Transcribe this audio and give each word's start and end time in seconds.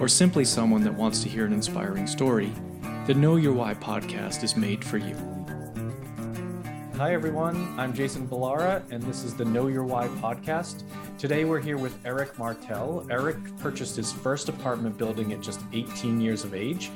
or 0.00 0.08
simply 0.08 0.44
someone 0.44 0.82
that 0.84 0.92
wants 0.92 1.22
to 1.22 1.28
hear 1.28 1.46
an 1.46 1.52
inspiring 1.52 2.06
story, 2.06 2.52
the 3.06 3.14
Know 3.14 3.36
Your 3.36 3.52
Why 3.52 3.74
podcast 3.74 4.42
is 4.42 4.56
made 4.56 4.84
for 4.84 4.98
you. 4.98 5.16
Hi, 6.96 7.14
everyone. 7.14 7.78
I'm 7.78 7.94
Jason 7.94 8.26
Balara, 8.28 8.82
and 8.90 9.02
this 9.02 9.24
is 9.24 9.34
the 9.34 9.44
Know 9.44 9.68
Your 9.68 9.84
Why 9.84 10.08
podcast. 10.08 10.82
Today, 11.18 11.44
we're 11.44 11.60
here 11.60 11.78
with 11.78 11.98
Eric 12.04 12.38
Martel. 12.38 13.06
Eric 13.10 13.36
purchased 13.58 13.96
his 13.96 14.12
first 14.12 14.48
apartment 14.48 14.98
building 14.98 15.32
at 15.32 15.40
just 15.40 15.60
18 15.72 16.20
years 16.20 16.44
of 16.44 16.54
age. 16.54 16.90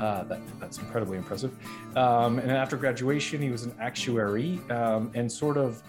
Uh, 0.00 0.24
that, 0.24 0.40
that's 0.58 0.78
incredibly 0.78 1.16
impressive. 1.16 1.56
Um, 1.96 2.38
and 2.38 2.50
after 2.50 2.76
graduation, 2.76 3.40
he 3.40 3.50
was 3.50 3.64
an 3.64 3.74
actuary 3.80 4.60
um, 4.70 5.10
and 5.14 5.30
sort 5.30 5.56
of 5.56 5.82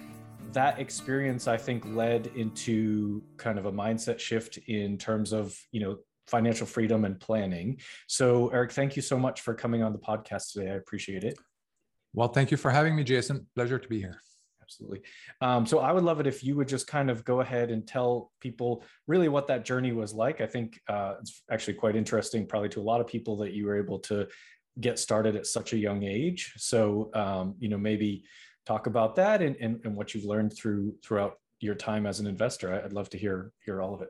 that 0.51 0.79
experience 0.79 1.47
i 1.47 1.57
think 1.57 1.83
led 1.95 2.27
into 2.35 3.23
kind 3.37 3.57
of 3.57 3.65
a 3.65 3.71
mindset 3.71 4.19
shift 4.19 4.59
in 4.67 4.99
terms 4.99 5.33
of 5.33 5.59
you 5.71 5.81
know 5.81 5.97
financial 6.27 6.65
freedom 6.65 7.05
and 7.05 7.19
planning. 7.19 7.79
So, 8.07 8.49
Eric, 8.49 8.71
thank 8.71 8.95
you 8.95 9.01
so 9.01 9.17
much 9.17 9.41
for 9.41 9.53
coming 9.53 9.83
on 9.83 9.93
the 9.93 9.99
podcast 9.99 10.53
today. 10.53 10.71
I 10.71 10.75
appreciate 10.75 11.23
it. 11.23 11.37
Well, 12.13 12.27
thank 12.27 12.51
you 12.51 12.57
for 12.57 12.71
having 12.71 12.95
me, 12.95 13.03
Jason. 13.03 13.47
Pleasure 13.55 13.79
to 13.79 13.87
be 13.87 13.99
here. 13.99 14.21
Absolutely. 14.61 15.01
Um, 15.41 15.65
so, 15.65 15.79
I 15.79 15.91
would 15.91 16.03
love 16.03 16.19
it 16.19 16.27
if 16.27 16.43
you 16.43 16.55
would 16.55 16.67
just 16.67 16.87
kind 16.87 17.09
of 17.09 17.25
go 17.25 17.41
ahead 17.41 17.69
and 17.71 17.85
tell 17.85 18.31
people 18.39 18.83
really 19.07 19.29
what 19.29 19.47
that 19.47 19.65
journey 19.65 19.91
was 19.91 20.13
like. 20.13 20.41
I 20.41 20.47
think 20.47 20.79
uh, 20.87 21.15
it's 21.19 21.43
actually 21.51 21.75
quite 21.75 21.95
interesting, 21.95 22.47
probably 22.47 22.69
to 22.69 22.81
a 22.81 22.83
lot 22.83 23.01
of 23.01 23.07
people, 23.07 23.37
that 23.37 23.53
you 23.53 23.65
were 23.65 23.77
able 23.77 23.99
to 23.99 24.27
get 24.79 24.97
started 24.97 25.35
at 25.35 25.45
such 25.45 25.73
a 25.73 25.77
young 25.77 26.03
age. 26.03 26.53
So, 26.57 27.11
um, 27.13 27.55
you 27.59 27.69
know, 27.69 27.77
maybe 27.77 28.23
talk 28.65 28.87
about 28.87 29.15
that 29.17 29.41
and, 29.41 29.55
and, 29.57 29.79
and 29.83 29.95
what 29.95 30.13
you've 30.13 30.25
learned 30.25 30.53
through 30.55 30.95
throughout 31.03 31.37
your 31.59 31.75
time 31.75 32.05
as 32.05 32.19
an 32.19 32.27
investor. 32.27 32.73
I'd 32.73 32.93
love 32.93 33.09
to 33.11 33.17
hear 33.17 33.51
hear 33.63 33.81
all 33.81 33.93
of 33.93 34.01
it. 34.01 34.09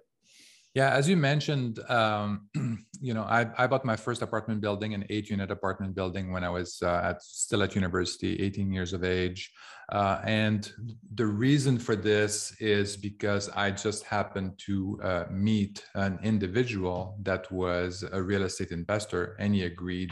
Yeah, 0.74 0.90
as 0.90 1.08
you 1.08 1.18
mentioned, 1.18 1.80
um, 1.88 2.50
you 3.02 3.14
know, 3.14 3.24
I, 3.24 3.48
I, 3.60 3.68
bought 3.68 3.86
my 3.86 3.96
first 3.96 4.24
apartment 4.24 4.60
building, 4.60 4.96
an 4.96 5.06
eight-unit 5.12 5.52
apartment 5.52 5.94
building, 5.94 6.32
when 6.32 6.44
I 6.44 6.50
was 6.50 6.82
uh, 6.82 7.02
at, 7.04 7.22
still 7.22 7.62
at 7.62 7.76
university, 7.76 8.42
18 8.42 8.72
years 8.72 8.92
of 8.92 9.04
age. 9.04 9.52
Uh, 9.92 10.20
and 10.24 10.72
the 11.14 11.28
reason 11.28 11.78
for 11.78 11.96
this 11.96 12.60
is 12.60 12.98
because 12.98 13.50
I 13.50 13.70
just 13.70 14.04
happened 14.06 14.54
to 14.66 15.00
uh, 15.04 15.26
meet 15.30 15.86
an 15.94 16.18
individual 16.24 17.20
that 17.22 17.52
was 17.52 18.04
a 18.12 18.20
real 18.20 18.42
estate 18.42 18.72
investor, 18.72 19.36
and 19.40 19.54
he 19.54 19.66
agreed 19.66 20.12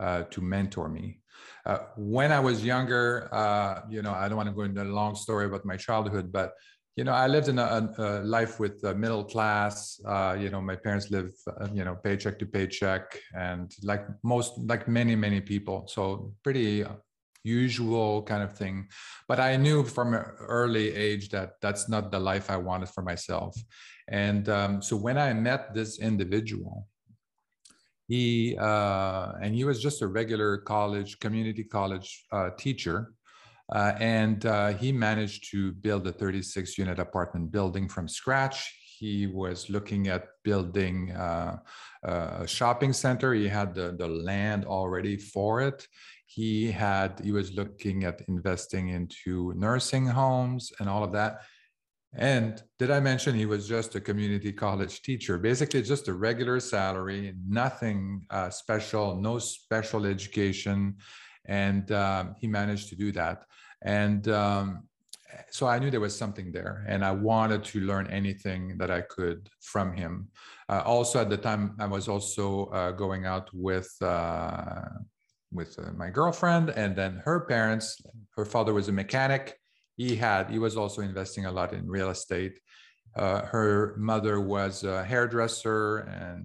uh, 0.00 0.22
to 0.30 0.40
mentor 0.40 0.88
me. 0.88 1.20
Uh, 1.66 1.80
when 1.96 2.32
I 2.32 2.40
was 2.40 2.64
younger, 2.64 3.28
uh, 3.30 3.82
you 3.90 4.00
know, 4.00 4.12
I 4.12 4.28
don't 4.28 4.38
want 4.38 4.48
to 4.48 4.54
go 4.54 4.62
into 4.62 4.82
a 4.82 4.84
long 4.84 5.14
story 5.14 5.44
about 5.44 5.66
my 5.66 5.76
childhood, 5.76 6.32
but 6.32 6.52
you 6.98 7.04
know, 7.04 7.12
I 7.12 7.28
lived 7.28 7.46
in 7.46 7.60
a, 7.60 7.94
a 7.98 8.24
life 8.24 8.58
with 8.58 8.82
a 8.82 8.92
middle 8.92 9.22
class. 9.22 10.00
Uh, 10.04 10.36
you 10.36 10.50
know, 10.50 10.60
my 10.60 10.74
parents 10.74 11.12
live, 11.12 11.30
uh, 11.46 11.68
you 11.72 11.84
know, 11.84 11.94
paycheck 11.94 12.40
to 12.40 12.46
paycheck, 12.46 13.16
and 13.36 13.72
like 13.84 14.04
most, 14.24 14.58
like 14.72 14.88
many, 14.88 15.14
many 15.14 15.40
people. 15.40 15.86
So 15.86 16.34
pretty 16.42 16.84
usual 17.44 18.24
kind 18.24 18.42
of 18.42 18.52
thing. 18.52 18.88
But 19.28 19.38
I 19.38 19.54
knew 19.56 19.84
from 19.84 20.12
an 20.12 20.24
early 20.40 20.92
age 20.92 21.28
that 21.28 21.50
that's 21.62 21.88
not 21.88 22.10
the 22.10 22.18
life 22.18 22.50
I 22.50 22.56
wanted 22.56 22.88
for 22.88 23.02
myself. 23.02 23.54
And 24.08 24.48
um, 24.48 24.82
so 24.82 24.96
when 24.96 25.18
I 25.18 25.32
met 25.34 25.74
this 25.74 26.00
individual, 26.00 26.88
he 28.08 28.56
uh, 28.58 29.34
and 29.40 29.54
he 29.54 29.62
was 29.62 29.80
just 29.80 30.02
a 30.02 30.08
regular 30.08 30.56
college, 30.56 31.20
community 31.20 31.62
college 31.62 32.26
uh, 32.32 32.50
teacher 32.58 33.12
uh, 33.72 33.92
and 34.00 34.46
uh, 34.46 34.68
he 34.68 34.92
managed 34.92 35.50
to 35.50 35.72
build 35.72 36.06
a 36.06 36.12
36 36.12 36.78
unit 36.78 36.98
apartment 36.98 37.50
building 37.50 37.88
from 37.88 38.08
scratch. 38.08 38.74
He 38.98 39.26
was 39.26 39.68
looking 39.68 40.08
at 40.08 40.28
building 40.42 41.12
uh, 41.12 41.58
a 42.02 42.46
shopping 42.46 42.92
center. 42.92 43.34
He 43.34 43.46
had 43.46 43.74
the, 43.74 43.94
the 43.96 44.08
land 44.08 44.64
already 44.64 45.16
for 45.16 45.60
it. 45.60 45.86
He 46.26 46.70
had 46.70 47.20
he 47.22 47.32
was 47.32 47.52
looking 47.52 48.04
at 48.04 48.22
investing 48.28 48.88
into 48.88 49.52
nursing 49.54 50.06
homes 50.06 50.72
and 50.80 50.88
all 50.88 51.04
of 51.04 51.12
that. 51.12 51.42
And 52.14 52.62
did 52.78 52.90
I 52.90 53.00
mention 53.00 53.34
he 53.34 53.46
was 53.46 53.68
just 53.68 53.94
a 53.94 54.00
community 54.00 54.52
college 54.52 55.02
teacher? 55.02 55.38
Basically, 55.38 55.82
just 55.82 56.08
a 56.08 56.14
regular 56.14 56.58
salary, 56.58 57.34
nothing 57.46 58.24
uh, 58.30 58.50
special, 58.50 59.20
no 59.20 59.38
special 59.38 60.06
education 60.06 60.96
and 61.48 61.90
um, 61.92 62.34
he 62.38 62.46
managed 62.46 62.90
to 62.90 62.96
do 62.96 63.10
that 63.12 63.44
and 63.82 64.28
um, 64.28 64.84
so 65.50 65.66
i 65.66 65.78
knew 65.78 65.90
there 65.90 66.00
was 66.00 66.16
something 66.16 66.50
there 66.52 66.84
and 66.88 67.04
i 67.04 67.10
wanted 67.10 67.62
to 67.64 67.80
learn 67.80 68.06
anything 68.08 68.76
that 68.78 68.90
i 68.90 69.00
could 69.00 69.48
from 69.60 69.92
him. 69.92 70.28
Uh, 70.68 70.82
also 70.84 71.20
at 71.20 71.30
the 71.30 71.36
time 71.36 71.74
i 71.78 71.86
was 71.86 72.08
also 72.08 72.66
uh, 72.66 72.90
going 72.92 73.24
out 73.24 73.48
with 73.52 73.90
uh, 74.02 74.82
with 75.52 75.78
uh, 75.78 75.92
my 75.96 76.10
girlfriend 76.10 76.70
and 76.70 76.94
then 76.94 77.22
her 77.24 77.40
parents. 77.40 78.00
Her 78.36 78.44
father 78.44 78.74
was 78.74 78.88
a 78.88 78.92
mechanic. 78.92 79.58
He 79.96 80.14
had 80.16 80.50
he 80.50 80.58
was 80.58 80.76
also 80.76 81.02
investing 81.02 81.46
a 81.46 81.52
lot 81.52 81.72
in 81.72 81.86
real 81.88 82.10
estate. 82.10 82.60
Uh, 83.16 83.42
her 83.42 83.94
mother 83.98 84.40
was 84.40 84.84
a 84.84 85.02
hairdresser 85.04 85.98
and 85.98 86.44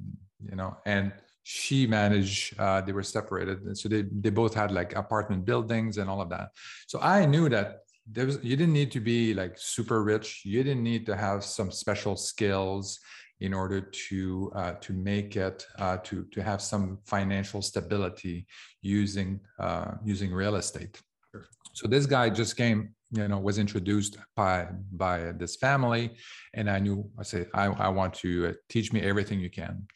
you 0.50 0.55
know 0.55 0.77
and 0.85 1.11
she 1.43 1.85
managed 1.85 2.57
uh, 2.59 2.81
they 2.81 2.93
were 2.93 3.03
separated. 3.03 3.61
And 3.61 3.77
so 3.77 3.89
they, 3.89 4.03
they 4.21 4.29
both 4.29 4.53
had 4.53 4.71
like 4.71 4.95
apartment 4.95 5.45
buildings 5.45 5.97
and 5.97 6.09
all 6.09 6.21
of 6.21 6.29
that. 6.29 6.49
So 6.87 6.99
i 7.01 7.25
knew 7.25 7.49
that 7.49 7.79
there 8.11 8.25
was 8.25 8.39
you 8.43 8.55
didn't 8.55 8.73
need 8.73 8.91
to 8.91 8.99
be 8.99 9.33
like 9.33 9.53
super 9.57 10.03
rich. 10.03 10.41
You 10.45 10.63
didn't 10.63 10.83
need 10.83 11.05
to 11.05 11.15
have 11.15 11.43
some 11.43 11.71
special 11.71 12.15
skills 12.17 12.99
in 13.39 13.53
order 13.53 13.81
to 13.81 14.51
uh, 14.55 14.73
to 14.73 14.93
make 14.93 15.35
it 15.35 15.65
uh, 15.79 15.97
to 15.97 16.25
to 16.31 16.43
have 16.43 16.61
some 16.61 16.99
financial 17.05 17.61
stability 17.61 18.45
using 18.81 19.39
uh, 19.59 19.91
using 20.03 20.33
real 20.33 20.55
estate. 20.55 21.01
So 21.73 21.87
this 21.87 22.05
guy 22.05 22.29
just 22.29 22.57
came 22.57 22.93
you 23.11 23.27
know 23.27 23.39
was 23.39 23.57
introduced 23.57 24.17
by 24.35 24.67
by 24.91 25.31
this 25.33 25.55
family. 25.55 26.11
And 26.53 26.69
i 26.69 26.79
knew 26.79 27.09
i 27.19 27.23
said 27.23 27.47
i, 27.53 27.65
I 27.65 27.89
want 27.89 28.13
to 28.15 28.47
uh, 28.47 28.53
teach 28.69 28.91
me 28.91 29.01
everything 29.01 29.39
you 29.39 29.49
can 29.49 29.87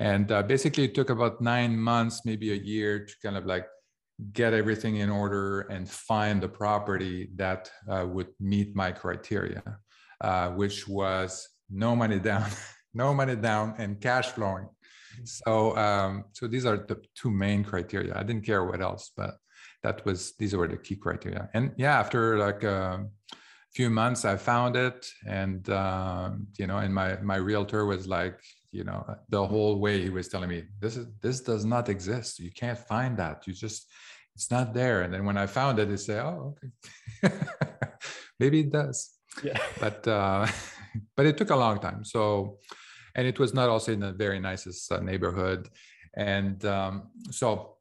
and 0.00 0.32
uh, 0.32 0.42
basically, 0.42 0.84
it 0.84 0.94
took 0.94 1.10
about 1.10 1.42
nine 1.42 1.78
months, 1.78 2.22
maybe 2.24 2.52
a 2.52 2.56
year, 2.56 3.04
to 3.04 3.14
kind 3.22 3.36
of 3.36 3.44
like 3.44 3.66
get 4.32 4.54
everything 4.54 4.96
in 4.96 5.10
order 5.10 5.60
and 5.72 5.88
find 5.88 6.42
the 6.42 6.48
property 6.48 7.28
that 7.36 7.70
uh, 7.86 8.06
would 8.08 8.28
meet 8.40 8.74
my 8.74 8.92
criteria, 8.92 9.62
uh, 10.22 10.48
which 10.52 10.88
was 10.88 11.46
no 11.68 11.94
money 11.94 12.18
down, 12.18 12.48
no 12.94 13.12
money 13.12 13.36
down, 13.36 13.74
and 13.76 14.00
cash 14.00 14.28
flowing. 14.28 14.70
So, 15.24 15.76
um, 15.76 16.24
so 16.32 16.48
these 16.48 16.64
are 16.64 16.78
the 16.78 17.02
two 17.14 17.30
main 17.30 17.62
criteria. 17.62 18.14
I 18.16 18.22
didn't 18.22 18.46
care 18.46 18.64
what 18.64 18.80
else, 18.80 19.12
but 19.14 19.34
that 19.82 20.02
was 20.06 20.32
these 20.38 20.56
were 20.56 20.66
the 20.68 20.78
key 20.78 20.96
criteria. 20.96 21.50
And 21.52 21.72
yeah, 21.76 21.98
after 21.98 22.38
like 22.38 22.64
a 22.64 22.84
um, 22.84 23.10
few 23.74 23.90
months, 23.90 24.24
I 24.24 24.36
found 24.36 24.76
it, 24.76 25.06
and 25.28 25.68
um, 25.68 26.46
you 26.58 26.66
know, 26.66 26.78
and 26.78 26.94
my 26.94 27.16
my 27.20 27.36
realtor 27.36 27.84
was 27.84 28.06
like, 28.06 28.40
you 28.72 28.84
know 28.84 29.04
the 29.28 29.44
whole 29.44 29.78
way 29.78 30.00
he 30.00 30.10
was 30.10 30.28
telling 30.28 30.48
me 30.48 30.64
this 30.80 30.96
is 30.96 31.06
this 31.20 31.40
does 31.40 31.64
not 31.64 31.88
exist. 31.88 32.38
You 32.38 32.50
can't 32.52 32.78
find 32.78 33.16
that. 33.18 33.46
You 33.46 33.52
just 33.52 33.86
it's 34.34 34.50
not 34.50 34.72
there. 34.74 35.02
And 35.02 35.12
then 35.12 35.24
when 35.24 35.36
i 35.36 35.46
found 35.46 35.78
it 35.78 35.88
they 35.88 35.96
say 35.96 36.18
oh 36.20 36.54
okay. 37.24 37.34
Maybe 38.40 38.60
it 38.60 38.72
does. 38.72 39.10
Yeah. 39.42 39.58
But 39.80 40.06
uh 40.06 40.46
but 41.16 41.26
it 41.26 41.36
took 41.36 41.50
a 41.50 41.56
long 41.56 41.80
time. 41.80 42.04
So 42.04 42.58
and 43.16 43.26
it 43.26 43.38
was 43.38 43.52
not 43.52 43.68
also 43.68 43.92
in 43.92 44.00
the 44.00 44.12
very 44.12 44.38
nicest 44.38 44.90
uh, 44.92 45.00
neighborhood. 45.00 45.68
And 46.14 46.64
um 46.64 47.10
so 47.30 47.76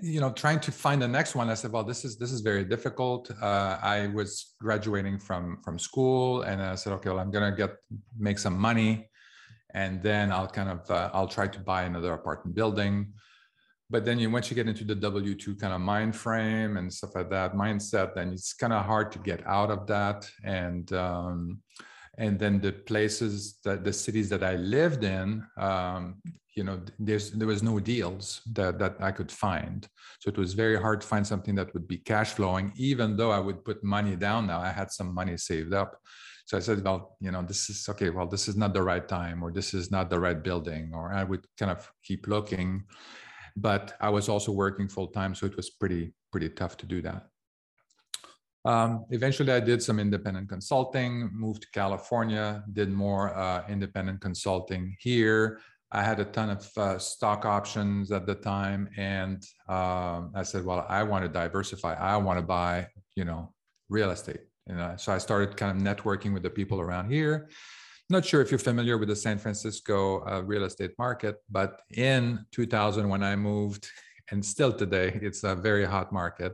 you 0.00 0.20
know 0.20 0.30
trying 0.30 0.60
to 0.60 0.70
find 0.70 1.02
the 1.02 1.08
next 1.08 1.34
one 1.34 1.50
i 1.50 1.54
said 1.54 1.72
well 1.72 1.82
this 1.82 2.04
is 2.04 2.16
this 2.16 2.30
is 2.30 2.42
very 2.42 2.64
difficult. 2.64 3.30
Uh, 3.42 3.76
i 3.82 4.06
was 4.14 4.54
graduating 4.60 5.18
from 5.18 5.58
from 5.64 5.80
school 5.80 6.42
and 6.42 6.62
i 6.62 6.76
said 6.76 6.92
okay 6.92 7.10
well 7.10 7.18
i'm 7.18 7.32
gonna 7.32 7.50
get 7.50 7.72
make 8.16 8.38
some 8.38 8.56
money 8.56 9.09
and 9.74 10.02
then 10.02 10.32
I'll 10.32 10.48
kind 10.48 10.68
of 10.68 10.90
uh, 10.90 11.10
I'll 11.12 11.28
try 11.28 11.46
to 11.46 11.58
buy 11.58 11.82
another 11.82 12.12
apartment 12.12 12.54
building. 12.54 13.12
But 13.88 14.04
then 14.04 14.20
you, 14.20 14.30
once 14.30 14.48
you 14.50 14.54
get 14.54 14.68
into 14.68 14.84
the 14.84 14.94
W 14.94 15.34
two 15.34 15.56
kind 15.56 15.72
of 15.72 15.80
mind 15.80 16.14
frame 16.14 16.76
and 16.76 16.92
stuff 16.92 17.14
like 17.14 17.30
that 17.30 17.54
mindset, 17.54 18.14
then 18.14 18.32
it's 18.32 18.52
kind 18.52 18.72
of 18.72 18.84
hard 18.84 19.10
to 19.12 19.18
get 19.18 19.44
out 19.46 19.70
of 19.70 19.86
that. 19.88 20.30
And 20.44 20.92
um, 20.92 21.60
and 22.18 22.38
then 22.38 22.60
the 22.60 22.72
places 22.72 23.58
that 23.64 23.82
the 23.82 23.92
cities 23.92 24.28
that 24.28 24.44
I 24.44 24.56
lived 24.56 25.04
in, 25.04 25.44
um, 25.58 26.20
you 26.54 26.64
know 26.64 26.80
there's 26.98 27.30
there 27.30 27.46
was 27.48 27.62
no 27.62 27.78
deals 27.78 28.42
that 28.52 28.78
that 28.78 28.96
i 29.00 29.10
could 29.10 29.30
find 29.30 29.88
so 30.20 30.28
it 30.28 30.36
was 30.36 30.52
very 30.52 30.78
hard 30.84 31.00
to 31.00 31.06
find 31.06 31.26
something 31.26 31.54
that 31.54 31.72
would 31.74 31.86
be 31.86 31.98
cash 31.98 32.30
flowing 32.32 32.72
even 32.76 33.16
though 33.16 33.30
i 33.30 33.38
would 33.38 33.64
put 33.64 33.82
money 33.82 34.16
down 34.16 34.46
now 34.46 34.60
i 34.60 34.72
had 34.80 34.90
some 34.90 35.14
money 35.14 35.36
saved 35.36 35.72
up 35.72 35.90
so 36.50 36.56
i 36.56 36.60
said 36.60 36.82
well 36.82 37.16
you 37.20 37.30
know 37.30 37.42
this 37.42 37.70
is 37.70 37.88
okay 37.88 38.10
well 38.10 38.26
this 38.26 38.48
is 38.48 38.56
not 38.56 38.74
the 38.74 38.82
right 38.82 39.06
time 39.06 39.40
or 39.40 39.52
this 39.52 39.72
is 39.72 39.92
not 39.92 40.10
the 40.10 40.18
right 40.18 40.42
building 40.42 40.90
or 40.92 41.12
i 41.12 41.22
would 41.22 41.46
kind 41.56 41.70
of 41.70 41.88
keep 42.02 42.26
looking 42.26 42.82
but 43.56 43.96
i 44.00 44.08
was 44.08 44.28
also 44.28 44.50
working 44.50 44.88
full 44.88 45.06
time 45.06 45.32
so 45.32 45.46
it 45.46 45.54
was 45.54 45.70
pretty 45.70 46.12
pretty 46.32 46.48
tough 46.48 46.76
to 46.76 46.86
do 46.86 47.00
that 47.00 47.28
um, 48.66 49.06
eventually, 49.08 49.52
I 49.54 49.60
did 49.60 49.82
some 49.82 49.98
independent 49.98 50.50
consulting, 50.50 51.30
moved 51.32 51.62
to 51.62 51.68
California, 51.72 52.62
did 52.70 52.90
more 52.90 53.34
uh, 53.34 53.64
independent 53.70 54.20
consulting 54.20 54.94
here. 55.00 55.60
I 55.92 56.02
had 56.02 56.20
a 56.20 56.26
ton 56.26 56.50
of 56.50 56.70
uh, 56.76 56.98
stock 56.98 57.46
options 57.46 58.12
at 58.12 58.26
the 58.26 58.34
time, 58.34 58.90
and 58.98 59.42
um, 59.66 60.32
I 60.34 60.42
said, 60.42 60.66
"Well, 60.66 60.84
I 60.90 61.02
want 61.04 61.24
to 61.24 61.30
diversify. 61.30 61.94
I 61.94 62.18
want 62.18 62.38
to 62.38 62.44
buy, 62.44 62.88
you 63.16 63.24
know, 63.24 63.54
real 63.88 64.10
estate." 64.10 64.49
And 64.70 65.00
so 65.00 65.12
I 65.12 65.18
started 65.18 65.56
kind 65.56 65.76
of 65.76 65.82
networking 65.82 66.32
with 66.32 66.42
the 66.42 66.50
people 66.50 66.80
around 66.80 67.10
here. 67.10 67.48
Not 68.08 68.24
sure 68.24 68.40
if 68.40 68.50
you're 68.50 68.58
familiar 68.58 68.98
with 68.98 69.08
the 69.08 69.16
San 69.16 69.38
Francisco 69.38 70.24
uh, 70.26 70.42
real 70.42 70.64
estate 70.64 70.92
market, 70.98 71.36
but 71.50 71.82
in 71.90 72.44
2000, 72.52 73.08
when 73.08 73.22
I 73.22 73.36
moved, 73.36 73.88
and 74.30 74.44
still 74.44 74.72
today, 74.72 75.18
it's 75.22 75.44
a 75.44 75.54
very 75.54 75.84
hot 75.84 76.12
market. 76.12 76.52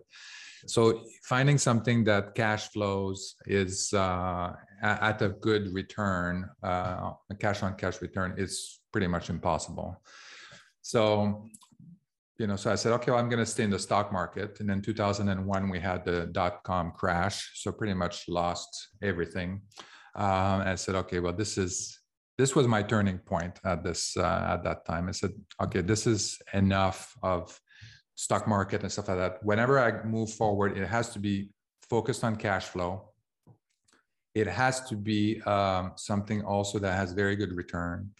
So 0.66 1.02
finding 1.22 1.58
something 1.58 2.04
that 2.04 2.34
cash 2.34 2.68
flows 2.68 3.36
is 3.46 3.92
uh, 3.92 4.52
at 4.82 5.22
a 5.22 5.28
good 5.28 5.72
return, 5.72 6.48
uh, 6.62 7.12
a 7.30 7.34
cash 7.38 7.62
on 7.62 7.74
cash 7.76 8.02
return 8.02 8.34
is 8.36 8.80
pretty 8.92 9.06
much 9.06 9.30
impossible. 9.30 10.00
So, 10.82 11.48
you 12.38 12.46
know, 12.46 12.56
so 12.56 12.70
I 12.70 12.74
said, 12.74 12.92
okay, 12.92 13.10
well, 13.10 13.20
I'm 13.20 13.28
going 13.28 13.44
to 13.44 13.50
stay 13.50 13.64
in 13.64 13.70
the 13.70 13.78
stock 13.78 14.12
market. 14.12 14.60
And 14.60 14.68
then 14.68 14.82
2001, 14.82 15.68
we 15.70 15.80
had 15.80 16.04
the 16.04 16.26
dot 16.26 16.62
com 16.64 16.92
crash. 16.92 17.52
So 17.54 17.72
pretty 17.72 17.94
much 17.94 18.28
lost 18.28 18.88
everything. 19.02 19.62
Um, 20.14 20.60
I 20.62 20.74
said, 20.74 20.94
okay, 20.96 21.20
well, 21.20 21.32
this 21.32 21.56
is, 21.56 21.98
this 22.38 22.54
was 22.54 22.66
my 22.66 22.82
turning 22.82 23.18
point 23.18 23.58
at 23.64 23.82
this, 23.82 24.16
uh, 24.16 24.46
at 24.50 24.62
that 24.64 24.84
time. 24.84 25.08
I 25.08 25.12
said, 25.12 25.32
okay, 25.62 25.80
this 25.80 26.06
is 26.06 26.38
enough 26.52 27.16
of 27.22 27.58
stock 28.14 28.46
market 28.46 28.82
and 28.82 28.92
stuff 28.92 29.08
like 29.08 29.18
that. 29.18 29.42
Whenever 29.42 29.78
I 29.78 30.02
move 30.04 30.30
forward, 30.32 30.76
it 30.76 30.86
has 30.86 31.10
to 31.10 31.18
be 31.18 31.50
focused 31.88 32.24
on 32.24 32.36
cash 32.36 32.64
flow. 32.64 33.12
It 34.34 34.46
has 34.46 34.86
to 34.88 34.96
be 34.96 35.40
um, 35.42 35.92
something 35.96 36.42
also 36.44 36.78
that 36.78 36.94
has 36.94 37.12
very 37.12 37.36
good 37.36 37.52
return. 37.52 38.10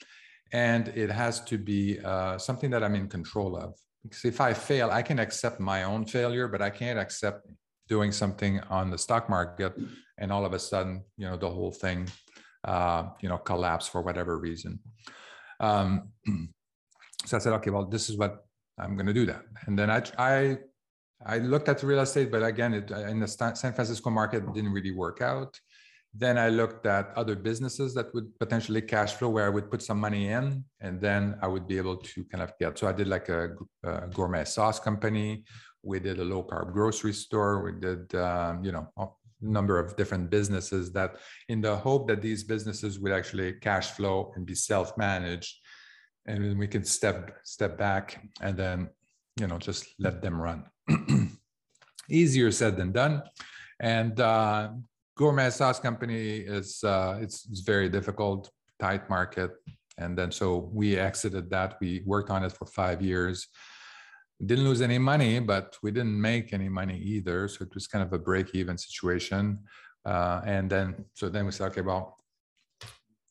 And 0.52 0.88
it 0.88 1.10
has 1.10 1.40
to 1.44 1.58
be 1.58 1.98
uh, 2.00 2.38
something 2.38 2.70
that 2.70 2.82
I'm 2.82 2.94
in 2.94 3.08
control 3.08 3.56
of. 3.56 3.74
Because 4.08 4.24
if 4.24 4.40
I 4.40 4.52
fail, 4.52 4.90
I 4.90 5.02
can 5.02 5.18
accept 5.18 5.60
my 5.60 5.84
own 5.84 6.04
failure, 6.06 6.48
but 6.48 6.62
I 6.62 6.70
can't 6.70 6.98
accept 6.98 7.46
doing 7.88 8.12
something 8.12 8.60
on 8.70 8.90
the 8.90 8.98
stock 8.98 9.28
market 9.28 9.74
and 10.18 10.32
all 10.32 10.44
of 10.44 10.52
a 10.52 10.58
sudden, 10.58 11.04
you 11.16 11.26
know, 11.26 11.36
the 11.36 11.48
whole 11.48 11.72
thing, 11.72 12.08
uh, 12.64 13.04
you 13.20 13.28
know, 13.28 13.38
collapse 13.38 13.86
for 13.86 14.02
whatever 14.02 14.38
reason. 14.38 14.78
Um, 15.60 16.08
so 17.24 17.36
I 17.36 17.40
said, 17.40 17.52
okay, 17.54 17.70
well, 17.70 17.86
this 17.86 18.08
is 18.10 18.16
what 18.16 18.44
I'm 18.78 18.96
going 18.96 19.06
to 19.06 19.14
do 19.14 19.26
that. 19.26 19.42
And 19.66 19.78
then 19.78 19.90
I, 19.90 20.02
I, 20.18 20.58
I 21.24 21.38
looked 21.38 21.68
at 21.68 21.82
real 21.82 22.00
estate, 22.00 22.30
but 22.30 22.42
again, 22.42 22.74
it, 22.74 22.90
in 22.90 23.20
the 23.20 23.28
San 23.28 23.54
Francisco 23.54 24.10
market, 24.10 24.52
didn't 24.52 24.72
really 24.72 24.92
work 24.92 25.22
out. 25.22 25.58
Then 26.18 26.38
I 26.38 26.48
looked 26.48 26.86
at 26.86 27.12
other 27.16 27.36
businesses 27.36 27.92
that 27.94 28.14
would 28.14 28.38
potentially 28.38 28.80
cash 28.80 29.12
flow 29.14 29.28
where 29.28 29.46
I 29.46 29.50
would 29.50 29.70
put 29.70 29.82
some 29.82 30.00
money 30.00 30.28
in 30.28 30.64
and 30.80 31.00
then 31.00 31.36
I 31.42 31.46
would 31.46 31.66
be 31.68 31.76
able 31.76 31.96
to 31.96 32.24
kind 32.24 32.42
of 32.42 32.52
get. 32.58 32.78
So 32.78 32.86
I 32.86 32.92
did 32.92 33.08
like 33.08 33.28
a, 33.28 33.50
a 33.84 34.08
gourmet 34.08 34.44
sauce 34.44 34.80
company. 34.80 35.44
We 35.82 36.00
did 36.00 36.18
a 36.18 36.24
low 36.24 36.42
carb 36.42 36.72
grocery 36.72 37.12
store. 37.12 37.62
We 37.62 37.72
did, 37.80 38.14
um, 38.14 38.64
you 38.64 38.72
know, 38.72 38.88
a 38.96 39.06
number 39.42 39.78
of 39.78 39.96
different 39.96 40.30
businesses 40.30 40.92
that 40.92 41.16
in 41.48 41.60
the 41.60 41.76
hope 41.76 42.08
that 42.08 42.22
these 42.22 42.44
businesses 42.44 42.98
would 42.98 43.12
actually 43.12 43.52
cash 43.54 43.90
flow 43.90 44.32
and 44.36 44.46
be 44.46 44.54
self 44.54 44.96
managed 44.96 45.54
and 46.26 46.44
then 46.44 46.58
we 46.58 46.66
can 46.66 46.84
step 46.84 47.36
step 47.44 47.78
back 47.78 48.20
and 48.40 48.56
then 48.56 48.88
you 49.38 49.46
know 49.46 49.58
just 49.58 49.86
let 49.98 50.22
them 50.22 50.40
run 50.40 50.64
easier 52.10 52.50
said 52.50 52.76
than 52.76 52.92
done 52.92 53.22
and 53.80 54.20
uh, 54.20 54.70
gourmet 55.16 55.50
sauce 55.50 55.80
company 55.80 56.38
is 56.38 56.84
uh, 56.84 57.18
it's, 57.20 57.46
it's 57.50 57.60
very 57.60 57.88
difficult 57.88 58.50
tight 58.78 59.08
market. 59.08 59.50
And 59.98 60.16
then 60.16 60.30
so 60.30 60.70
we 60.72 60.98
exited 60.98 61.50
that. 61.50 61.78
We 61.80 62.02
worked 62.04 62.30
on 62.30 62.44
it 62.44 62.52
for 62.52 62.66
five 62.66 63.00
years. 63.00 63.48
Didn't 64.44 64.64
lose 64.64 64.82
any 64.82 64.98
money 64.98 65.38
but 65.40 65.76
we 65.82 65.90
didn't 65.90 66.20
make 66.20 66.52
any 66.52 66.68
money 66.68 66.98
either. 66.98 67.48
So 67.48 67.64
it 67.64 67.74
was 67.74 67.86
kind 67.86 68.04
of 68.04 68.12
a 68.12 68.18
break 68.18 68.54
even 68.54 68.76
situation. 68.76 69.60
Uh, 70.04 70.42
and 70.44 70.70
then 70.70 71.06
so 71.14 71.28
then 71.28 71.46
we 71.46 71.52
said 71.52 71.68
okay 71.68 71.80
well 71.80 72.18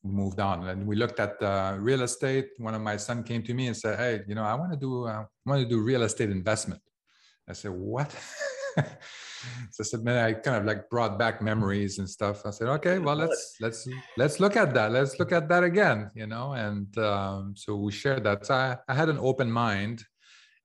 moved 0.04 0.40
on. 0.40 0.68
And 0.68 0.88
we 0.88 0.96
looked 0.96 1.20
at 1.20 1.42
uh, 1.42 1.78
real 1.80 2.02
estate. 2.02 2.50
One 2.58 2.74
of 2.74 2.82
my 2.82 2.98
son 2.98 3.24
came 3.24 3.44
to 3.44 3.54
me 3.54 3.68
and 3.68 3.78
said 3.78 4.00
hey 4.00 4.22
you 4.28 4.34
know 4.34 4.44
i 4.44 4.56
want 4.56 4.72
to 4.72 4.78
do 4.78 5.06
uh, 5.06 5.24
i 5.24 5.50
want 5.50 5.62
to 5.62 5.70
do 5.70 5.82
real 5.82 6.02
estate 6.02 6.32
investment. 6.32 6.82
I 7.48 7.54
said 7.54 7.72
what 7.72 8.10
so 9.72 9.82
i 9.84 9.86
said 9.86 10.04
man 10.04 10.18
i 10.24 10.34
kind 10.34 10.58
of 10.58 10.66
like 10.66 10.90
brought 10.90 11.18
back 11.18 11.42
memories 11.42 12.00
and 12.00 12.10
stuff. 12.10 12.46
I 12.46 12.52
said 12.52 12.68
okay 12.78 13.00
well 13.00 13.16
let's 13.16 13.56
let's 13.62 13.88
let's 14.18 14.40
look 14.40 14.56
at 14.56 14.74
that. 14.74 14.92
Let's 14.92 15.20
look 15.20 15.32
at 15.32 15.48
that 15.50 15.64
again 15.64 16.12
you 16.16 16.28
know 16.28 16.54
and 16.54 16.98
um, 16.98 17.54
so 17.56 17.76
we 17.76 17.92
shared 17.92 18.24
that. 18.24 18.46
So 18.46 18.54
I, 18.54 18.78
I 18.88 18.94
had 18.94 19.10
an 19.10 19.20
open 19.20 19.52
mind 19.52 20.04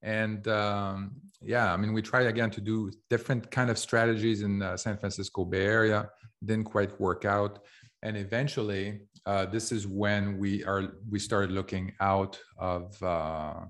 and 0.03 0.47
um, 0.49 1.13
yeah 1.43 1.73
i 1.73 1.77
mean 1.77 1.93
we 1.93 2.03
tried 2.03 2.27
again 2.27 2.51
to 2.51 2.61
do 2.61 2.91
different 3.09 3.51
kind 3.51 3.71
of 3.71 3.79
strategies 3.79 4.43
in 4.43 4.59
the 4.59 4.77
san 4.77 4.97
francisco 4.97 5.45
bay 5.45 5.65
area. 5.65 6.11
Didn't 6.45 6.65
quite 6.65 6.99
work 6.99 7.25
out. 7.25 7.55
And 8.03 8.17
eventually 8.17 9.01
uh, 9.27 9.47
this 9.47 9.73
is 9.73 9.87
when 9.87 10.39
we 10.39 10.65
are 10.65 10.95
we 11.11 11.19
started 11.19 11.51
looking 11.53 11.93
out 12.01 12.39
of 12.59 13.01
uh, 13.03 13.61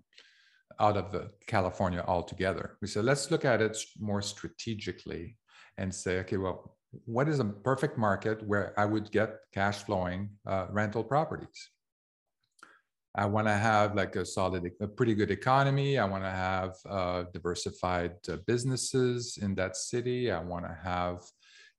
out 0.80 0.96
of 0.96 1.14
uh, 1.14 1.24
California 1.46 2.04
altogether. 2.06 2.76
We 2.80 2.88
said 2.88 3.04
let's 3.04 3.30
look 3.30 3.44
at 3.44 3.60
it 3.60 3.76
more 3.98 4.22
strategically 4.22 5.36
and 5.78 5.94
say, 5.94 6.18
okay, 6.20 6.36
well, 6.36 6.76
what 7.04 7.28
is 7.28 7.38
a 7.38 7.44
perfect 7.44 7.96
market 7.96 8.42
where 8.46 8.74
I 8.78 8.84
would 8.84 9.12
get 9.12 9.36
cash 9.52 9.84
flowing 9.84 10.30
uh, 10.46 10.66
rental 10.70 11.04
properties? 11.04 11.70
I 13.14 13.26
want 13.26 13.48
to 13.48 13.54
have 13.54 13.94
like 13.94 14.14
a 14.16 14.24
solid, 14.24 14.70
a 14.80 14.86
pretty 14.86 15.14
good 15.14 15.30
economy. 15.30 15.98
I 15.98 16.04
want 16.04 16.24
to 16.24 16.30
have 16.30 16.74
uh, 16.88 17.24
diversified 17.32 18.14
uh, 18.28 18.36
businesses 18.46 19.38
in 19.40 19.54
that 19.56 19.76
city. 19.76 20.30
I 20.30 20.40
want 20.40 20.64
to 20.64 20.76
have, 20.82 21.18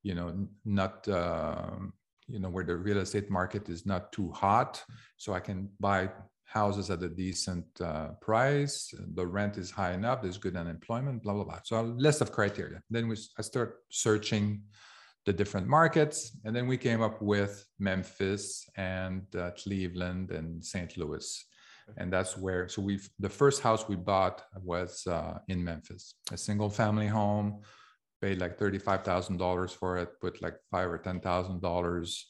you 0.03 0.13
know, 0.13 0.47
not 0.65 1.07
um, 1.07 1.93
you 2.31 2.39
know 2.39 2.49
where 2.49 2.63
the 2.63 2.75
real 2.75 2.99
estate 2.99 3.29
market 3.29 3.67
is 3.69 3.85
not 3.85 4.11
too 4.11 4.31
hot 4.31 4.83
so 5.17 5.33
i 5.33 5.39
can 5.39 5.69
buy 5.79 6.09
houses 6.51 6.89
at 6.89 7.01
a 7.01 7.09
decent 7.09 7.65
uh, 7.79 8.09
price 8.19 8.93
the 9.15 9.25
rent 9.25 9.57
is 9.57 9.71
high 9.71 9.93
enough 9.93 10.21
there's 10.21 10.37
good 10.37 10.57
unemployment 10.57 11.23
blah 11.23 11.33
blah 11.33 11.45
blah. 11.45 11.59
So 11.63 11.79
a 11.79 11.83
list 12.07 12.19
of 12.21 12.31
criteria. 12.31 12.81
Then 12.89 13.07
we 13.07 13.15
i 13.39 13.41
start 13.41 13.69
searching 13.89 14.45
the 15.25 15.33
different 15.33 15.67
markets 15.67 16.17
and 16.43 16.55
then 16.55 16.67
we 16.67 16.77
came 16.77 17.01
up 17.01 17.21
with 17.21 17.53
memphis 17.79 18.69
and 18.75 19.23
uh, 19.35 19.51
cleveland 19.61 20.31
and 20.31 20.47
st 20.63 20.97
louis. 20.97 21.27
And 21.97 22.11
that's 22.15 22.37
where 22.37 22.67
so 22.73 22.81
we 22.81 22.99
the 23.25 23.35
first 23.41 23.61
house 23.67 23.83
we 23.87 23.95
bought 23.95 24.37
was 24.73 24.91
uh, 25.07 25.39
in 25.47 25.63
memphis. 25.63 26.03
A 26.31 26.37
single 26.37 26.69
family 26.69 27.07
home 27.07 27.61
paid 28.21 28.39
like 28.39 28.57
$35,000 28.57 29.71
for 29.79 29.97
it, 29.97 30.09
put 30.21 30.41
like 30.41 30.57
five 30.69 30.89
or 30.89 30.99
$10,000. 30.99 32.23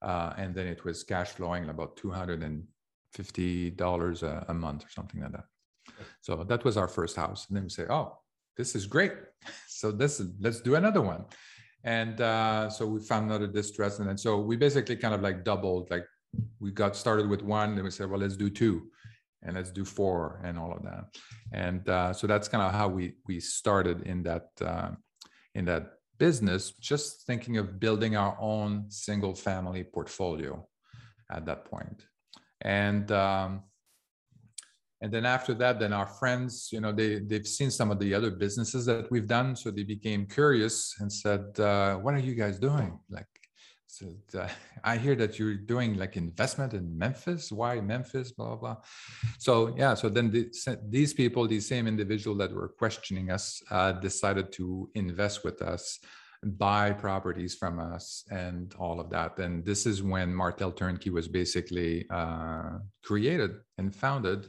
Uh, 0.00 0.32
and 0.36 0.54
then 0.54 0.66
it 0.66 0.84
was 0.84 1.02
cash 1.02 1.30
flowing 1.30 1.68
about 1.70 1.96
$250 3.16 4.22
a, 4.22 4.46
a 4.48 4.54
month 4.54 4.84
or 4.84 4.90
something 4.90 5.20
like 5.22 5.32
that. 5.32 5.44
So 6.20 6.44
that 6.44 6.64
was 6.64 6.76
our 6.76 6.88
first 6.88 7.16
house. 7.16 7.46
And 7.48 7.56
then 7.56 7.64
we 7.64 7.70
say, 7.70 7.86
oh, 7.88 8.18
this 8.56 8.74
is 8.74 8.86
great. 8.86 9.12
So 9.68 9.92
this 9.92 10.18
is, 10.18 10.30
let's 10.40 10.60
do 10.60 10.74
another 10.74 11.00
one. 11.00 11.24
And 11.84 12.20
uh, 12.20 12.68
so 12.68 12.84
we 12.84 12.98
found 12.98 13.26
another 13.26 13.46
distress. 13.46 14.00
And 14.00 14.08
then 14.08 14.18
so 14.18 14.40
we 14.40 14.56
basically 14.56 14.96
kind 14.96 15.14
of 15.14 15.22
like 15.22 15.44
doubled, 15.44 15.88
like 15.88 16.04
we 16.58 16.72
got 16.72 16.96
started 16.96 17.28
with 17.28 17.42
one, 17.42 17.74
and 17.74 17.84
we 17.84 17.90
said, 17.92 18.10
well, 18.10 18.18
let's 18.18 18.36
do 18.36 18.50
two 18.50 18.90
and 19.42 19.56
let's 19.56 19.70
do 19.70 19.84
four 19.84 20.40
and 20.44 20.58
all 20.58 20.72
of 20.72 20.82
that. 20.82 21.04
And 21.52 21.88
uh, 21.88 22.12
so 22.12 22.26
that's 22.26 22.48
kind 22.48 22.62
of 22.62 22.72
how 22.72 22.88
we 22.88 23.14
we 23.26 23.40
started 23.40 24.02
in 24.02 24.22
that 24.24 24.48
uh, 24.60 24.90
in 25.54 25.64
that 25.66 25.92
business, 26.18 26.72
just 26.72 27.26
thinking 27.26 27.56
of 27.58 27.78
building 27.78 28.16
our 28.16 28.36
own 28.40 28.86
single 28.88 29.34
family 29.34 29.84
portfolio 29.84 30.66
at 31.30 31.46
that 31.46 31.64
point. 31.64 32.04
And 32.62 33.10
um, 33.12 33.62
and 35.00 35.12
then 35.12 35.24
after 35.24 35.54
that, 35.54 35.78
then 35.78 35.92
our 35.92 36.06
friends, 36.06 36.70
you 36.72 36.80
know, 36.80 36.92
they 36.92 37.20
they've 37.20 37.46
seen 37.46 37.70
some 37.70 37.90
of 37.90 37.98
the 38.00 38.12
other 38.14 38.30
businesses 38.30 38.84
that 38.86 39.10
we've 39.10 39.28
done, 39.28 39.54
so 39.54 39.70
they 39.70 39.84
became 39.84 40.26
curious 40.26 40.96
and 40.98 41.12
said, 41.12 41.58
uh, 41.60 41.96
"What 41.96 42.14
are 42.14 42.20
you 42.20 42.34
guys 42.34 42.58
doing? 42.58 42.98
Like, 43.08 43.26
so 43.86 44.06
uh, 44.38 44.48
I 44.84 44.96
hear 44.96 45.14
that 45.16 45.38
you're 45.38 45.54
doing 45.54 45.94
like 45.96 46.16
investment 46.16 46.74
in 46.74 46.98
Memphis. 46.98 47.50
Why 47.52 47.80
Memphis? 47.80 48.32
Blah 48.32 48.46
blah. 48.48 48.56
blah. 48.56 48.76
So 49.38 49.74
yeah. 49.76 49.94
So 49.94 50.08
then 50.08 50.30
the, 50.30 50.50
these 50.88 51.14
people, 51.14 51.46
these 51.46 51.66
same 51.66 51.86
individual 51.86 52.36
that 52.38 52.52
were 52.52 52.68
questioning 52.68 53.30
us, 53.30 53.62
uh, 53.70 53.92
decided 53.92 54.52
to 54.52 54.90
invest 54.94 55.44
with 55.44 55.62
us, 55.62 56.00
buy 56.44 56.92
properties 56.92 57.54
from 57.54 57.78
us, 57.78 58.24
and 58.30 58.74
all 58.78 59.00
of 59.00 59.10
that. 59.10 59.38
And 59.38 59.64
this 59.64 59.86
is 59.86 60.02
when 60.02 60.34
Martel 60.34 60.72
Turnkey 60.72 61.10
was 61.10 61.28
basically 61.28 62.06
uh, 62.10 62.78
created 63.02 63.52
and 63.78 63.94
founded 63.94 64.48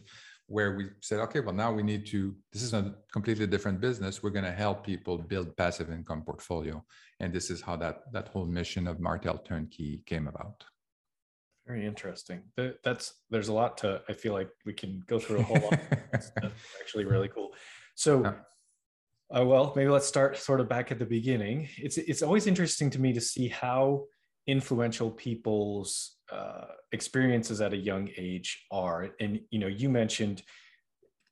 where 0.49 0.75
we 0.75 0.87
said, 0.99 1.19
okay, 1.19 1.39
well, 1.39 1.53
now 1.53 1.71
we 1.71 1.83
need 1.83 2.07
to, 2.07 2.35
this 2.51 2.63
is 2.63 2.73
a 2.73 2.95
completely 3.13 3.45
different 3.45 3.79
business. 3.79 4.23
We're 4.23 4.31
going 4.31 4.45
to 4.45 4.51
help 4.51 4.83
people 4.83 5.17
build 5.17 5.55
passive 5.55 5.91
income 5.91 6.23
portfolio. 6.23 6.83
And 7.19 7.31
this 7.31 7.51
is 7.51 7.61
how 7.61 7.75
that, 7.77 8.11
that 8.13 8.29
whole 8.29 8.47
mission 8.47 8.87
of 8.87 8.99
Martel 8.99 9.37
Turnkey 9.37 10.01
came 10.07 10.27
about. 10.27 10.63
Very 11.67 11.85
interesting. 11.85 12.41
That's, 12.83 13.13
there's 13.29 13.49
a 13.49 13.53
lot 13.53 13.77
to, 13.79 14.01
I 14.09 14.13
feel 14.13 14.33
like 14.33 14.49
we 14.65 14.73
can 14.73 15.03
go 15.05 15.19
through 15.19 15.41
a 15.41 15.43
whole 15.43 15.61
lot. 15.61 15.79
that's, 16.11 16.31
actually 16.81 17.05
really 17.05 17.27
cool. 17.27 17.49
So, 17.93 18.33
uh, 19.35 19.45
well, 19.45 19.73
maybe 19.75 19.89
let's 19.89 20.07
start 20.07 20.37
sort 20.37 20.59
of 20.59 20.67
back 20.67 20.91
at 20.91 20.99
the 20.99 21.05
beginning. 21.05 21.67
It's, 21.77 21.97
it's 21.97 22.23
always 22.23 22.47
interesting 22.47 22.89
to 22.91 22.99
me 22.99 23.13
to 23.13 23.21
see 23.21 23.47
how 23.47 24.05
influential 24.47 25.11
people's 25.11 26.15
uh, 26.31 26.65
experiences 26.91 27.61
at 27.61 27.73
a 27.73 27.77
young 27.77 28.09
age 28.17 28.65
are. 28.71 29.09
And 29.19 29.41
you 29.51 29.59
know, 29.59 29.67
you 29.67 29.89
mentioned 29.89 30.41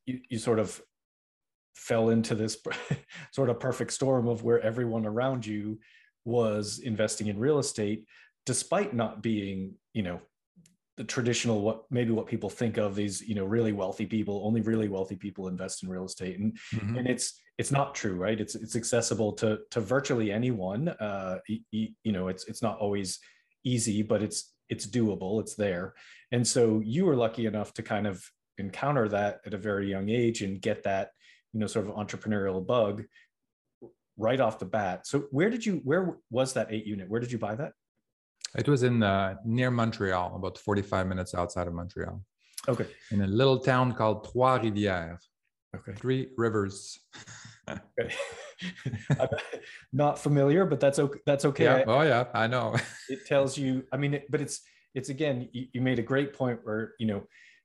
you, 0.06 0.20
you 0.30 0.38
sort 0.38 0.60
of 0.60 0.80
fell 1.76 2.10
into 2.10 2.36
this 2.36 2.58
sort 3.32 3.50
of 3.50 3.60
perfect 3.60 3.94
storm 3.94 4.28
of 4.28 4.44
where 4.44 4.62
everyone 4.62 5.06
around 5.06 5.46
you 5.46 5.80
was 6.26 6.80
investing 6.80 7.28
in 7.28 7.40
real 7.40 7.58
estate, 7.58 8.06
despite 8.46 8.94
not 8.94 9.24
being, 9.24 9.74
you 9.94 10.04
know, 10.04 10.20
the 10.98 11.04
traditional 11.04 11.62
what 11.62 11.84
maybe 11.92 12.12
what 12.12 12.26
people 12.26 12.50
think 12.50 12.78
of 12.78 12.96
these 12.96 13.22
you 13.22 13.36
know 13.36 13.46
really 13.46 13.72
wealthy 13.72 14.08
people 14.08 14.42
only 14.44 14.62
really 14.62 14.88
wealthy 14.88 15.16
people 15.16 15.48
invest 15.48 15.84
in 15.84 15.90
real 15.90 16.06
estate 16.06 16.40
and 16.40 16.58
mm-hmm. 16.74 16.98
and 16.98 17.08
it's 17.08 17.40
it's 17.58 17.72
not 17.72 17.96
true 17.96 18.16
right? 18.16 18.40
It's 18.40 18.56
it's 18.56 18.76
accessible 18.76 19.34
to 19.34 19.60
to 19.72 19.82
virtually 19.82 20.32
anyone. 20.32 20.90
Uh 20.90 21.40
you, 21.48 21.90
you 22.04 22.12
know 22.12 22.28
it's 22.28 22.48
it's 22.48 22.62
not 22.62 22.78
always 22.80 23.20
easy 23.64 24.02
but 24.02 24.22
it's 24.22 24.54
it's 24.70 24.86
doable 24.86 25.42
it's 25.42 25.56
there. 25.56 25.94
And 26.32 26.46
so 26.46 26.82
you 26.84 27.06
were 27.06 27.16
lucky 27.16 27.46
enough 27.46 27.74
to 27.74 27.84
kind 27.84 28.06
of 28.06 28.24
encounter 28.58 29.08
that 29.10 29.42
at 29.46 29.54
a 29.54 29.58
very 29.58 29.90
young 29.90 30.10
age 30.10 30.42
and 30.42 30.62
get 30.62 30.84
that 30.84 31.12
you 31.54 31.60
know 31.60 31.68
sort 31.68 31.88
of 31.88 31.96
entrepreneurial 31.96 32.66
bug 32.66 33.04
right 34.18 34.40
off 34.40 34.60
the 34.60 34.66
bat. 34.66 35.08
So 35.08 35.26
where 35.32 35.50
did 35.50 35.66
you 35.66 35.82
where 35.84 36.18
was 36.30 36.54
that 36.54 36.68
eight 36.70 36.86
unit? 36.86 37.10
Where 37.10 37.22
did 37.22 37.32
you 37.32 37.38
buy 37.40 37.56
that? 37.56 37.74
It 38.56 38.68
was 38.68 38.84
in 38.84 39.04
uh, 39.04 39.36
near 39.46 39.70
montreal 39.70 40.36
about 40.36 40.58
45 40.58 41.06
minutes 41.06 41.36
outside 41.36 41.68
of 41.68 41.74
montreal. 41.74 42.24
Okay. 42.68 42.88
In 43.12 43.22
a 43.22 43.28
little 43.28 43.60
town 43.60 43.94
called 43.94 44.24
trois 44.32 44.58
rivières 44.60 45.20
okay. 45.76 45.94
Three 45.94 46.30
rivers. 46.38 47.00
not 49.94 50.20
familiar, 50.20 50.66
but 50.66 50.80
that's 50.80 51.00
okay. 51.00 51.20
That's 51.26 51.46
okay. 51.46 51.64
Yeah. 51.64 51.84
oh 51.88 52.02
yeah, 52.02 52.26
I 52.34 52.48
know. 52.48 52.76
it 53.10 53.26
tells 53.26 53.58
you. 53.58 53.84
I 53.92 53.98
mean, 53.98 54.16
it, 54.16 54.26
but 54.30 54.42
it's 54.42 54.62
it's 54.96 55.10
again. 55.10 55.50
You, 55.52 55.68
you 55.74 55.82
made 55.82 56.00
a 56.00 56.04
great 56.04 56.34
point 56.34 56.60
where 56.64 56.94
you 57.00 57.08
know 57.08 57.24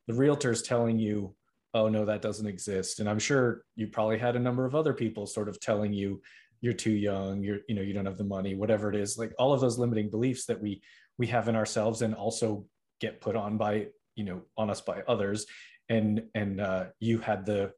the 0.09 0.15
realtor's 0.15 0.63
telling 0.63 0.99
you, 0.99 1.35
"Oh 1.75 1.89
no, 1.89 2.05
that 2.05 2.23
doesn't 2.23 2.47
exist," 2.47 3.01
and 3.01 3.09
I'm 3.09 3.19
sure 3.19 3.65
you 3.77 3.89
probably 3.89 4.19
had 4.19 4.37
a 4.37 4.41
number 4.41 4.65
of 4.65 4.75
other 4.75 4.93
people 4.93 5.27
sort 5.27 5.49
of 5.49 5.61
telling 5.61 5.93
you, 5.93 6.21
"You're 6.61 6.73
too 6.73 6.93
young. 6.93 7.43
You're 7.43 7.61
you 7.69 7.75
know 7.75 7.83
you 7.83 7.93
don't 7.93 8.07
have 8.07 8.19
the 8.19 8.25
money. 8.25 8.55
Whatever 8.55 8.89
it 8.91 8.97
is, 8.97 9.19
like 9.19 9.33
all 9.39 9.53
of 9.53 9.61
those 9.61 9.79
limiting 9.79 10.11
beliefs 10.11 10.47
that 10.47 10.61
we 10.61 10.83
we 11.19 11.27
have 11.29 11.49
in 11.49 11.57
ourselves 11.57 12.03
and 12.03 12.15
also 12.15 12.67
get 13.01 13.21
put 13.21 13.37
on 13.37 13.57
by 13.57 13.89
you 14.17 14.25
know 14.25 14.43
on 14.57 14.71
us 14.71 14.81
by 14.81 15.03
others 15.07 15.47
and 15.89 16.23
and 16.35 16.61
uh, 16.61 16.87
you 17.01 17.19
had 17.19 17.45
the 17.47 17.73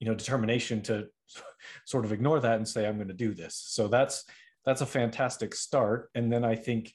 you 0.00 0.06
know 0.06 0.14
determination 0.14 0.82
to 0.82 1.06
sort 1.84 2.04
of 2.04 2.12
ignore 2.12 2.40
that 2.40 2.56
and 2.56 2.66
say 2.66 2.86
i'm 2.86 2.96
going 2.96 3.08
to 3.08 3.14
do 3.14 3.34
this. 3.34 3.54
So 3.54 3.88
that's 3.88 4.24
that's 4.64 4.80
a 4.80 4.86
fantastic 4.86 5.54
start. 5.54 6.10
And 6.14 6.32
then 6.32 6.44
i 6.44 6.54
think 6.54 6.92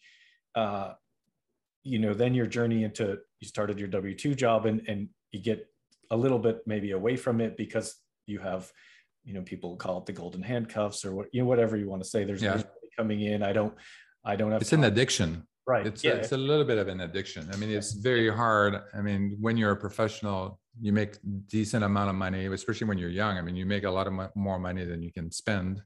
uh, 0.55 0.93
you 1.83 1.99
know 1.99 2.13
then 2.13 2.33
your 2.33 2.45
journey 2.45 2.83
into 2.83 3.17
you 3.39 3.47
started 3.47 3.79
your 3.79 3.87
w2 3.87 4.35
job 4.35 4.65
and 4.65 4.81
and 4.87 5.09
you 5.31 5.41
get 5.41 5.67
a 6.11 6.17
little 6.17 6.39
bit 6.39 6.61
maybe 6.67 6.91
away 6.91 7.15
from 7.15 7.41
it 7.41 7.57
because 7.57 7.95
you 8.27 8.37
have 8.39 8.71
you 9.23 9.33
know 9.33 9.41
people 9.41 9.75
call 9.75 9.99
it 9.99 10.05
the 10.05 10.13
golden 10.13 10.41
handcuffs 10.41 11.05
or 11.05 11.13
what 11.15 11.27
you 11.31 11.41
know 11.41 11.47
whatever 11.47 11.77
you 11.77 11.89
want 11.89 12.03
to 12.03 12.09
say. 12.09 12.23
There's 12.23 12.41
yeah. 12.41 12.61
coming 12.97 13.21
in. 13.21 13.43
I 13.43 13.53
don't 13.53 13.73
i 14.23 14.35
don't 14.35 14.51
have 14.51 14.61
it's 14.61 14.73
an 14.73 14.83
addiction. 14.83 15.47
Right. 15.67 15.87
It's, 15.87 16.03
yeah. 16.03 16.11
a, 16.11 16.15
it's 16.15 16.31
a 16.31 16.37
little 16.37 16.65
bit 16.65 16.77
of 16.77 16.87
an 16.87 17.01
addiction. 17.01 17.49
I 17.53 17.57
mean 17.57 17.69
it's 17.69 17.93
very 17.93 18.29
hard. 18.29 18.81
I 18.93 19.01
mean 19.01 19.37
when 19.39 19.57
you're 19.57 19.71
a 19.71 19.77
professional 19.77 20.59
you 20.79 20.93
make 20.93 21.17
decent 21.47 21.83
amount 21.83 22.09
of 22.09 22.15
money 22.15 22.45
especially 22.45 22.87
when 22.87 22.97
you're 22.97 23.09
young 23.09 23.37
i 23.37 23.41
mean 23.41 23.55
you 23.55 23.65
make 23.65 23.83
a 23.83 23.89
lot 23.89 24.07
of 24.07 24.13
mo- 24.13 24.31
more 24.35 24.59
money 24.59 24.85
than 24.85 25.01
you 25.01 25.11
can 25.11 25.29
spend 25.31 25.81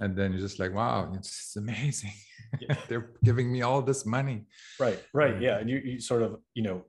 and 0.00 0.16
then 0.16 0.32
you're 0.32 0.40
just 0.40 0.58
like 0.58 0.72
wow 0.72 1.10
it's 1.14 1.56
amazing 1.56 2.12
yeah. 2.60 2.76
they're 2.88 3.10
giving 3.24 3.50
me 3.52 3.62
all 3.62 3.82
this 3.82 4.04
money 4.06 4.44
right 4.78 5.02
right 5.12 5.40
yeah 5.40 5.58
and 5.58 5.68
you, 5.68 5.78
you 5.78 6.00
sort 6.00 6.22
of 6.22 6.38
you 6.54 6.62
know 6.62 6.84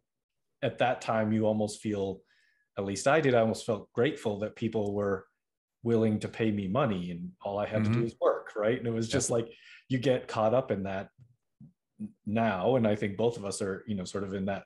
at 0.64 0.78
that 0.78 1.02
time 1.02 1.32
you 1.32 1.46
almost 1.46 1.80
feel 1.80 2.22
at 2.78 2.86
least 2.86 3.08
i 3.08 3.20
did 3.20 3.36
i 3.36 3.40
almost 3.40 3.66
felt 3.66 3.92
grateful 3.94 4.40
that 4.40 4.56
people 4.56 4.94
were 4.94 5.26
willing 5.84 6.20
to 6.20 6.28
pay 6.28 6.52
me 6.52 6.68
money 6.68 7.12
and 7.12 7.32
all 7.42 7.60
i 7.60 7.66
had 7.66 7.82
mm-hmm. 7.82 7.86
to 7.86 7.90
do 7.90 7.98
mm-hmm. 7.98 8.08
is 8.08 8.16
work 8.22 8.52
right 8.56 8.78
and 8.78 8.88
it 8.88 8.94
was 8.94 9.08
just 9.08 9.30
yeah. 9.30 9.38
like 9.38 9.52
you 9.90 9.98
get 9.98 10.28
caught 10.28 10.54
up 10.54 10.72
in 10.72 10.84
that 10.84 11.10
now 12.26 12.76
and 12.76 12.88
i 12.88 12.96
think 12.96 13.18
both 13.18 13.38
of 13.38 13.46
us 13.46 13.62
are 13.62 13.84
you 13.88 13.96
know 13.96 14.06
sort 14.06 14.24
of 14.24 14.34
in 14.34 14.46
that 14.46 14.64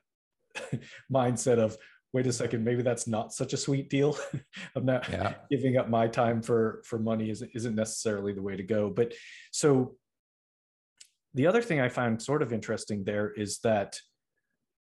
mindset 1.12 1.58
of 1.58 1.76
wait 2.16 2.26
a 2.26 2.32
second 2.32 2.64
maybe 2.64 2.82
that's 2.82 3.06
not 3.06 3.32
such 3.32 3.52
a 3.52 3.56
sweet 3.56 3.90
deal. 3.90 4.18
I'm 4.74 4.86
not 4.86 5.08
yeah. 5.10 5.34
giving 5.50 5.76
up 5.76 5.88
my 5.88 6.08
time 6.08 6.40
for 6.40 6.82
for 6.84 6.98
money 6.98 7.30
isn't, 7.30 7.50
isn't 7.54 7.74
necessarily 7.74 8.32
the 8.32 8.42
way 8.42 8.56
to 8.56 8.62
go. 8.62 8.90
But 8.90 9.12
so 9.52 9.96
the 11.34 11.46
other 11.46 11.60
thing 11.60 11.80
i 11.82 11.88
found 11.88 12.22
sort 12.22 12.40
of 12.40 12.50
interesting 12.50 13.04
there 13.04 13.30
is 13.30 13.58
that 13.58 14.00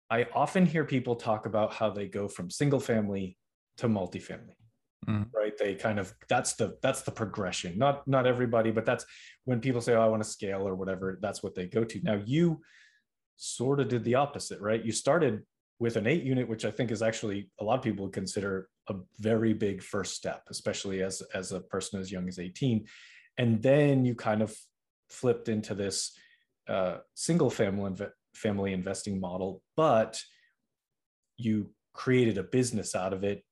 i 0.09 0.25
often 0.33 0.65
hear 0.65 0.83
people 0.83 1.15
talk 1.15 1.45
about 1.45 1.71
how 1.71 1.91
they 1.91 2.07
go 2.07 2.27
from 2.27 2.49
single 2.49 2.79
family 2.79 3.37
to 3.77 3.87
multifamily 3.87 4.59
mm. 5.07 5.25
right? 5.33 5.57
They 5.57 5.75
kind 5.75 5.99
of 5.99 6.13
that's 6.27 6.53
the 6.53 6.77
that's 6.81 7.01
the 7.01 7.11
progression. 7.11 7.77
Not 7.77 8.07
not 8.07 8.25
everybody 8.25 8.71
but 8.71 8.85
that's 8.85 9.05
when 9.45 9.59
people 9.59 9.81
say 9.81 9.93
oh 9.93 10.01
i 10.01 10.07
want 10.07 10.23
to 10.23 10.29
scale 10.29 10.67
or 10.67 10.75
whatever 10.75 11.17
that's 11.21 11.41
what 11.43 11.55
they 11.55 11.67
go 11.67 11.83
to. 11.83 12.01
Now 12.03 12.21
you 12.25 12.61
sort 13.37 13.79
of 13.79 13.87
did 13.87 14.03
the 14.03 14.15
opposite 14.15 14.59
right? 14.61 14.83
You 14.83 14.91
started 14.91 15.43
with 15.79 15.95
an 15.95 16.07
eight 16.07 16.23
unit 16.23 16.47
which 16.47 16.65
i 16.65 16.71
think 16.71 16.91
is 16.91 17.01
actually 17.01 17.49
a 17.59 17.63
lot 17.63 17.77
of 17.77 17.83
people 17.83 18.05
would 18.05 18.13
consider 18.13 18.67
a 18.89 18.95
very 19.19 19.53
big 19.53 19.81
first 19.81 20.15
step 20.15 20.43
especially 20.49 21.01
as 21.01 21.21
as 21.33 21.51
a 21.51 21.61
person 21.61 21.99
as 21.99 22.11
young 22.11 22.27
as 22.27 22.39
18 22.39 22.85
and 23.37 23.61
then 23.61 24.05
you 24.05 24.15
kind 24.15 24.41
of 24.41 24.55
flipped 25.09 25.49
into 25.49 25.73
this 25.73 26.11
uh, 26.67 26.97
single 27.15 27.49
family 27.49 27.91
inv- 27.91 28.11
family 28.35 28.73
investing 28.73 29.19
model 29.19 29.61
but 29.75 30.21
you 31.37 31.71
created 31.93 32.37
a 32.37 32.43
business 32.43 32.95
out 32.95 33.13
of 33.13 33.23
it 33.23 33.43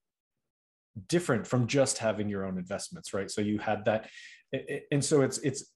different 1.07 1.45
from 1.45 1.67
just 1.67 1.97
having 1.97 2.29
your 2.29 2.45
own 2.45 2.57
investments 2.57 3.13
right? 3.13 3.29
So 3.29 3.41
you 3.41 3.59
had 3.59 3.85
that 3.85 4.09
and 4.91 5.03
so 5.03 5.21
it's 5.21 5.37
it's 5.39 5.71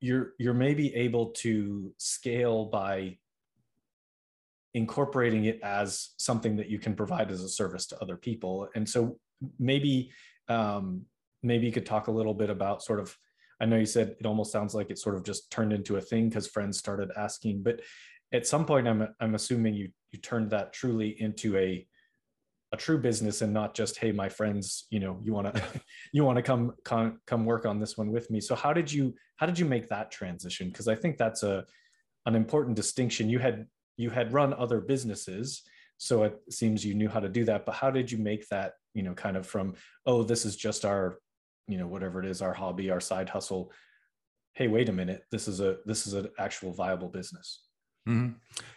you're 0.00 0.32
you're 0.38 0.54
maybe 0.54 0.94
able 0.94 1.26
to 1.26 1.92
scale 1.98 2.66
by 2.66 3.18
incorporating 4.74 5.44
it 5.46 5.60
as 5.62 6.10
something 6.18 6.56
that 6.56 6.68
you 6.68 6.78
can 6.78 6.94
provide 6.94 7.30
as 7.30 7.42
a 7.42 7.48
service 7.48 7.86
to 7.86 8.00
other 8.00 8.16
people. 8.16 8.68
And 8.74 8.88
so 8.88 9.18
maybe 9.58 10.12
um, 10.48 11.02
maybe 11.42 11.66
you 11.66 11.72
could 11.72 11.86
talk 11.86 12.08
a 12.08 12.12
little 12.12 12.34
bit 12.34 12.50
about 12.50 12.82
sort 12.82 13.00
of 13.00 13.16
i 13.60 13.64
know 13.64 13.76
you 13.76 13.86
said 13.86 14.14
it 14.18 14.26
almost 14.26 14.52
sounds 14.52 14.74
like 14.74 14.90
it 14.90 14.98
sort 14.98 15.14
of 15.14 15.24
just 15.24 15.50
turned 15.50 15.72
into 15.72 15.96
a 15.96 16.00
thing 16.00 16.28
because 16.28 16.46
friends 16.46 16.78
started 16.78 17.10
asking 17.16 17.62
but 17.62 17.80
at 18.32 18.46
some 18.46 18.66
point 18.66 18.86
i'm 18.86 19.08
i'm 19.20 19.34
assuming 19.34 19.74
you 19.74 19.88
you 20.12 20.18
turned 20.18 20.50
that 20.50 20.72
truly 20.72 21.16
into 21.20 21.56
a 21.56 21.86
a 22.72 22.76
true 22.76 22.98
business 22.98 23.42
and 23.42 23.52
not 23.52 23.74
just 23.74 23.98
hey 23.98 24.12
my 24.12 24.28
friends 24.28 24.86
you 24.90 25.00
know 25.00 25.18
you 25.24 25.32
want 25.32 25.52
to 25.54 25.62
you 26.12 26.24
want 26.24 26.36
to 26.36 26.42
come, 26.42 26.72
come 26.84 27.20
come 27.26 27.44
work 27.44 27.66
on 27.66 27.80
this 27.80 27.96
one 27.96 28.10
with 28.10 28.30
me. 28.30 28.40
So 28.40 28.54
how 28.54 28.72
did 28.72 28.92
you 28.92 29.14
how 29.36 29.46
did 29.46 29.58
you 29.58 29.64
make 29.64 29.88
that 29.88 30.10
transition? 30.10 30.68
Because 30.68 30.88
i 30.88 30.94
think 30.94 31.18
that's 31.18 31.42
a 31.42 31.64
an 32.26 32.34
important 32.34 32.76
distinction. 32.76 33.28
You 33.28 33.38
had 33.38 33.66
you 34.00 34.10
had 34.10 34.32
run 34.32 34.54
other 34.54 34.80
businesses 34.80 35.62
so 35.98 36.22
it 36.22 36.40
seems 36.50 36.84
you 36.84 36.94
knew 36.94 37.08
how 37.08 37.20
to 37.20 37.28
do 37.28 37.44
that 37.44 37.66
but 37.66 37.74
how 37.74 37.90
did 37.90 38.10
you 38.10 38.18
make 38.18 38.48
that 38.48 38.72
you 38.94 39.02
know 39.02 39.14
kind 39.14 39.36
of 39.36 39.46
from 39.46 39.74
oh 40.06 40.22
this 40.22 40.44
is 40.44 40.56
just 40.56 40.84
our 40.84 41.18
you 41.70 41.78
know 41.78 41.86
whatever 41.86 42.22
it 42.22 42.26
is 42.26 42.42
our 42.42 42.52
hobby 42.52 42.90
our 42.90 43.00
side 43.00 43.28
hustle. 43.28 43.72
Hey 44.54 44.68
wait 44.68 44.88
a 44.88 44.92
minute 44.92 45.22
this 45.30 45.46
is 45.46 45.60
a 45.60 45.78
this 45.86 46.06
is 46.06 46.14
an 46.14 46.28
actual 46.38 46.72
viable 46.72 47.08
business. 47.08 47.66
Mm-hmm. 48.08 48.32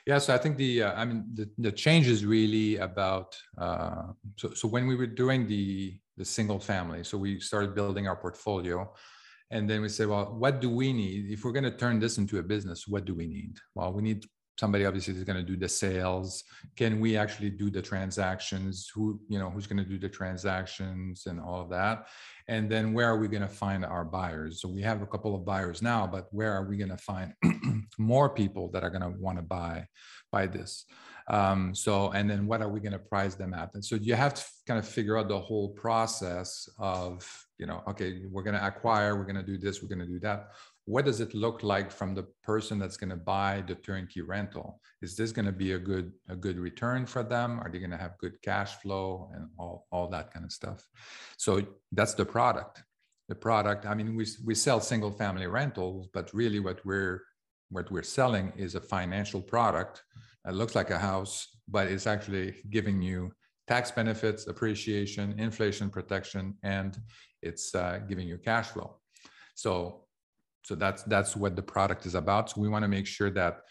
Yeah, 0.05 0.17
so 0.17 0.33
I 0.33 0.37
think 0.37 0.57
the 0.57 0.83
uh, 0.83 0.93
I 0.93 1.05
mean 1.05 1.25
the, 1.33 1.49
the 1.57 1.71
change 1.71 2.07
is 2.07 2.25
really 2.25 2.77
about 2.77 3.35
uh, 3.57 4.07
so 4.35 4.53
so 4.53 4.67
when 4.67 4.85
we 4.85 4.95
were 4.95 5.07
doing 5.07 5.47
the 5.47 5.97
the 6.17 6.25
single 6.25 6.59
family, 6.59 7.03
so 7.03 7.17
we 7.17 7.39
started 7.39 7.73
building 7.73 8.07
our 8.07 8.15
portfolio, 8.15 8.93
and 9.49 9.67
then 9.67 9.81
we 9.81 9.89
say 9.89 10.05
well 10.05 10.35
what 10.37 10.61
do 10.61 10.69
we 10.69 10.93
need? 10.93 11.31
If 11.31 11.43
we're 11.43 11.53
going 11.53 11.71
to 11.71 11.77
turn 11.77 11.99
this 11.99 12.17
into 12.17 12.37
a 12.37 12.43
business 12.43 12.87
what 12.87 13.05
do 13.05 13.15
we 13.15 13.25
need? 13.25 13.57
Well 13.73 13.91
we 13.93 14.03
need 14.03 14.25
somebody 14.59 14.85
obviously 14.85 15.15
is 15.15 15.23
going 15.23 15.37
to 15.37 15.43
do 15.43 15.57
the 15.57 15.67
sales. 15.67 16.43
Can 16.75 16.99
we 16.99 17.17
actually 17.17 17.49
do 17.49 17.69
the 17.69 17.81
transactions? 17.81 18.89
Who 18.93 19.19
you 19.27 19.39
know 19.39 19.49
who's 19.49 19.67
going 19.67 19.83
to 19.83 19.89
do 19.89 19.97
the 19.97 20.09
transactions 20.09 21.25
and 21.25 21.39
all 21.39 21.61
of 21.61 21.69
that? 21.69 22.07
And 22.47 22.69
then 22.69 22.93
where 22.93 23.07
are 23.09 23.17
we 23.17 23.27
going 23.27 23.41
to 23.41 23.47
find 23.47 23.85
our 23.85 24.03
buyers? 24.03 24.61
So 24.61 24.67
we 24.67 24.81
have 24.81 25.01
a 25.01 25.07
couple 25.07 25.35
of 25.35 25.45
buyers 25.45 25.81
now 25.81 26.05
but 26.07 26.27
where 26.31 26.51
are 26.53 26.67
we 26.67 26.77
going 26.77 26.91
to 26.91 26.97
find 26.97 27.33
more 27.97 28.29
people 28.29 28.69
that 28.71 28.83
are 28.83 28.89
going 28.89 29.01
to 29.01 29.17
want 29.19 29.37
to 29.37 29.43
buy 29.43 29.85
buy 30.31 30.47
this? 30.47 30.85
Um, 31.29 31.73
so 31.73 32.11
and 32.11 32.29
then 32.29 32.47
what 32.47 32.61
are 32.61 32.69
we 32.69 32.79
going 32.79 32.93
to 32.93 32.99
price 32.99 33.35
them 33.35 33.53
at? 33.53 33.73
And 33.73 33.83
so 33.83 33.95
you 33.95 34.13
have 34.13 34.33
to 34.35 34.43
kind 34.67 34.77
of 34.77 34.87
figure 34.87 35.17
out 35.17 35.29
the 35.29 35.39
whole 35.39 35.69
process 35.69 36.69
of 36.77 37.25
you 37.57 37.65
know 37.65 37.81
okay 37.87 38.21
we're 38.31 38.43
going 38.43 38.55
to 38.55 38.65
acquire 38.65 39.15
we're 39.15 39.23
going 39.23 39.35
to 39.35 39.43
do 39.43 39.57
this 39.57 39.81
we're 39.81 39.87
going 39.87 39.99
to 39.99 40.05
do 40.05 40.19
that 40.19 40.49
what 40.85 41.05
does 41.05 41.21
it 41.21 41.33
look 41.33 41.63
like 41.63 41.91
from 41.91 42.13
the 42.13 42.23
person 42.43 42.77
that's 42.77 42.97
going 42.97 43.09
to 43.09 43.15
buy 43.15 43.63
the 43.65 43.75
turnkey 43.75 44.21
rental? 44.21 44.81
Is 45.01 45.15
this 45.15 45.31
going 45.31 45.45
to 45.45 45.51
be 45.51 45.73
a 45.73 45.79
good 45.79 46.11
a 46.29 46.35
good 46.35 46.59
return 46.59 47.05
for 47.05 47.23
them? 47.23 47.59
Are 47.59 47.69
they 47.71 47.79
going 47.79 47.91
to 47.91 47.97
have 47.97 48.17
good 48.17 48.41
cash 48.41 48.75
flow 48.81 49.29
and 49.33 49.47
all, 49.57 49.87
all 49.91 50.07
that 50.09 50.33
kind 50.33 50.45
of 50.45 50.51
stuff? 50.51 50.87
So 51.37 51.61
that's 51.91 52.13
the 52.13 52.25
product. 52.25 52.83
The 53.29 53.35
product 53.35 53.85
i 53.85 53.93
mean 53.95 54.15
we, 54.17 54.27
we 54.45 54.53
sell 54.53 54.81
single 54.81 55.09
family 55.09 55.47
rentals 55.47 56.09
but 56.13 56.31
really 56.33 56.59
what 56.59 56.85
we're 56.85 57.23
what 57.69 57.89
we're 57.89 58.03
selling 58.03 58.51
is 58.57 58.75
a 58.75 58.81
financial 58.81 59.41
product 59.41 60.03
that 60.43 60.53
looks 60.53 60.75
like 60.75 60.91
a 60.91 60.99
house 60.99 61.47
but 61.69 61.87
it's 61.87 62.05
actually 62.05 62.53
giving 62.69 63.01
you 63.01 63.31
tax 63.67 63.91
benefits 63.91 64.47
appreciation 64.47 65.33
inflation 65.39 65.89
protection 65.89 66.55
and 66.63 66.99
it's 67.43 67.75
uh, 67.75 67.99
giving 68.07 68.27
you 68.27 68.37
cash 68.37 68.67
flow. 68.67 68.97
So 69.55 70.02
so 70.63 70.75
that's 70.75 71.03
that's 71.03 71.35
what 71.35 71.55
the 71.55 71.61
product 71.61 72.05
is 72.05 72.15
about. 72.15 72.49
So 72.49 72.61
we 72.61 72.69
want 72.69 72.83
to 72.83 72.87
make 72.87 73.07
sure 73.07 73.29
that 73.31 73.61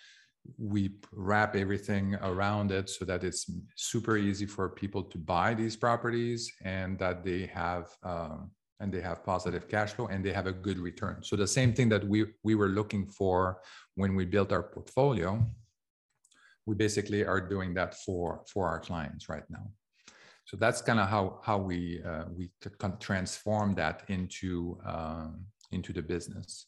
we 0.59 0.97
wrap 1.13 1.55
everything 1.55 2.17
around 2.17 2.73
it 2.73 2.91
so 2.91 3.05
that 3.05 3.23
it's 3.23 3.49
super 3.77 4.17
easy 4.17 4.47
for 4.47 4.69
people 4.69 5.03
to 5.05 5.19
buy 5.19 5.55
these 5.55 5.77
properties 5.77 6.53
and 6.65 6.99
that 6.99 7.25
they 7.25 7.47
have 7.47 7.89
um, 8.03 8.51
and 8.81 8.93
they 8.93 9.01
have 9.01 9.25
positive 9.25 9.69
cash 9.69 9.93
flow 9.93 10.09
and 10.09 10.25
they 10.25 10.33
have 10.33 10.47
a 10.47 10.53
good 10.53 10.79
return. 10.79 11.23
So 11.23 11.37
the 11.37 11.47
same 11.47 11.73
thing 11.73 11.89
that 11.91 12.07
we 12.07 12.27
we 12.43 12.55
were 12.55 12.69
looking 12.69 13.07
for 13.07 13.61
when 13.95 14.15
we 14.15 14.25
built 14.25 14.53
our 14.53 14.63
portfolio 14.63 15.47
we 16.67 16.75
basically 16.75 17.25
are 17.25 17.41
doing 17.41 17.75
that 17.75 17.95
for 17.95 18.43
for 18.47 18.69
our 18.69 18.81
clients 18.81 19.29
right 19.29 19.49
now. 19.51 19.71
So 20.45 20.57
that's 20.57 20.83
kind 20.83 21.01
of 21.01 21.09
how 21.09 21.41
how 21.43 21.59
we 21.59 22.03
uh, 22.03 22.25
we 22.37 22.51
transform 23.01 23.75
that 23.75 24.05
into 24.09 24.79
um, 24.87 25.47
into 25.73 25.93
the 25.93 26.03
business 26.03 26.67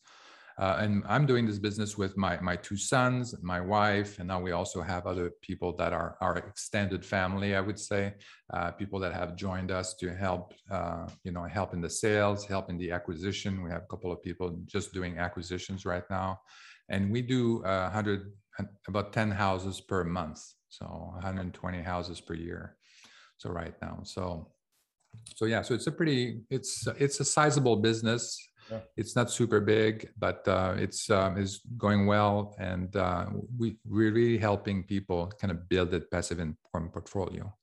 uh, 0.57 0.77
and 0.79 1.03
I'm 1.09 1.27
doing 1.27 1.47
this 1.47 1.59
business 1.59 1.99
with 1.99 2.17
my 2.17 2.39
my 2.41 2.55
two 2.55 2.77
sons, 2.77 3.35
my 3.43 3.61
wife, 3.61 4.21
and 4.21 4.29
now 4.29 4.41
we 4.41 4.53
also 4.53 4.83
have 4.83 5.05
other 5.05 5.33
people 5.43 5.75
that 5.77 5.93
are 5.93 6.17
our 6.21 6.37
extended 6.37 7.05
family. 7.05 7.57
I 7.57 7.61
would 7.61 7.79
say 7.79 8.15
uh, 8.53 8.71
people 8.71 9.01
that 9.01 9.13
have 9.13 9.35
joined 9.35 9.73
us 9.73 9.95
to 9.95 10.15
help, 10.15 10.55
uh, 10.71 11.09
you 11.25 11.33
know, 11.33 11.43
help 11.45 11.75
in 11.75 11.81
the 11.81 11.91
sales, 11.91 12.47
help 12.47 12.71
in 12.71 12.79
the 12.79 12.93
acquisition. 12.93 13.65
We 13.65 13.71
have 13.71 13.83
a 13.83 13.87
couple 13.87 14.13
of 14.13 14.23
people 14.23 14.57
just 14.67 14.93
doing 14.93 15.19
acquisitions 15.19 15.85
right 15.85 16.09
now, 16.09 16.41
and 16.89 17.11
we 17.11 17.21
do 17.21 17.63
100 17.63 18.33
about 18.87 19.13
10 19.13 19.33
houses 19.33 19.81
per 19.81 20.05
month, 20.05 20.41
so 20.69 20.85
120 20.87 21.83
houses 21.83 22.21
per 22.21 22.35
year. 22.35 22.77
So 23.39 23.51
right 23.51 23.75
now, 23.83 23.99
so 24.05 24.53
so 25.35 25.47
yeah, 25.47 25.63
so 25.63 25.75
it's 25.75 25.89
a 25.89 25.93
pretty 25.93 26.43
it's 26.49 26.87
it's 26.99 27.19
a 27.19 27.25
sizable 27.25 27.77
business 27.77 28.39
yeah. 28.71 28.81
It's 28.97 29.15
not 29.15 29.31
super 29.31 29.61
big, 29.61 30.11
but 30.19 30.47
uh, 30.49 30.75
it's 30.79 31.11
um, 31.11 31.37
is 31.37 31.61
going 31.77 32.07
well, 32.07 32.55
and 32.59 32.95
uh, 32.97 33.27
we 33.59 33.77
we're 33.85 34.13
really 34.13 34.39
helping 34.39 34.85
people 34.85 35.31
kind 35.41 35.51
of 35.51 35.69
build 35.69 35.93
a 35.95 36.01
passive 36.01 36.41
income 36.41 36.91
portfolio. 36.93 37.55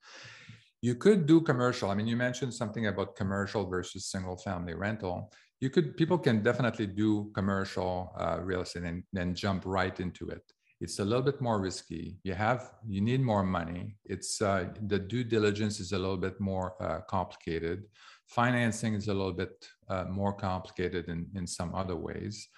You 0.82 0.96
could 0.96 1.26
do 1.26 1.42
commercial. 1.42 1.90
I 1.92 1.96
mean, 1.96 2.08
you 2.08 2.18
mentioned 2.18 2.54
something 2.54 2.88
about 2.88 3.16
commercial 3.16 3.70
versus 3.70 4.06
single 4.06 4.38
family 4.38 4.74
rental. 4.74 5.32
You 5.60 5.70
could 5.70 5.96
people 5.96 6.18
can 6.18 6.42
definitely 6.42 6.88
do 6.88 7.32
commercial 7.34 8.14
uh, 8.18 8.40
real 8.42 8.62
estate 8.62 8.84
and 8.84 9.04
then 9.14 9.36
jump 9.36 9.64
right 9.66 10.00
into 10.00 10.30
it. 10.30 10.44
It's 10.82 10.98
a 10.98 11.06
little 11.06 11.22
bit 11.22 11.40
more 11.40 11.62
risky. 11.62 12.18
You 12.24 12.34
have 12.34 12.72
you 12.88 13.02
need 13.02 13.22
more 13.22 13.44
money. 13.44 13.98
It's 14.04 14.42
uh, 14.42 14.66
the 14.88 14.98
due 14.98 15.24
diligence 15.24 15.80
is 15.80 15.92
a 15.92 16.00
little 16.00 16.18
bit 16.18 16.40
more 16.40 16.74
uh, 16.82 17.02
complicated. 17.02 17.86
Financing 18.26 18.96
is 18.96 19.08
a 19.08 19.14
little 19.14 19.38
bit 19.44 19.68
uh, 19.90 20.06
more 20.10 20.34
complicated 20.34 21.08
in, 21.08 21.28
in 21.36 21.46
some 21.46 21.76
other 21.76 21.96
ways. 21.96 22.50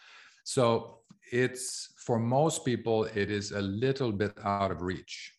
So 0.46 1.00
it's 1.32 1.94
for 1.98 2.18
most 2.18 2.64
people, 2.64 3.04
it 3.04 3.30
is 3.30 3.52
a 3.52 3.62
little 3.62 4.14
bit 4.14 4.34
out 4.44 4.72
of 4.72 4.82
reach. 4.82 5.34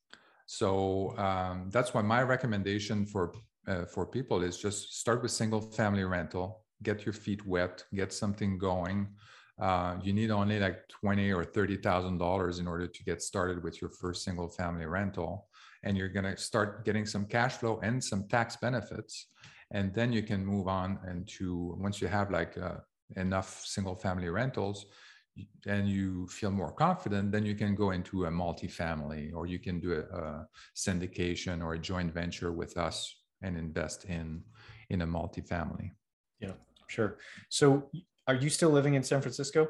So 0.46 1.16
um, 1.16 1.70
that's 1.72 1.94
why 1.94 2.02
my 2.02 2.22
recommendation 2.22 3.06
for 3.06 3.32
uh, 3.66 3.86
for 3.86 4.04
people 4.04 4.42
is 4.42 4.58
just 4.58 5.00
start 5.00 5.22
with 5.22 5.30
single 5.30 5.62
family 5.62 6.04
rental, 6.04 6.64
get 6.82 7.06
your 7.06 7.14
feet 7.14 7.46
wet, 7.46 7.82
get 7.94 8.12
something 8.12 8.58
going. 8.58 9.08
Uh, 9.60 9.96
you 10.02 10.12
need 10.12 10.30
only 10.30 10.58
like 10.58 10.88
twenty 10.88 11.32
or 11.32 11.44
thirty 11.44 11.76
thousand 11.76 12.18
dollars 12.18 12.58
in 12.58 12.66
order 12.66 12.88
to 12.88 13.04
get 13.04 13.22
started 13.22 13.62
with 13.62 13.80
your 13.80 13.90
first 13.90 14.24
single 14.24 14.48
family 14.48 14.86
rental, 14.86 15.48
and 15.84 15.96
you're 15.96 16.08
going 16.08 16.24
to 16.24 16.36
start 16.36 16.84
getting 16.84 17.06
some 17.06 17.24
cash 17.24 17.54
flow 17.54 17.78
and 17.82 18.02
some 18.02 18.26
tax 18.28 18.56
benefits 18.56 19.28
and 19.70 19.92
then 19.94 20.12
you 20.12 20.22
can 20.22 20.44
move 20.44 20.68
on 20.68 20.98
and 21.06 21.26
to 21.26 21.76
once 21.78 22.00
you 22.00 22.08
have 22.08 22.30
like 22.30 22.56
uh, 22.58 22.76
enough 23.16 23.62
single 23.64 23.94
family 23.94 24.28
rentals 24.28 24.86
and 25.66 25.88
you 25.88 26.26
feel 26.28 26.50
more 26.50 26.72
confident 26.72 27.32
then 27.32 27.44
you 27.44 27.54
can 27.54 27.74
go 27.74 27.90
into 27.90 28.26
a 28.26 28.30
multifamily 28.30 29.34
or 29.34 29.46
you 29.46 29.58
can 29.58 29.80
do 29.80 29.92
a, 29.92 30.16
a 30.16 30.46
syndication 30.76 31.62
or 31.62 31.74
a 31.74 31.78
joint 31.78 32.12
venture 32.12 32.52
with 32.52 32.76
us 32.76 33.16
and 33.42 33.56
invest 33.56 34.04
in 34.04 34.42
in 34.90 35.02
a 35.02 35.06
multifamily. 35.06 35.90
Yeah 36.40 36.52
sure. 36.86 37.18
So 37.48 37.90
are 38.26 38.34
you 38.34 38.50
still 38.50 38.70
living 38.70 38.94
in 38.94 39.02
san 39.02 39.20
francisco 39.20 39.68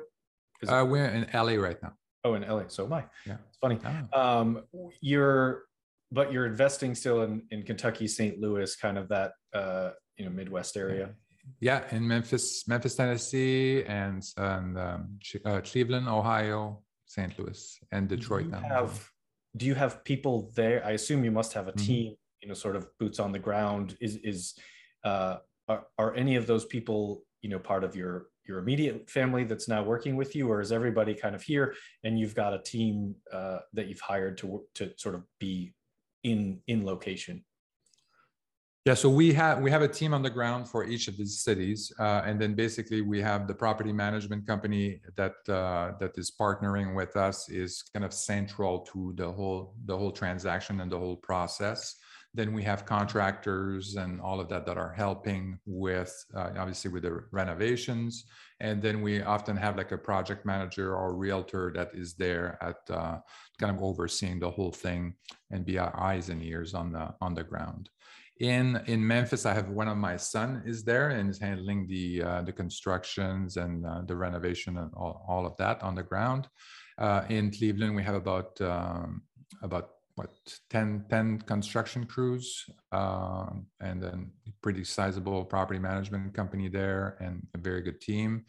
uh, 0.68 0.84
we're 0.88 1.06
in 1.06 1.28
la 1.32 1.54
right 1.54 1.82
now 1.82 1.92
oh 2.24 2.34
in 2.34 2.42
la 2.42 2.62
so 2.68 2.84
am 2.84 2.92
i 2.92 3.04
yeah 3.26 3.36
it's 3.48 3.58
funny 3.58 3.78
ah. 3.84 4.40
um, 4.40 4.62
you're 5.00 5.64
but 6.14 6.32
you're 6.32 6.46
investing 6.46 6.94
still 6.94 7.22
in 7.22 7.42
in 7.50 7.62
Kentucky, 7.62 8.06
St. 8.06 8.40
Louis, 8.40 8.74
kind 8.76 8.96
of 8.96 9.08
that 9.08 9.32
uh, 9.52 9.90
you 10.16 10.24
know 10.24 10.30
Midwest 10.30 10.76
area. 10.76 11.10
Yeah, 11.60 11.82
in 11.90 12.06
Memphis, 12.06 12.66
Memphis, 12.66 12.94
Tennessee, 12.94 13.84
and 13.84 14.22
and 14.36 14.78
um, 14.78 15.18
uh, 15.44 15.60
Cleveland, 15.60 16.08
Ohio, 16.08 16.82
St. 17.06 17.38
Louis, 17.38 17.78
and 17.92 18.08
Detroit. 18.08 18.50
Do 18.50 18.56
you 18.56 18.62
have 18.62 19.10
Do 19.56 19.66
you 19.66 19.74
have 19.74 20.04
people 20.04 20.52
there? 20.54 20.84
I 20.86 20.92
assume 20.92 21.24
you 21.24 21.32
must 21.32 21.52
have 21.52 21.68
a 21.68 21.72
mm-hmm. 21.72 21.86
team. 21.86 22.06
Mm-hmm. 22.12 22.40
You 22.42 22.48
know, 22.48 22.54
sort 22.54 22.76
of 22.76 22.86
boots 22.98 23.18
on 23.18 23.32
the 23.32 23.38
ground. 23.38 23.96
Is 24.00 24.16
is 24.16 24.54
uh, 25.04 25.36
are, 25.68 25.86
are 25.98 26.14
any 26.14 26.36
of 26.36 26.46
those 26.46 26.64
people 26.64 27.24
you 27.42 27.50
know 27.50 27.58
part 27.58 27.84
of 27.84 27.96
your 27.96 28.26
your 28.46 28.58
immediate 28.58 29.08
family 29.08 29.44
that's 29.44 29.68
now 29.68 29.82
working 29.82 30.16
with 30.16 30.36
you 30.36 30.48
or 30.50 30.60
is 30.60 30.72
everybody 30.72 31.14
kind 31.14 31.34
of 31.34 31.42
here 31.42 31.74
and 32.04 32.18
you've 32.18 32.34
got 32.34 32.52
a 32.52 32.58
team 32.58 33.14
uh, 33.32 33.58
that 33.72 33.88
you've 33.88 34.00
hired 34.00 34.36
to 34.38 34.62
to 34.74 34.92
sort 34.96 35.14
of 35.14 35.22
be 35.38 35.72
in 36.22 36.60
in 36.66 36.84
location? 36.84 37.44
Yeah, 38.84 38.92
so 38.92 39.08
we 39.08 39.32
have 39.32 39.62
we 39.62 39.70
have 39.70 39.80
a 39.80 39.88
team 39.88 40.12
on 40.12 40.22
the 40.22 40.28
ground 40.28 40.68
for 40.68 40.84
each 40.84 41.08
of 41.08 41.16
these 41.16 41.40
cities, 41.40 41.90
uh, 41.98 42.20
and 42.26 42.38
then 42.38 42.52
basically 42.52 43.00
we 43.00 43.18
have 43.22 43.48
the 43.48 43.54
property 43.54 43.94
management 43.94 44.46
company 44.46 45.00
that 45.16 45.36
uh, 45.48 45.92
that 46.00 46.18
is 46.18 46.30
partnering 46.30 46.94
with 46.94 47.16
us 47.16 47.48
is 47.48 47.82
kind 47.94 48.04
of 48.04 48.12
central 48.12 48.80
to 48.92 49.14
the 49.16 49.32
whole 49.32 49.74
the 49.86 49.96
whole 49.96 50.12
transaction 50.12 50.82
and 50.82 50.92
the 50.92 50.98
whole 50.98 51.16
process. 51.16 51.96
Then 52.34 52.52
we 52.52 52.64
have 52.64 52.84
contractors 52.84 53.94
and 53.94 54.20
all 54.20 54.40
of 54.40 54.48
that 54.48 54.66
that 54.66 54.76
are 54.76 54.92
helping 54.92 55.58
with 55.66 56.12
uh, 56.34 56.50
obviously 56.58 56.90
with 56.90 57.04
the 57.04 57.24
renovations, 57.30 58.24
and 58.60 58.82
then 58.82 59.02
we 59.02 59.22
often 59.22 59.56
have 59.56 59.76
like 59.76 59.92
a 59.92 59.98
project 59.98 60.44
manager 60.44 60.96
or 60.96 61.14
realtor 61.14 61.72
that 61.76 61.90
is 61.94 62.14
there 62.14 62.58
at 62.60 62.78
uh, 62.90 63.18
kind 63.60 63.76
of 63.76 63.82
overseeing 63.82 64.40
the 64.40 64.50
whole 64.50 64.72
thing 64.72 65.14
and 65.52 65.64
be 65.64 65.78
our 65.78 65.94
eyes 65.98 66.28
and 66.28 66.42
ears 66.42 66.74
on 66.74 66.92
the 66.92 67.14
on 67.20 67.34
the 67.34 67.44
ground. 67.44 67.88
In 68.40 68.82
in 68.86 69.06
memphis 69.06 69.46
i 69.46 69.54
have 69.54 69.68
one 69.68 69.86
of 69.86 69.96
my 69.96 70.16
son 70.16 70.60
is 70.66 70.82
there 70.82 71.10
and 71.10 71.30
is 71.30 71.38
handling 71.38 71.86
the 71.86 72.22
uh, 72.22 72.42
the 72.42 72.52
constructions 72.52 73.56
and 73.56 73.86
uh, 73.86 74.02
the 74.08 74.16
renovation 74.16 74.76
and 74.78 74.90
all, 74.96 75.24
all 75.28 75.46
of 75.46 75.56
that 75.58 75.80
on 75.84 75.94
the 75.94 76.02
ground. 76.02 76.48
Uh, 76.98 77.22
in 77.28 77.52
cleveland 77.52 77.94
we 77.94 78.02
have 78.02 78.16
about 78.16 78.60
um, 78.60 79.22
about 79.62 79.90
what 80.16 80.30
10 80.70 81.06
10 81.10 81.40
construction 81.40 82.04
crews 82.04 82.64
um, 82.92 83.66
and 83.80 84.02
then 84.02 84.30
pretty 84.62 84.84
sizable 84.84 85.44
property 85.44 85.80
management 85.80 86.32
company 86.34 86.68
there 86.68 87.16
and 87.20 87.46
a 87.54 87.58
very 87.58 87.82
good 87.82 88.00
team 88.00 88.44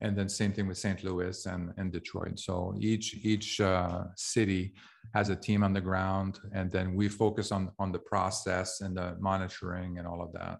and 0.00 0.16
then 0.16 0.28
same 0.28 0.52
thing 0.52 0.66
with 0.66 0.78
St. 0.78 1.02
Louis 1.04 1.46
and, 1.46 1.72
and 1.78 1.92
Detroit. 1.92 2.38
So 2.38 2.74
each 2.78 3.14
each 3.22 3.60
uh, 3.60 4.04
city 4.16 4.74
has 5.14 5.30
a 5.30 5.36
team 5.36 5.62
on 5.62 5.72
the 5.72 5.80
ground, 5.80 6.40
and 6.52 6.70
then 6.70 6.94
we 6.94 7.08
focus 7.08 7.52
on 7.52 7.72
on 7.78 7.92
the 7.92 7.98
process 7.98 8.80
and 8.80 8.96
the 8.96 9.16
monitoring 9.20 9.98
and 9.98 10.06
all 10.06 10.20
of 10.22 10.32
that. 10.32 10.58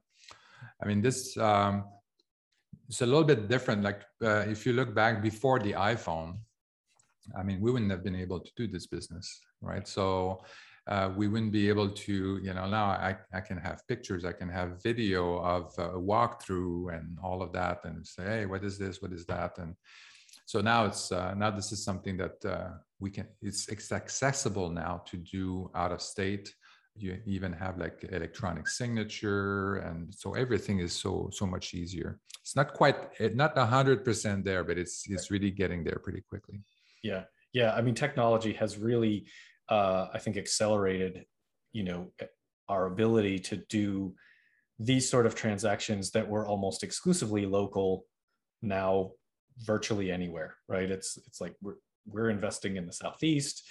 I 0.83 0.87
mean, 0.87 1.03
this 1.03 1.37
um, 1.37 1.85
it's 2.89 3.03
a 3.03 3.07
little 3.07 3.25
bit 3.25 3.49
different. 3.49 3.83
Like 3.83 4.03
uh, 4.23 4.45
if 4.55 4.65
you 4.67 4.73
look 4.73 4.95
back 4.95 5.23
before 5.23 5.59
the 5.59 5.73
iPhone, 5.73 6.39
I 7.39 7.43
mean, 7.43 7.61
we 7.61 7.71
wouldn't 7.71 7.91
have 7.91 8.05
been 8.05 8.17
able 8.17 8.41
to 8.41 8.51
do 8.57 8.67
this 8.67 8.87
business, 8.87 9.27
right? 9.65 9.87
So 9.89 10.43
uh, 10.87 11.11
we 11.17 11.29
wouldn't 11.29 11.53
be 11.53 11.69
able 11.69 11.89
to, 11.89 12.39
you 12.43 12.53
know, 12.53 12.69
now 12.69 12.87
I, 12.87 13.17
I 13.33 13.41
can 13.41 13.57
have 13.57 13.87
pictures, 13.89 14.25
I 14.25 14.33
can 14.33 14.51
have 14.51 14.83
video 14.83 15.39
of 15.39 15.73
a 15.79 15.99
walkthrough 15.99 16.95
and 16.97 17.17
all 17.23 17.43
of 17.43 17.53
that 17.53 17.79
and 17.85 18.07
say, 18.07 18.25
hey, 18.25 18.47
what 18.47 18.63
is 18.63 18.77
this? 18.79 19.01
What 19.01 19.13
is 19.13 19.25
that? 19.27 19.57
And 19.59 19.75
so 20.45 20.61
now 20.61 20.85
it's, 20.85 21.11
uh, 21.11 21.33
now 21.35 21.51
this 21.51 21.73
is 21.73 21.83
something 21.83 22.19
that 22.19 22.45
uh, 22.45 22.71
we 23.01 23.11
can, 23.11 23.27
it's, 23.41 23.67
it's 23.69 23.93
accessible 23.93 24.69
now 24.69 25.03
to 25.07 25.17
do 25.17 25.71
out 25.75 25.91
of 25.91 26.03
state. 26.03 26.55
You 26.97 27.19
even 27.25 27.53
have 27.55 27.79
like 27.79 28.05
electronic 28.13 28.69
signature. 28.69 29.77
And 29.77 30.15
so 30.15 30.35
everything 30.35 30.81
is 30.81 30.93
so, 30.93 31.31
so 31.33 31.47
much 31.47 31.73
easier. 31.73 32.21
It's 32.43 32.55
not 32.55 32.75
quite, 32.75 32.97
not 33.35 33.57
a 33.57 33.65
hundred 33.65 34.05
percent 34.05 34.45
there, 34.45 34.63
but 34.63 34.77
it's, 34.77 35.05
it's 35.09 35.31
really 35.31 35.51
getting 35.51 35.83
there 35.83 35.99
pretty 36.05 36.23
quickly. 36.29 36.61
Yeah. 37.03 37.23
Yeah. 37.55 37.73
I 37.73 37.81
mean, 37.81 37.95
technology 37.95 38.53
has 38.53 38.77
really, 38.77 39.27
uh, 39.69 40.09
I 40.13 40.19
think, 40.19 40.37
accelerated, 40.37 41.27
you 41.73 41.85
know, 41.85 42.13
our 42.69 42.87
ability 42.87 43.39
to 43.39 43.57
do 43.69 44.15
these 44.79 45.09
sort 45.09 45.27
of 45.27 45.35
transactions 45.35 46.11
that 46.13 46.29
were 46.29 46.47
almost 46.47 46.83
exclusively 46.83 47.47
local 47.47 48.07
now 48.63 49.13
virtually 49.59 50.11
anywhere 50.11 50.57
right? 50.69 50.91
It's 50.91 51.17
it's 51.27 51.41
like 51.41 51.55
we're 51.63 51.77
we're 52.07 52.31
investing 52.31 52.77
in 52.77 52.87
the 52.87 52.93
southeast. 52.93 53.63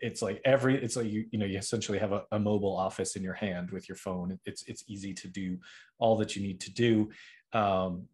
It's 0.00 0.22
like 0.22 0.40
every 0.44 0.82
it's 0.82 0.96
like 0.96 1.06
you 1.06 1.26
you 1.30 1.38
know 1.38 1.46
you 1.46 1.58
essentially 1.58 1.98
have 1.98 2.12
a, 2.12 2.22
a 2.32 2.38
mobile 2.38 2.76
office 2.76 3.16
in 3.16 3.22
your 3.22 3.34
hand 3.34 3.70
with 3.70 3.88
your 3.88 3.96
phone. 3.96 4.38
It's 4.44 4.62
it's 4.66 4.84
easy 4.88 5.12
to 5.14 5.28
do 5.28 5.58
all 5.98 6.16
that 6.16 6.36
you 6.36 6.42
need 6.42 6.60
to 6.60 6.72
do. 6.72 7.10
Um 7.52 8.08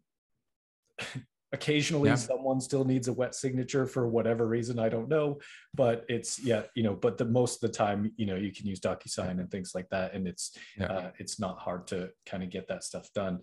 occasionally 1.53 2.09
yeah. 2.09 2.15
someone 2.15 2.61
still 2.61 2.85
needs 2.85 3.07
a 3.07 3.13
wet 3.13 3.35
signature 3.35 3.85
for 3.85 4.07
whatever 4.07 4.47
reason 4.47 4.79
i 4.79 4.87
don't 4.87 5.09
know 5.09 5.37
but 5.73 6.05
it's 6.07 6.39
yeah 6.39 6.63
you 6.75 6.83
know 6.83 6.93
but 6.93 7.17
the 7.17 7.25
most 7.25 7.61
of 7.61 7.69
the 7.69 7.77
time 7.77 8.11
you 8.15 8.25
know 8.25 8.35
you 8.35 8.51
can 8.53 8.65
use 8.65 8.79
docusign 8.79 9.39
and 9.39 9.51
things 9.51 9.73
like 9.75 9.89
that 9.89 10.13
and 10.13 10.27
it's 10.27 10.57
yeah. 10.77 10.85
uh, 10.85 11.11
it's 11.19 11.39
not 11.39 11.59
hard 11.59 11.85
to 11.87 12.09
kind 12.25 12.43
of 12.43 12.49
get 12.49 12.67
that 12.67 12.83
stuff 12.83 13.09
done 13.13 13.39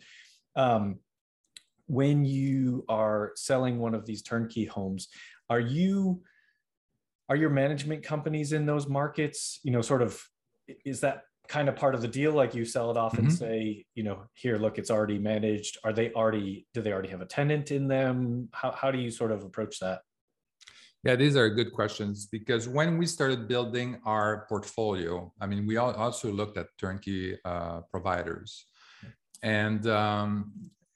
um, 0.56 0.98
when 1.86 2.24
you 2.24 2.84
are 2.88 3.32
selling 3.36 3.78
one 3.78 3.94
of 3.94 4.06
these 4.06 4.22
turnkey 4.22 4.64
homes 4.64 5.08
are 5.50 5.60
you 5.60 6.22
are 7.28 7.36
your 7.36 7.50
management 7.50 8.02
companies 8.02 8.52
in 8.52 8.64
those 8.64 8.88
markets 8.88 9.60
you 9.62 9.70
know 9.70 9.82
sort 9.82 10.02
of 10.02 10.22
is 10.84 11.00
that 11.00 11.24
kind 11.48 11.68
of 11.68 11.76
part 11.76 11.94
of 11.94 12.02
the 12.02 12.08
deal 12.08 12.32
like 12.32 12.54
you 12.54 12.64
sell 12.64 12.90
it 12.90 12.96
off 12.96 13.14
mm-hmm. 13.14 13.26
and 13.26 13.32
say 13.32 13.84
you 13.94 14.02
know 14.02 14.22
here 14.34 14.58
look 14.58 14.78
it's 14.78 14.90
already 14.90 15.18
managed. 15.18 15.78
Are 15.84 15.92
they 15.92 16.12
already 16.12 16.66
do 16.74 16.82
they 16.82 16.92
already 16.92 17.08
have 17.08 17.20
a 17.22 17.26
tenant 17.26 17.70
in 17.70 17.88
them? 17.88 18.48
How, 18.52 18.70
how 18.72 18.90
do 18.90 18.98
you 18.98 19.10
sort 19.10 19.32
of 19.32 19.44
approach 19.44 19.80
that? 19.80 20.00
Yeah 21.04 21.16
these 21.16 21.36
are 21.36 21.48
good 21.48 21.72
questions 21.72 22.26
because 22.26 22.68
when 22.68 22.98
we 22.98 23.06
started 23.06 23.46
building 23.46 24.00
our 24.04 24.46
portfolio 24.48 25.32
i 25.40 25.46
mean 25.46 25.64
we 25.64 25.76
also 25.76 26.30
looked 26.30 26.58
at 26.58 26.66
turnkey 26.78 27.38
uh, 27.44 27.80
providers. 27.90 28.66
And 29.42 29.86
um, 29.86 30.52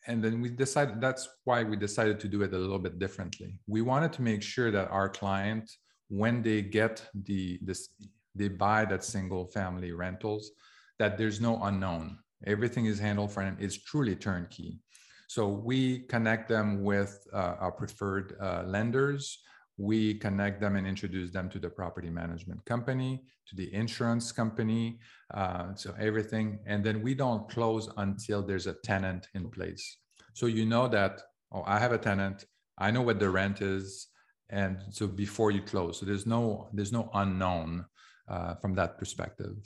and 0.06 0.22
then 0.22 0.40
we 0.40 0.48
decided 0.50 1.00
that's 1.00 1.28
why 1.44 1.62
we 1.62 1.76
decided 1.76 2.18
to 2.20 2.28
do 2.28 2.42
it 2.42 2.52
a 2.52 2.58
little 2.58 2.78
bit 2.78 2.98
differently. 2.98 3.58
We 3.66 3.82
wanted 3.82 4.12
to 4.14 4.22
make 4.22 4.42
sure 4.42 4.70
that 4.72 4.90
our 4.90 5.08
client 5.08 5.70
when 6.08 6.42
they 6.42 6.60
get 6.60 7.06
the 7.14 7.58
this 7.62 7.88
they 8.34 8.48
buy 8.48 8.84
that 8.86 9.04
single 9.04 9.46
family 9.46 9.92
rentals 9.92 10.50
that 10.98 11.18
there's 11.18 11.40
no 11.40 11.62
unknown. 11.64 12.18
Everything 12.46 12.86
is 12.86 12.98
handled 12.98 13.32
for 13.32 13.44
them. 13.44 13.56
It's 13.60 13.76
truly 13.76 14.16
turnkey. 14.16 14.80
So 15.28 15.48
we 15.48 16.00
connect 16.00 16.48
them 16.48 16.84
with 16.84 17.26
uh, 17.32 17.54
our 17.60 17.72
preferred 17.72 18.34
uh, 18.40 18.64
lenders. 18.66 19.38
We 19.78 20.14
connect 20.14 20.60
them 20.60 20.76
and 20.76 20.86
introduce 20.86 21.30
them 21.30 21.48
to 21.50 21.58
the 21.58 21.70
property 21.70 22.10
management 22.10 22.64
company 22.66 23.22
to 23.48 23.56
the 23.56 23.72
insurance 23.74 24.32
company 24.32 24.98
uh, 25.34 25.74
so 25.74 25.94
everything. 25.98 26.58
And 26.66 26.84
then 26.84 27.02
we 27.02 27.14
don't 27.14 27.48
close 27.48 27.88
until 27.96 28.42
there's 28.42 28.66
a 28.66 28.74
tenant 28.84 29.28
in 29.34 29.50
place. 29.50 29.98
So 30.34 30.46
you 30.46 30.64
know 30.64 30.88
that 30.88 31.22
oh 31.52 31.62
i 31.66 31.78
have 31.78 31.92
a 31.92 31.98
tenant. 31.98 32.46
I 32.78 32.90
know 32.90 33.02
what 33.02 33.18
the 33.18 33.30
rent 33.30 33.60
is. 33.62 34.08
And 34.50 34.82
so 34.90 35.06
before 35.06 35.50
you 35.50 35.62
close 35.62 35.98
so 35.98 36.06
there's 36.06 36.26
no 36.26 36.68
there's 36.72 36.92
no 36.92 37.10
unknown 37.14 37.86
uh, 38.28 38.54
from 38.56 38.74
that 38.74 38.98
perspective. 38.98 39.56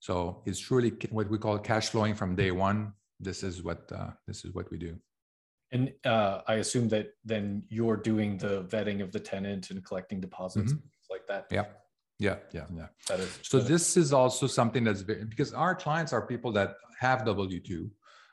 So 0.00 0.42
it's 0.46 0.58
truly 0.58 0.92
what 1.10 1.28
we 1.30 1.38
call 1.38 1.58
cash 1.58 1.88
flowing 1.88 2.14
from 2.14 2.34
day 2.36 2.50
one. 2.50 2.92
This 3.20 3.42
is 3.42 3.62
what 3.62 3.90
uh, 3.92 4.10
this 4.26 4.44
is 4.44 4.54
what 4.54 4.70
we 4.70 4.78
do. 4.78 4.96
And 5.72 5.92
uh, 6.04 6.42
I 6.46 6.54
assume 6.54 6.88
that 6.90 7.08
then 7.24 7.64
you're 7.68 7.96
doing 7.96 8.38
the 8.38 8.64
vetting 8.64 9.02
of 9.02 9.10
the 9.12 9.20
tenant 9.20 9.70
and 9.70 9.84
collecting 9.84 10.20
deposits 10.20 10.72
mm-hmm. 10.72 11.10
like 11.10 11.26
that. 11.28 11.46
Yeah. 11.50 11.64
Yeah, 12.18 12.36
yeah, 12.50 12.64
yeah. 12.74 12.86
That 13.08 13.20
is, 13.20 13.38
so 13.42 13.58
that 13.58 13.68
this 13.68 13.90
is. 13.90 14.06
is 14.06 14.12
also 14.14 14.46
something 14.46 14.84
that's 14.84 15.02
very 15.02 15.24
because 15.26 15.52
our 15.52 15.74
clients 15.74 16.14
are 16.14 16.26
people 16.26 16.50
that 16.52 16.76
have 16.98 17.26
W 17.26 17.60
two, 17.60 17.90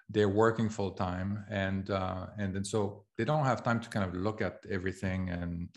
they're 0.09 0.29
working 0.29 0.69
full 0.69 0.91
time, 0.91 1.43
and 1.49 1.89
uh, 1.89 2.27
and 2.39 2.55
then 2.55 2.63
so 2.63 3.03
they 3.17 3.25
don't 3.25 3.43
have 3.43 3.61
time 3.61 3.81
to 3.81 3.89
kind 3.89 4.05
of 4.05 4.15
look 4.15 4.41
at 4.41 4.63
everything 4.71 5.29
and 5.29 5.67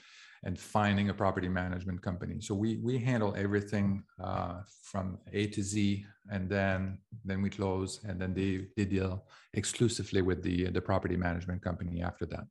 and 0.46 0.56
finding 0.56 1.08
a 1.10 1.14
property 1.14 1.48
management 1.48 2.00
company. 2.00 2.40
So 2.40 2.54
we 2.54 2.76
we 2.76 2.98
handle 2.98 3.34
everything 3.36 4.04
uh, 4.22 4.60
from 4.90 5.18
A 5.32 5.48
to 5.48 5.62
Z, 5.62 6.06
and 6.30 6.48
then 6.48 6.98
then 7.24 7.42
we 7.42 7.50
close, 7.50 8.00
and 8.04 8.20
then 8.20 8.32
they 8.32 8.68
they 8.76 8.84
deal 8.84 9.26
exclusively 9.54 10.22
with 10.22 10.42
the 10.44 10.70
the 10.70 10.80
property 10.80 11.16
management 11.16 11.62
company 11.62 12.00
after 12.00 12.26
that. 12.26 12.44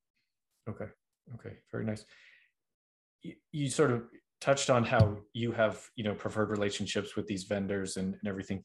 Okay. 0.70 0.90
Okay. 1.36 1.56
Very 1.72 1.86
nice. 1.86 2.04
You, 3.24 3.34
you 3.54 3.70
sort 3.70 3.92
of 3.92 4.04
touched 4.42 4.70
on 4.70 4.84
how 4.84 5.18
you 5.34 5.54
have 5.54 5.76
you 5.96 6.04
know 6.04 6.16
preferred 6.16 6.50
relationships 6.50 7.16
with 7.16 7.28
these 7.28 7.46
vendors 7.46 7.96
and, 7.96 8.10
and 8.20 8.28
everything. 8.28 8.62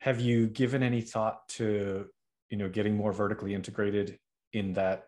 Have 0.00 0.20
you 0.20 0.48
given 0.48 0.82
any 0.82 1.00
thought 1.00 1.48
to 1.56 2.06
you 2.50 2.58
know 2.58 2.68
getting 2.68 2.94
more 2.94 3.12
vertically 3.12 3.54
integrated 3.54 4.18
in 4.52 4.74
that 4.74 5.04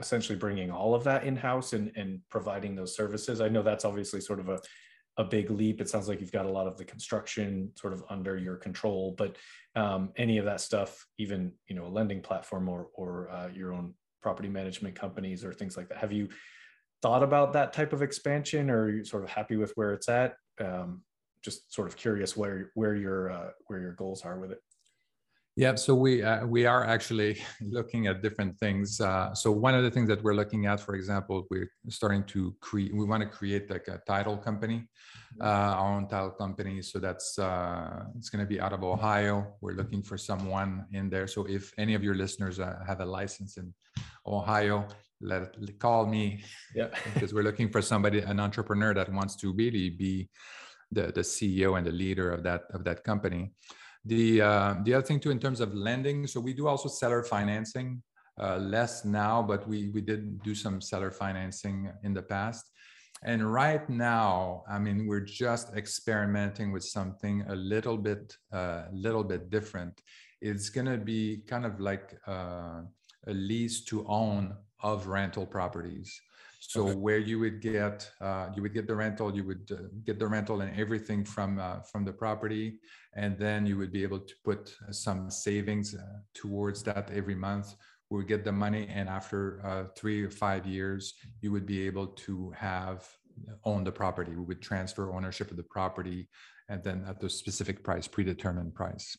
essentially 0.00 0.38
bringing 0.38 0.70
all 0.70 0.94
of 0.94 1.04
that 1.04 1.24
in 1.24 1.36
house 1.36 1.72
and, 1.72 1.92
and 1.96 2.20
providing 2.30 2.74
those 2.74 2.94
services? 2.94 3.40
I 3.40 3.48
know 3.48 3.62
that's 3.62 3.84
obviously 3.84 4.20
sort 4.20 4.40
of 4.40 4.48
a, 4.48 4.60
a 5.16 5.24
big 5.24 5.50
leap. 5.50 5.80
It 5.80 5.88
sounds 5.88 6.08
like 6.08 6.20
you've 6.20 6.32
got 6.32 6.46
a 6.46 6.50
lot 6.50 6.66
of 6.66 6.76
the 6.76 6.84
construction 6.84 7.70
sort 7.76 7.92
of 7.92 8.04
under 8.10 8.36
your 8.36 8.56
control, 8.56 9.14
but 9.16 9.36
um, 9.74 10.10
any 10.16 10.38
of 10.38 10.44
that 10.44 10.60
stuff, 10.60 11.06
even 11.18 11.52
you 11.68 11.76
know 11.76 11.86
a 11.86 11.88
lending 11.88 12.20
platform 12.20 12.68
or 12.68 12.88
or 12.94 13.30
uh, 13.30 13.48
your 13.48 13.72
own 13.72 13.94
property 14.22 14.48
management 14.48 14.94
companies 14.94 15.44
or 15.44 15.52
things 15.52 15.76
like 15.76 15.88
that. 15.88 15.98
Have 15.98 16.12
you 16.12 16.28
thought 17.02 17.22
about 17.22 17.52
that 17.52 17.72
type 17.72 17.92
of 17.92 18.02
expansion, 18.02 18.70
or 18.70 18.84
are 18.84 18.90
you 18.90 19.04
sort 19.04 19.24
of 19.24 19.30
happy 19.30 19.56
with 19.56 19.72
where 19.74 19.92
it's 19.92 20.08
at? 20.08 20.34
Um, 20.60 21.02
just 21.42 21.72
sort 21.72 21.88
of 21.88 21.96
curious 21.96 22.36
where 22.36 22.72
where 22.74 22.94
your 22.94 23.30
uh, 23.30 23.50
where 23.66 23.80
your 23.80 23.92
goals 23.92 24.22
are 24.22 24.38
with 24.38 24.50
it. 24.52 24.60
Yeah, 25.58 25.74
so 25.76 25.94
we 25.94 26.22
uh, 26.22 26.44
we 26.44 26.66
are 26.66 26.84
actually 26.84 27.40
looking 27.62 28.08
at 28.08 28.20
different 28.20 28.58
things. 28.58 29.00
Uh, 29.00 29.34
so 29.34 29.50
one 29.50 29.74
of 29.74 29.82
the 29.84 29.90
things 29.90 30.06
that 30.08 30.22
we're 30.22 30.34
looking 30.34 30.66
at, 30.66 30.80
for 30.80 30.94
example, 30.94 31.46
we're 31.50 31.70
starting 31.88 32.24
to 32.24 32.54
create. 32.60 32.94
We 32.94 33.06
want 33.06 33.22
to 33.22 33.28
create 33.28 33.70
like 33.70 33.88
a 33.88 34.02
title 34.06 34.36
company, 34.36 34.84
mm-hmm. 34.84 35.40
uh, 35.40 35.80
our 35.80 35.96
own 35.96 36.08
title 36.08 36.32
company. 36.32 36.82
So 36.82 36.98
that's 36.98 37.38
uh, 37.38 38.04
it's 38.18 38.28
going 38.28 38.44
to 38.44 38.48
be 38.48 38.60
out 38.60 38.74
of 38.74 38.84
Ohio. 38.84 39.54
We're 39.62 39.72
looking 39.72 40.02
for 40.02 40.18
someone 40.18 40.84
in 40.92 41.08
there. 41.08 41.26
So 41.26 41.46
if 41.46 41.72
any 41.78 41.94
of 41.94 42.04
your 42.04 42.16
listeners 42.16 42.60
uh, 42.60 42.76
have 42.86 43.00
a 43.00 43.06
license 43.06 43.56
in 43.56 43.72
Ohio, 44.26 44.86
let 45.22 45.56
call 45.78 46.04
me. 46.04 46.44
Yeah, 46.74 46.88
because 47.14 47.32
we're 47.32 47.44
looking 47.44 47.70
for 47.70 47.80
somebody, 47.80 48.18
an 48.18 48.40
entrepreneur 48.40 48.92
that 48.92 49.10
wants 49.10 49.36
to 49.36 49.54
really 49.54 49.88
be 49.88 50.28
the 50.92 51.12
the 51.12 51.22
CEO 51.22 51.78
and 51.78 51.86
the 51.86 51.92
leader 51.92 52.30
of 52.30 52.42
that 52.42 52.64
of 52.74 52.84
that 52.84 53.04
company. 53.04 53.52
The, 54.06 54.40
uh, 54.40 54.74
the 54.84 54.94
other 54.94 55.06
thing 55.06 55.18
too, 55.18 55.30
in 55.30 55.40
terms 55.40 55.60
of 55.60 55.74
lending, 55.74 56.26
so 56.26 56.38
we 56.38 56.54
do 56.54 56.68
also 56.68 56.88
seller 56.88 57.24
financing, 57.24 58.02
uh, 58.40 58.58
less 58.58 59.04
now, 59.04 59.42
but 59.42 59.66
we, 59.68 59.88
we 59.88 60.00
did 60.00 60.42
do 60.42 60.54
some 60.54 60.80
seller 60.80 61.10
financing 61.10 61.90
in 62.04 62.14
the 62.14 62.22
past. 62.22 62.70
And 63.24 63.52
right 63.52 63.88
now, 63.88 64.62
I 64.68 64.78
mean, 64.78 65.06
we're 65.06 65.24
just 65.24 65.74
experimenting 65.74 66.70
with 66.70 66.84
something 66.84 67.44
a 67.48 67.56
little 67.56 67.96
bit, 67.96 68.36
a 68.52 68.56
uh, 68.56 68.88
little 68.92 69.24
bit 69.24 69.50
different. 69.50 70.00
It's 70.40 70.68
going 70.68 70.86
to 70.86 70.98
be 70.98 71.42
kind 71.48 71.64
of 71.64 71.80
like 71.80 72.14
uh, 72.28 72.82
a 73.26 73.32
lease 73.32 73.84
to 73.86 74.06
own 74.06 74.54
of 74.82 75.08
rental 75.08 75.46
properties. 75.46 76.20
So 76.68 76.88
okay. 76.88 76.94
where 76.94 77.18
you 77.18 77.38
would 77.38 77.60
get 77.60 78.10
uh, 78.20 78.48
you 78.54 78.60
would 78.62 78.74
get 78.74 78.86
the 78.88 78.96
rental, 78.96 79.34
you 79.34 79.44
would 79.44 79.70
uh, 79.70 79.88
get 80.04 80.18
the 80.18 80.26
rental 80.26 80.62
and 80.62 80.78
everything 80.78 81.24
from 81.24 81.58
uh, 81.60 81.80
from 81.80 82.04
the 82.04 82.12
property, 82.12 82.80
and 83.14 83.38
then 83.38 83.66
you 83.66 83.76
would 83.78 83.92
be 83.92 84.02
able 84.02 84.18
to 84.18 84.34
put 84.44 84.74
some 84.90 85.30
savings 85.30 85.94
uh, 85.94 86.02
towards 86.34 86.82
that 86.82 87.10
every 87.12 87.36
month. 87.36 87.74
We 88.10 88.18
would 88.18 88.28
get 88.28 88.44
the 88.44 88.52
money, 88.52 88.88
and 88.88 89.08
after 89.08 89.64
uh, 89.64 89.84
three 89.96 90.24
or 90.24 90.30
five 90.30 90.66
years, 90.66 91.14
you 91.40 91.52
would 91.52 91.66
be 91.66 91.86
able 91.86 92.08
to 92.26 92.52
have 92.56 93.08
uh, 93.48 93.54
own 93.64 93.84
the 93.84 93.92
property. 93.92 94.32
We 94.32 94.44
would 94.44 94.62
transfer 94.62 95.12
ownership 95.12 95.50
of 95.52 95.56
the 95.56 95.68
property, 95.78 96.28
and 96.68 96.82
then 96.82 97.04
at 97.08 97.20
the 97.20 97.30
specific 97.30 97.84
price, 97.84 98.08
predetermined 98.08 98.74
price. 98.74 99.16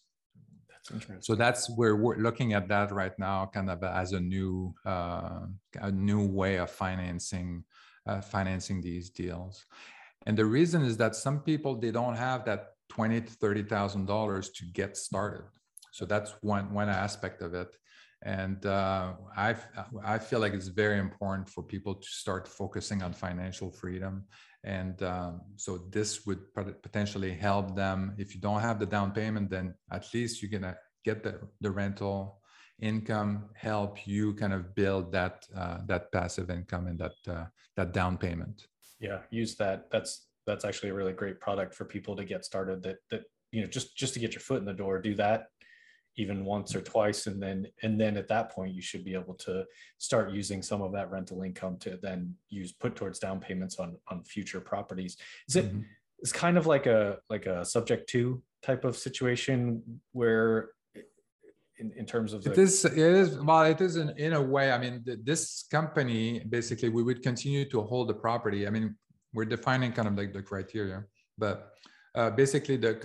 So 1.20 1.36
that's 1.36 1.70
where 1.76 1.96
we're 1.96 2.18
looking 2.18 2.54
at 2.54 2.68
that 2.70 2.92
right 2.92 3.18
now, 3.20 3.50
kind 3.54 3.70
of 3.70 3.84
as 3.84 4.14
a 4.14 4.20
new 4.20 4.74
uh, 4.86 5.42
a 5.82 5.92
new 5.92 6.26
way 6.26 6.58
of 6.58 6.70
financing 6.70 7.64
uh, 8.08 8.22
financing 8.22 8.82
these 8.82 9.10
deals. 9.10 9.66
And 10.26 10.38
the 10.38 10.46
reason 10.46 10.84
is 10.84 10.98
that 10.98 11.16
some 11.16 11.42
people 11.42 11.76
they 11.80 11.92
don't 11.92 12.16
have 12.16 12.46
that 12.46 12.68
twenty 12.90 13.22
to 13.22 13.32
thirty 13.32 13.64
thousand 13.64 14.06
dollars 14.06 14.50
to 14.52 14.66
get 14.66 14.98
started. 14.98 15.46
So 15.92 16.06
that's 16.06 16.34
one 16.42 16.74
one 16.74 16.90
aspect 16.90 17.42
of 17.42 17.54
it. 17.54 17.76
And 18.24 18.66
uh, 18.66 19.14
I 19.36 19.56
I 20.04 20.18
feel 20.18 20.40
like 20.40 20.54
it's 20.54 20.68
very 20.70 21.00
important 21.00 21.50
for 21.50 21.64
people 21.64 21.96
to 21.96 22.08
start 22.08 22.48
focusing 22.48 23.04
on 23.04 23.14
financial 23.14 23.72
freedom. 23.72 24.26
And 24.68 25.02
um, 25.02 25.42
so 25.56 25.78
this 25.90 26.26
would 26.26 26.54
potentially 26.54 27.34
help 27.34 27.74
them. 27.74 28.14
If 28.18 28.36
you 28.36 28.42
don't 28.42 28.60
have 28.60 28.80
the 28.80 28.86
down 28.86 29.14
payment, 29.14 29.50
then 29.50 29.74
at 29.90 30.14
least 30.14 30.42
you're 30.42 30.52
gonna 30.52 30.76
get 31.06 31.24
the, 31.24 31.40
the 31.62 31.72
rental 31.72 32.42
income, 32.82 33.46
help 33.56 34.06
you 34.06 34.34
kind 34.34 34.52
of 34.52 34.76
build 34.76 35.14
that 35.14 35.46
uh, 35.56 35.78
that 35.86 36.12
passive 36.12 36.50
income 36.50 36.88
and 36.88 37.00
that 37.00 37.16
uh, 37.30 37.46
that 37.78 37.94
down 37.94 38.18
payment. 38.18 38.68
Yeah, 39.00 39.20
use 39.30 39.56
that. 39.56 39.90
That's 39.90 40.28
that's 40.46 40.66
actually 40.66 40.90
a 40.90 40.96
really 40.96 41.14
great 41.14 41.40
product 41.40 41.74
for 41.74 41.86
people 41.86 42.18
to 42.18 42.26
get 42.26 42.44
started. 42.44 42.84
That 42.84 42.98
that 43.10 43.22
you 43.54 43.62
know 43.62 43.68
just 43.68 43.96
just 43.96 44.14
to 44.16 44.20
get 44.20 44.34
your 44.34 44.42
foot 44.42 44.60
in 44.60 44.66
the 44.66 44.74
door, 44.74 45.00
do 45.00 45.16
that 45.16 45.48
even 46.18 46.44
once 46.44 46.76
or 46.76 46.82
twice 46.82 47.28
and 47.28 47.42
then 47.42 47.68
and 47.84 48.00
then 48.02 48.18
at 48.18 48.28
that 48.28 48.52
point 48.52 48.74
you 48.74 48.82
should 48.82 49.06
be 49.06 49.14
able 49.14 49.36
to 49.36 49.64
start 50.00 50.32
using 50.32 50.62
some 50.62 50.82
of 50.82 50.92
that 50.92 51.10
rental 51.12 51.44
income 51.44 51.78
to 51.78 51.98
then 52.02 52.36
use 52.50 52.72
put 52.72 52.96
towards 52.96 53.20
down 53.20 53.40
payments 53.40 53.78
on 53.78 53.96
on 54.10 54.24
future 54.24 54.60
properties 54.60 55.18
is 55.48 55.56
it 55.56 55.68
mm-hmm. 55.68 55.82
it's 56.20 56.32
kind 56.32 56.58
of 56.58 56.66
like 56.66 56.88
a 56.88 57.20
like 57.30 57.46
a 57.46 57.64
subject 57.64 58.10
to 58.10 58.42
type 58.64 58.84
of 58.84 58.98
situation 58.98 59.82
where 60.12 60.72
in, 61.80 61.92
in 61.96 62.06
terms 62.06 62.34
of 62.34 62.44
the- 62.44 62.52
it 62.52 62.58
is 62.58 62.84
it 62.84 62.98
is 62.98 63.40
well 63.40 63.64
it 63.64 63.80
is 63.80 63.96
in, 63.96 64.10
in 64.18 64.34
a 64.34 64.42
way 64.42 64.72
i 64.72 64.78
mean 64.78 65.04
this 65.24 65.66
company 65.72 66.42
basically 66.50 66.90
we 66.90 67.04
would 67.04 67.22
continue 67.22 67.70
to 67.70 67.82
hold 67.82 68.10
the 68.10 68.14
property 68.14 68.68
i 68.68 68.70
mean 68.70 68.96
we're 69.34 69.46
defining 69.46 69.92
kind 69.92 70.08
of 70.08 70.16
like 70.16 70.34
the 70.34 70.42
criteria 70.42 71.04
but 71.38 71.74
uh, 72.18 72.32
basically 72.32 72.78
the 72.78 72.98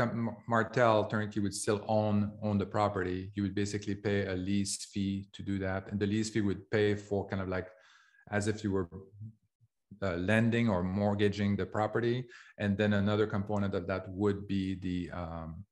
Martel 0.48 1.04
turnkey 1.04 1.40
would 1.40 1.54
still 1.54 1.84
own 1.86 2.32
own 2.42 2.56
the 2.56 2.66
property. 2.66 3.30
You 3.34 3.42
would 3.42 3.54
basically 3.54 3.94
pay 3.94 4.26
a 4.26 4.34
lease 4.34 4.86
fee 4.86 5.28
to 5.34 5.42
do 5.42 5.58
that, 5.58 5.88
and 5.88 6.00
the 6.00 6.06
lease 6.06 6.30
fee 6.30 6.40
would 6.40 6.70
pay 6.70 6.94
for 6.94 7.28
kind 7.28 7.42
of 7.42 7.48
like 7.48 7.68
as 8.30 8.48
if 8.48 8.64
you 8.64 8.72
were 8.72 8.88
uh, 10.02 10.16
lending 10.16 10.68
or 10.68 10.82
mortgaging 10.82 11.56
the 11.56 11.66
property, 11.66 12.24
and 12.58 12.76
then 12.78 12.94
another 12.94 13.26
component 13.26 13.74
of 13.74 13.86
that 13.86 14.08
would 14.08 14.48
be 14.48 14.76
the 14.76 15.10
um, 15.12 15.64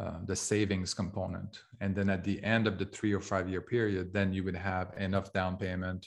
uh, 0.00 0.18
the 0.24 0.36
savings 0.36 0.94
component. 0.94 1.60
And 1.80 1.94
then 1.94 2.08
at 2.08 2.24
the 2.24 2.42
end 2.42 2.66
of 2.66 2.78
the 2.78 2.86
three 2.86 3.12
or 3.12 3.20
five 3.20 3.48
year 3.48 3.60
period, 3.60 4.14
then 4.14 4.32
you 4.32 4.44
would 4.44 4.56
have 4.56 4.94
enough 4.96 5.32
down 5.32 5.56
payment 5.56 6.06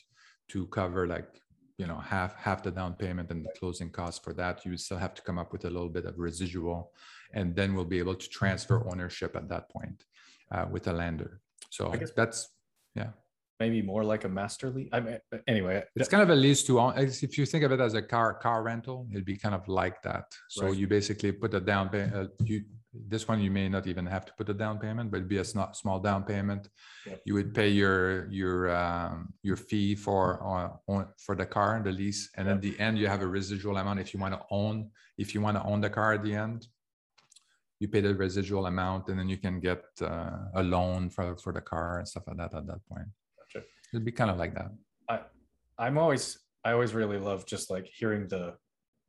to 0.50 0.66
cover 0.68 1.06
like 1.08 1.41
you 1.82 1.88
know 1.88 2.00
half 2.16 2.32
half 2.46 2.60
the 2.62 2.74
down 2.80 2.94
payment 3.04 3.28
and 3.32 3.44
the 3.46 3.54
closing 3.60 3.90
costs 3.90 4.20
for 4.24 4.34
that 4.42 4.56
you 4.66 4.78
still 4.78 5.02
have 5.06 5.16
to 5.18 5.22
come 5.28 5.38
up 5.42 5.50
with 5.54 5.64
a 5.66 5.72
little 5.76 5.94
bit 5.98 6.06
of 6.10 6.14
residual 6.30 6.80
and 7.38 7.56
then 7.56 7.70
we'll 7.74 7.92
be 7.96 8.02
able 8.06 8.18
to 8.24 8.28
transfer 8.40 8.78
ownership 8.92 9.32
at 9.42 9.50
that 9.54 9.66
point 9.76 10.00
uh, 10.54 10.66
with 10.74 10.86
a 10.88 10.94
lender. 10.94 11.32
So 11.70 11.92
I 11.94 11.98
guess 11.98 12.12
that's 12.22 12.40
yeah. 13.02 13.12
Maybe 13.60 13.82
more 13.82 14.04
like 14.04 14.24
a 14.30 14.30
master 14.30 14.68
lease? 14.76 14.90
I 14.98 15.00
mean 15.00 15.20
anyway 15.48 15.76
it's 15.96 16.12
kind 16.14 16.24
of 16.28 16.30
a 16.30 16.40
lease 16.46 16.62
to 16.68 16.80
own. 16.80 16.94
If 16.98 17.38
you 17.40 17.46
think 17.52 17.64
of 17.68 17.72
it 17.76 17.82
as 17.88 17.94
a 18.02 18.04
car 18.14 18.30
car 18.46 18.60
rental 18.70 19.08
it'd 19.12 19.30
be 19.34 19.38
kind 19.46 19.56
of 19.60 19.68
like 19.68 19.98
that. 20.04 20.26
So 20.50 20.66
right. 20.66 20.78
you 20.80 20.86
basically 20.88 21.32
put 21.32 21.52
a 21.60 21.62
down 21.72 21.90
payment 21.90 22.14
uh, 22.16 22.28
you 22.52 22.58
this 22.94 23.28
one 23.28 23.40
you 23.40 23.52
may 23.52 23.70
not 23.70 23.88
even 23.88 24.06
have 24.06 24.26
to 24.26 24.34
put 24.38 24.50
a 24.50 24.54
down 24.54 24.78
payment 24.78 25.10
but 25.10 25.18
it'd 25.18 25.30
be 25.30 25.38
a 25.38 25.46
small, 25.46 26.00
down 26.00 26.24
payment 26.24 26.68
yep. 27.06 27.22
you 27.26 27.34
would 27.34 27.54
pay 27.54 27.70
your 27.70 28.30
your 28.30 28.76
um, 28.76 29.34
your 29.44 29.56
fee 29.56 29.96
for 29.96 30.44
uh, 30.44 30.92
on, 30.92 31.08
for 31.18 31.36
the 31.36 31.46
car 31.46 31.82
the 31.84 31.92
lease 31.92 32.30
and 32.36 32.48
yep. 32.48 32.56
at 32.56 32.62
the 32.62 32.78
end 32.80 32.98
you 32.98 33.08
have 33.08 33.22
a 33.22 33.28
residual 33.28 33.78
amount 33.78 34.00
if 34.00 34.14
you 34.14 34.20
want 34.20 34.34
to 34.34 34.42
own 34.52 34.90
if 35.18 35.34
you 35.34 35.42
want 35.42 35.56
to 35.56 35.64
own 35.64 35.80
the 35.80 35.90
car 35.90 36.14
at 36.14 36.24
the 36.24 36.34
end 36.34 36.68
you 37.80 37.88
pay 37.88 38.02
the 38.02 38.14
residual 38.14 38.66
amount 38.66 39.08
and 39.08 39.18
then 39.18 39.30
you 39.30 39.38
can 39.38 39.60
get 39.60 39.84
uh, 40.02 40.38
a 40.56 40.64
loan 40.64 41.10
for 41.10 41.38
for 41.38 41.54
the 41.54 41.62
car 41.62 42.00
and 42.00 42.08
stuff 42.08 42.24
like 42.28 42.38
that 42.38 42.54
at 42.54 42.68
that 42.68 42.86
point 42.90 43.08
gotcha. 43.40 43.66
it'd 43.94 44.06
be 44.06 44.12
kind 44.12 44.30
of 44.30 44.38
like 44.38 44.54
that 44.54 44.72
i 45.08 45.20
i'm 45.78 45.98
always 45.98 46.40
i 46.66 46.72
always 46.72 46.94
really 46.94 47.18
love 47.18 47.46
just 47.46 47.72
like 47.72 47.86
hearing 47.86 48.28
the 48.28 48.54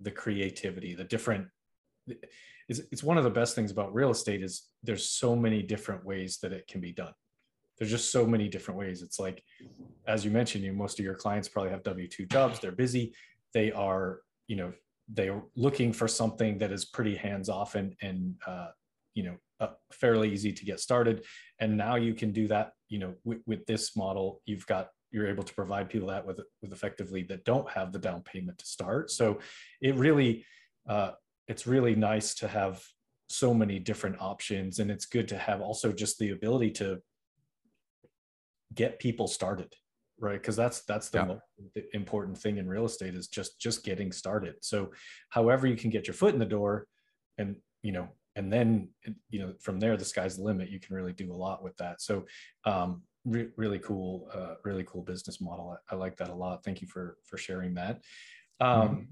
the 0.01 0.11
creativity 0.11 0.95
the 0.95 1.05
different 1.05 1.47
it's, 2.79 2.89
it's 2.91 3.03
one 3.03 3.19
of 3.19 3.25
the 3.25 3.31
best 3.31 3.55
things 3.55 3.71
about 3.71 3.95
real 3.95 4.11
estate 4.11 4.43
is 4.43 4.69
there's 4.83 5.09
so 5.09 5.37
many 5.37 5.63
different 5.63 6.05
ways 6.05 6.39
that 6.43 6.53
it 6.53 6.67
can 6.67 6.81
be 6.81 6.93
done. 6.93 7.13
There's 7.79 7.91
just 7.91 8.13
so 8.13 8.27
many 8.27 8.49
different 8.49 8.79
ways. 8.79 9.03
It's 9.03 9.19
like 9.19 9.43
as 10.07 10.25
you 10.25 10.31
mentioned 10.31 10.65
you 10.65 10.73
most 10.73 10.99
of 10.99 11.05
your 11.05 11.15
clients 11.15 11.49
probably 11.49 11.71
have 11.71 11.83
w2 11.83 12.31
jobs. 12.31 12.61
They're 12.61 12.73
busy. 12.73 13.15
They 13.55 13.73
are 13.73 14.21
you 14.47 14.57
know 14.57 14.73
they're 15.09 15.43
looking 15.57 15.93
for 15.93 16.09
something 16.09 16.59
that 16.59 16.73
is 16.73 16.85
pretty 16.85 17.15
hands 17.15 17.49
off 17.49 17.75
and 17.75 17.95
and 18.01 18.35
uh, 18.47 18.69
you 19.15 19.25
know 19.25 19.37
uh, 19.61 19.75
fairly 19.93 20.33
easy 20.33 20.53
to 20.53 20.65
get 20.65 20.81
started. 20.81 21.25
And 21.59 21.77
now 21.77 21.97
you 21.97 22.15
can 22.15 22.33
do 22.33 22.49
that 22.49 22.73
you 22.89 22.99
know 22.99 23.15
with, 23.25 23.41
with 23.47 23.67
this 23.67 23.97
model. 23.97 24.41
You've 24.47 24.67
got 24.67 24.89
you're 25.11 25.29
able 25.29 25.43
to 25.43 25.55
provide 25.55 25.91
people 25.91 26.09
that 26.09 26.27
with 26.27 26.41
with 26.63 26.73
effectively 26.73 27.23
that 27.25 27.45
don't 27.45 27.69
have 27.71 27.93
the 27.93 27.99
down 27.99 28.23
payment 28.23 28.59
to 28.59 28.67
start. 28.67 29.11
So 29.11 29.41
it 29.81 29.95
really 29.97 30.45
uh, 30.89 31.13
it's 31.53 31.67
really 31.67 31.95
nice 31.95 32.35
to 32.35 32.49
have 32.49 32.83
so 33.29 33.53
many 33.53 33.79
different 33.79 34.17
options 34.21 34.79
and 34.79 34.91
it's 34.91 35.05
good 35.05 35.29
to 35.29 35.37
have 35.37 35.61
also 35.61 35.93
just 35.93 36.19
the 36.19 36.31
ability 36.31 36.71
to 36.71 36.99
get 38.75 38.99
people 38.99 39.29
started 39.29 39.71
right? 40.19 40.41
Because 40.41 40.55
that's 40.55 40.83
that's 40.83 41.09
the 41.11 41.41
yeah. 41.75 41.83
important 41.95 42.39
thing 42.39 42.59
in 42.59 42.69
real 42.69 42.85
estate 42.85 43.15
is 43.15 43.27
just 43.27 43.61
just 43.61 43.85
getting 43.85 44.13
started. 44.13 44.55
So 44.61 44.93
however 45.31 45.67
you 45.67 45.77
can 45.77 45.91
get 45.91 46.07
your 46.07 46.15
foot 46.15 46.33
in 46.33 46.39
the 46.39 46.55
door 46.59 46.87
and 47.39 47.57
you 47.83 47.93
know 47.93 48.09
and 48.37 48.51
then 48.53 48.89
you 49.31 49.41
know 49.41 49.53
from 49.61 49.81
there 49.81 49.97
the 49.97 50.05
sky's 50.05 50.37
the 50.37 50.45
limit. 50.45 50.71
You 50.71 50.79
can 50.79 50.95
really 50.95 51.13
do 51.13 51.33
a 51.33 51.41
lot 51.47 51.65
with 51.65 51.77
that. 51.79 52.01
So 52.01 52.25
um 52.65 53.03
re- 53.25 53.51
really 53.57 53.81
cool 53.81 54.29
uh 54.33 54.55
really 54.65 54.85
cool 54.87 55.03
business 55.03 55.41
model. 55.41 55.77
I, 55.91 55.95
I, 55.95 55.99
like 55.99 56.17
that 56.19 56.31
a 56.31 56.35
lot. 56.35 56.63
Thank 56.65 56.83
you 56.83 56.87
for 56.87 57.19
for 57.25 57.37
sharing 57.37 57.75
that. 57.75 58.01
Um 58.61 58.89
mm-hmm 58.89 59.03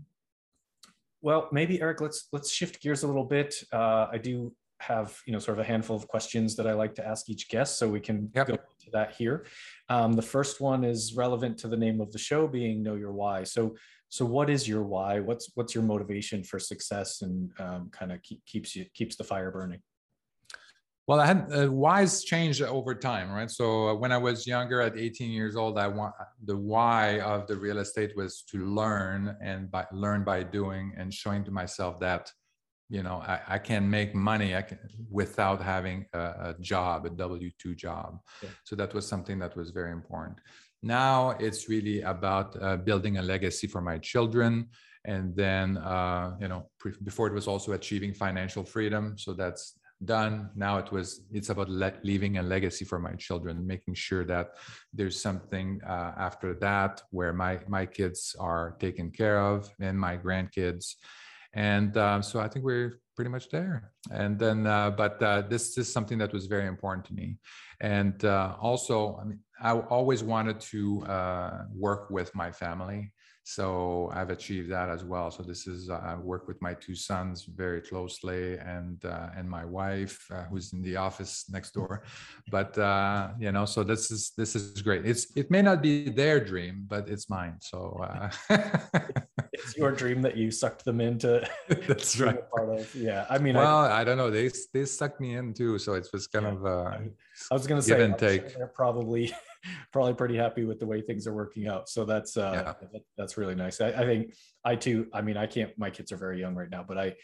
well, 1.22 1.48
maybe 1.52 1.80
Eric, 1.80 2.00
let's 2.00 2.28
let's 2.32 2.50
shift 2.50 2.80
gears 2.80 3.02
a 3.02 3.06
little 3.06 3.24
bit. 3.24 3.54
Uh, 3.72 4.06
I 4.10 4.18
do 4.18 4.52
have 4.78 5.18
you 5.26 5.32
know 5.32 5.38
sort 5.38 5.58
of 5.58 5.64
a 5.64 5.68
handful 5.68 5.94
of 5.94 6.08
questions 6.08 6.56
that 6.56 6.66
I 6.66 6.72
like 6.72 6.94
to 6.96 7.06
ask 7.06 7.28
each 7.28 7.48
guest, 7.48 7.78
so 7.78 7.88
we 7.88 8.00
can 8.00 8.30
yep. 8.34 8.46
go 8.46 8.56
to 8.56 8.90
that 8.92 9.12
here. 9.12 9.46
Um, 9.88 10.14
the 10.14 10.22
first 10.22 10.60
one 10.60 10.84
is 10.84 11.14
relevant 11.14 11.58
to 11.58 11.68
the 11.68 11.76
name 11.76 12.00
of 12.00 12.12
the 12.12 12.18
show, 12.18 12.48
being 12.48 12.82
know 12.82 12.94
your 12.94 13.12
why. 13.12 13.44
So 13.44 13.76
so 14.08 14.24
what 14.26 14.50
is 14.50 14.66
your 14.66 14.82
why? 14.82 15.20
What's 15.20 15.50
what's 15.54 15.74
your 15.74 15.84
motivation 15.84 16.42
for 16.42 16.58
success, 16.58 17.22
and 17.22 17.50
um, 17.60 17.90
kind 17.92 18.10
of 18.12 18.22
keep, 18.22 18.44
keeps 18.44 18.74
you 18.74 18.86
keeps 18.92 19.16
the 19.16 19.24
fire 19.24 19.50
burning? 19.50 19.80
Well, 21.10 21.18
I 21.18 21.26
had 21.26 21.48
uh, 21.52 21.66
why's 21.66 22.22
changed 22.22 22.62
over 22.62 22.94
time, 22.94 23.32
right? 23.32 23.50
So 23.50 23.88
uh, 23.88 23.94
when 23.94 24.12
I 24.12 24.16
was 24.16 24.46
younger, 24.46 24.80
at 24.80 24.96
18 24.96 25.32
years 25.32 25.56
old, 25.56 25.76
I 25.76 25.88
want 25.88 26.14
the 26.44 26.56
why 26.56 27.18
of 27.18 27.48
the 27.48 27.56
real 27.56 27.78
estate 27.78 28.16
was 28.16 28.42
to 28.42 28.64
learn 28.64 29.36
and 29.42 29.68
by 29.72 29.86
learn 29.90 30.22
by 30.22 30.44
doing 30.44 30.92
and 30.96 31.12
showing 31.12 31.42
to 31.46 31.50
myself 31.50 31.98
that, 31.98 32.30
you 32.88 33.02
know, 33.02 33.24
I, 33.26 33.40
I 33.48 33.58
can 33.58 33.90
make 33.90 34.14
money 34.14 34.54
I 34.54 34.62
can, 34.62 34.78
without 35.10 35.60
having 35.60 36.06
a, 36.12 36.20
a 36.50 36.54
job, 36.60 37.06
a 37.06 37.10
W 37.10 37.50
two 37.58 37.74
job. 37.74 38.20
Yeah. 38.40 38.50
So 38.62 38.76
that 38.76 38.94
was 38.94 39.04
something 39.04 39.40
that 39.40 39.56
was 39.56 39.72
very 39.72 39.90
important. 39.90 40.38
Now 40.80 41.30
it's 41.40 41.68
really 41.68 42.02
about 42.02 42.56
uh, 42.62 42.76
building 42.76 43.18
a 43.18 43.22
legacy 43.22 43.66
for 43.66 43.80
my 43.80 43.98
children 43.98 44.68
and 45.06 45.34
then 45.34 45.78
uh, 45.78 46.36
you 46.40 46.48
know 46.48 46.68
pre- 46.78 46.92
before 47.02 47.26
it 47.26 47.32
was 47.32 47.48
also 47.48 47.72
achieving 47.72 48.12
financial 48.12 48.62
freedom 48.64 49.16
so 49.16 49.32
that's 49.32 49.79
done. 50.04 50.50
Now 50.54 50.78
it 50.78 50.90
was 50.90 51.22
it's 51.32 51.50
about 51.50 51.68
le- 51.68 52.00
leaving 52.02 52.38
a 52.38 52.42
legacy 52.42 52.84
for 52.84 52.98
my 52.98 53.14
children 53.14 53.66
making 53.66 53.94
sure 53.94 54.24
that 54.24 54.56
there's 54.92 55.20
something 55.20 55.80
uh, 55.86 56.12
after 56.16 56.54
that 56.54 57.02
where 57.10 57.32
my 57.32 57.60
my 57.68 57.86
kids 57.86 58.34
are 58.38 58.76
taken 58.80 59.10
care 59.10 59.40
of 59.40 59.68
and 59.80 59.98
my 59.98 60.16
grandkids. 60.16 60.94
And 61.52 61.96
uh, 61.96 62.22
so 62.22 62.40
i 62.40 62.48
think 62.48 62.64
we're 62.64 63.00
pretty 63.16 63.30
much 63.30 63.50
there. 63.50 63.92
And 64.10 64.38
then 64.38 64.66
uh, 64.66 64.90
but 64.90 65.22
uh, 65.22 65.42
this 65.42 65.76
is 65.76 65.92
something 65.92 66.18
that 66.18 66.32
was 66.32 66.46
very 66.46 66.66
important 66.66 67.04
to 67.06 67.14
me. 67.14 67.36
And 67.80 68.24
uh, 68.24 68.56
also 68.60 69.18
i 69.20 69.24
mean 69.24 69.40
i 69.60 69.72
always 69.72 70.22
wanted 70.22 70.60
to 70.72 71.04
uh, 71.04 71.64
work 71.74 72.10
with 72.10 72.34
my 72.34 72.50
family 72.52 73.12
so 73.44 74.10
I've 74.14 74.30
achieved 74.30 74.70
that 74.70 74.88
as 74.90 75.02
well. 75.04 75.30
So 75.30 75.42
this 75.42 75.66
is 75.66 75.90
uh, 75.90 76.00
I 76.02 76.14
work 76.14 76.46
with 76.46 76.60
my 76.60 76.74
two 76.74 76.94
sons 76.94 77.44
very 77.44 77.80
closely, 77.80 78.58
and 78.58 79.02
uh, 79.04 79.30
and 79.36 79.48
my 79.48 79.64
wife 79.64 80.26
uh, 80.30 80.44
who's 80.44 80.72
in 80.72 80.82
the 80.82 80.96
office 80.96 81.46
next 81.50 81.72
door. 81.72 82.04
But 82.50 82.76
uh, 82.78 83.30
you 83.38 83.50
know, 83.52 83.64
so 83.64 83.82
this 83.82 84.10
is 84.10 84.32
this 84.36 84.54
is 84.54 84.82
great. 84.82 85.06
It's 85.06 85.34
it 85.36 85.50
may 85.50 85.62
not 85.62 85.82
be 85.82 86.10
their 86.10 86.38
dream, 86.38 86.84
but 86.86 87.08
it's 87.08 87.30
mine. 87.30 87.56
So 87.60 88.00
uh, 88.02 88.30
it's 89.52 89.76
your 89.76 89.92
dream 89.92 90.20
that 90.22 90.36
you 90.36 90.50
sucked 90.50 90.84
them 90.84 91.00
into. 91.00 91.48
That's 91.88 92.20
right. 92.20 92.48
Part 92.50 92.68
of 92.78 92.94
yeah. 92.94 93.26
I 93.30 93.38
mean, 93.38 93.54
well, 93.54 93.78
I, 93.78 94.00
I, 94.00 94.04
don't 94.04 94.18
know. 94.18 94.30
They 94.30 94.50
they 94.72 94.84
sucked 94.84 95.20
me 95.20 95.34
in 95.34 95.54
too, 95.54 95.78
so 95.78 95.94
it 95.94 96.06
was 96.12 96.26
kind 96.26 96.46
yeah, 96.46 96.52
of. 96.52 96.66
Uh, 96.66 96.98
I 97.50 97.54
was 97.54 97.66
going 97.66 97.80
to 97.80 97.86
say, 97.86 98.02
and 98.02 98.18
take. 98.18 98.42
Sure 98.42 98.58
they're 98.58 98.66
probably 98.66 99.32
probably 99.92 100.14
pretty 100.14 100.36
happy 100.36 100.64
with 100.64 100.78
the 100.78 100.86
way 100.86 101.00
things 101.00 101.26
are 101.26 101.34
working 101.34 101.68
out. 101.68 101.88
So 101.88 102.04
that's 102.04 102.36
uh, 102.36 102.52
yeah. 102.54 102.88
that, 102.92 103.02
that's 103.16 103.36
really 103.36 103.54
nice. 103.54 103.80
I, 103.80 103.88
I 103.88 104.04
think 104.04 104.34
I 104.64 104.76
too. 104.76 105.06
I 105.12 105.22
mean, 105.22 105.36
I 105.36 105.46
can't. 105.46 105.70
My 105.78 105.90
kids 105.90 106.12
are 106.12 106.16
very 106.16 106.40
young 106.40 106.54
right 106.54 106.70
now, 106.70 106.84
but 106.86 106.98
I 106.98 107.14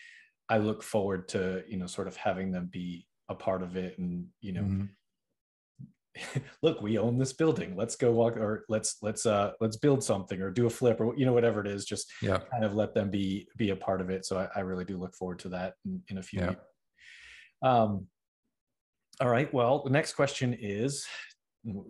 I 0.48 0.58
look 0.58 0.82
forward 0.82 1.28
to 1.30 1.64
you 1.68 1.76
know 1.76 1.86
sort 1.86 2.08
of 2.08 2.16
having 2.16 2.52
them 2.52 2.68
be 2.70 3.06
a 3.28 3.34
part 3.34 3.62
of 3.62 3.76
it 3.76 3.98
and 3.98 4.26
you 4.40 4.52
know. 4.52 4.62
Mm-hmm 4.62 4.84
look 6.62 6.80
we 6.80 6.98
own 6.98 7.18
this 7.18 7.32
building 7.32 7.76
let's 7.76 7.96
go 7.96 8.12
walk 8.12 8.36
or 8.36 8.64
let's 8.68 8.96
let's 9.02 9.26
uh 9.26 9.52
let's 9.60 9.76
build 9.76 10.02
something 10.02 10.40
or 10.40 10.50
do 10.50 10.66
a 10.66 10.70
flip 10.70 11.00
or 11.00 11.16
you 11.16 11.26
know 11.26 11.32
whatever 11.32 11.60
it 11.60 11.66
is 11.66 11.84
just 11.84 12.10
yeah 12.22 12.38
kind 12.50 12.64
of 12.64 12.74
let 12.74 12.94
them 12.94 13.10
be 13.10 13.46
be 13.56 13.70
a 13.70 13.76
part 13.76 14.00
of 14.00 14.10
it 14.10 14.24
so 14.24 14.38
i, 14.38 14.48
I 14.56 14.60
really 14.60 14.84
do 14.84 14.96
look 14.96 15.14
forward 15.14 15.38
to 15.40 15.48
that 15.50 15.74
in, 15.84 16.02
in 16.08 16.18
a 16.18 16.22
few 16.22 16.40
yeah. 16.40 16.54
um 17.62 18.06
all 19.20 19.28
right 19.28 19.52
well 19.52 19.82
the 19.82 19.90
next 19.90 20.14
question 20.14 20.56
is 20.58 21.06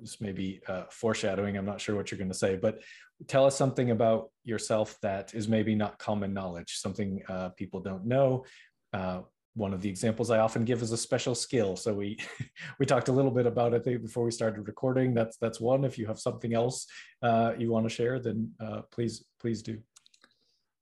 this 0.01 0.21
may 0.21 0.33
be 0.33 0.61
uh, 0.69 0.85
foreshadowing 0.91 1.57
i'm 1.57 1.67
not 1.67 1.81
sure 1.81 1.95
what 1.95 2.11
you're 2.11 2.19
going 2.19 2.31
to 2.31 2.35
say 2.35 2.57
but 2.57 2.81
tell 3.29 3.45
us 3.45 3.57
something 3.57 3.91
about 3.91 4.31
yourself 4.45 4.97
that 5.03 5.35
is 5.35 5.49
maybe 5.49 5.75
not 5.75 5.99
common 5.99 6.33
knowledge 6.33 6.77
something 6.77 7.23
uh, 7.29 7.49
people 7.51 7.81
don't 7.81 8.07
know 8.07 8.45
uh, 8.93 9.21
one 9.57 9.73
of 9.73 9.81
the 9.81 9.89
examples 9.89 10.31
I 10.31 10.39
often 10.39 10.65
give 10.65 10.83
is 10.83 10.93
a 10.93 10.97
special 10.97 11.35
skill. 11.35 11.77
So 11.77 11.95
we 11.95 12.19
we 12.79 12.87
talked 12.87 13.09
a 13.09 13.12
little 13.12 13.31
bit 13.31 13.47
about 13.47 13.73
it 13.75 13.85
before 14.03 14.25
we 14.25 14.31
started 14.31 14.69
recording. 14.69 15.15
That's 15.15 15.39
that's 15.39 15.61
one. 15.61 15.85
If 15.85 15.99
you 15.99 16.07
have 16.07 16.21
something 16.21 16.55
else 16.55 16.87
uh, 17.23 17.55
you 17.59 17.71
want 17.71 17.87
to 17.87 17.91
share, 17.91 18.21
then 18.21 18.53
uh, 18.61 18.83
please 18.93 19.25
please 19.41 19.62
do. 19.62 19.79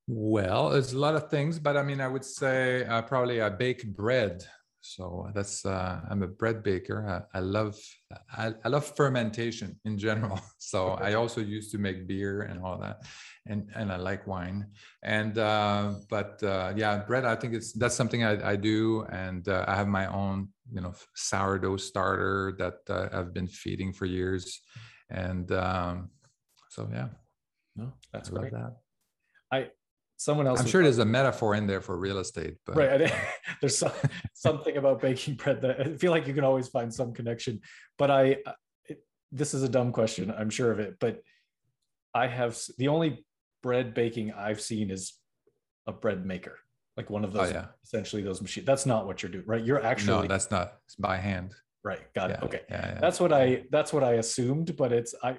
Well, 0.07 0.70
there's 0.70 0.92
a 0.92 0.98
lot 0.98 1.14
of 1.14 1.30
things, 1.30 1.59
but 1.59 1.78
I 1.78 1.83
mean, 1.83 2.00
I 2.00 2.09
would 2.09 2.24
say 2.24 2.85
uh, 2.85 3.00
probably 3.02 3.40
I 3.40 3.48
bake 3.48 3.87
bread. 3.87 4.44
So 4.87 5.31
that's 5.35 5.64
uh, 5.64 6.01
I'm 6.11 6.23
a 6.23 6.27
bread 6.27 6.62
baker. 6.62 7.09
I, 7.09 7.38
I 7.38 7.40
love 7.40 7.75
I, 8.37 8.53
I, 8.62 8.68
love 8.68 8.85
fermentation 8.85 9.81
in 9.87 9.97
general. 9.97 10.38
So 10.59 10.90
I 10.90 11.14
also 11.14 11.40
used 11.40 11.70
to 11.73 11.79
make 11.79 12.07
beer 12.07 12.42
and 12.42 12.62
all 12.62 12.77
that, 12.79 13.01
and 13.47 13.70
and 13.75 13.90
I 13.90 13.97
like 13.97 14.27
wine. 14.27 14.66
And 15.03 15.38
uh, 15.38 15.94
but 16.11 16.42
uh, 16.42 16.75
yeah, 16.77 16.99
bread. 16.99 17.25
I 17.25 17.35
think 17.35 17.55
it's 17.55 17.73
that's 17.73 17.94
something 17.94 18.25
I, 18.25 18.53
I 18.53 18.57
do, 18.57 19.07
and 19.11 19.49
uh, 19.49 19.64
I 19.66 19.75
have 19.75 19.88
my 19.88 20.07
own 20.07 20.49
you 20.70 20.83
know 20.83 20.92
sourdough 21.14 21.79
starter 21.79 22.55
that 22.59 22.81
uh, 22.90 23.09
I've 23.11 23.33
been 23.33 23.49
feeding 23.49 23.94
for 23.94 24.05
years, 24.05 24.61
and 25.09 25.51
um, 25.53 26.11
so 26.68 26.88
yeah. 26.92 27.09
No, 27.75 27.92
that's 28.12 28.29
I 28.29 28.33
great. 28.33 28.53
That. 28.53 28.77
I 29.51 29.70
someone 30.24 30.46
else 30.46 30.60
i'm 30.60 30.66
sure 30.66 30.82
there's 30.82 30.98
a 30.98 31.04
metaphor 31.04 31.54
in 31.54 31.66
there 31.66 31.80
for 31.80 31.98
real 31.98 32.18
estate 32.18 32.54
but 32.64 32.76
right 32.76 33.02
um, 33.02 33.18
there's 33.60 33.76
some, 33.76 33.92
something 34.34 34.76
about 34.76 35.00
baking 35.00 35.34
bread 35.34 35.60
that 35.60 35.80
i 35.80 35.84
feel 35.96 36.10
like 36.10 36.26
you 36.26 36.32
can 36.32 36.44
always 36.44 36.68
find 36.68 36.92
some 36.92 37.12
connection 37.12 37.60
but 37.98 38.10
i 38.10 38.37
uh, 38.46 38.52
it, 38.87 39.04
this 39.32 39.52
is 39.52 39.62
a 39.62 39.68
dumb 39.68 39.92
question 39.92 40.32
i'm 40.37 40.48
sure 40.48 40.72
of 40.72 40.80
it 40.80 40.96
but 40.98 41.20
i 42.14 42.26
have 42.26 42.58
the 42.78 42.88
only 42.88 43.24
bread 43.62 43.92
baking 43.92 44.32
i've 44.32 44.60
seen 44.60 44.90
is 44.90 45.14
a 45.87 45.92
bread 45.92 46.24
maker 46.24 46.56
like 46.96 47.10
one 47.10 47.24
of 47.24 47.34
oh, 47.34 47.38
those 47.38 47.50
oh, 47.50 47.54
yeah. 47.54 47.66
essentially 47.84 48.22
those 48.22 48.40
machines 48.40 48.66
that's 48.66 48.87
not 48.87 49.06
what 49.06 49.22
you're 49.22 49.32
doing 49.32 49.44
right? 49.46 49.64
You're 49.64 49.84
actually 49.84 50.22
no 50.22 50.28
that's 50.28 50.50
not 50.50 50.74
it's 50.87 50.94
by 50.96 51.16
hand. 51.16 51.54
Right 51.82 52.00
got 52.14 52.30
yeah, 52.30 52.37
it 52.37 52.42
okay. 52.44 52.60
yeah, 52.70 52.98
that's 52.98 53.20
what 53.20 53.32
i 53.32 53.64
that's 53.70 53.92
what 53.92 54.02
i 54.02 54.12
assumed 54.14 54.74
but 54.76 54.90
it's 54.90 55.14
i 55.22 55.37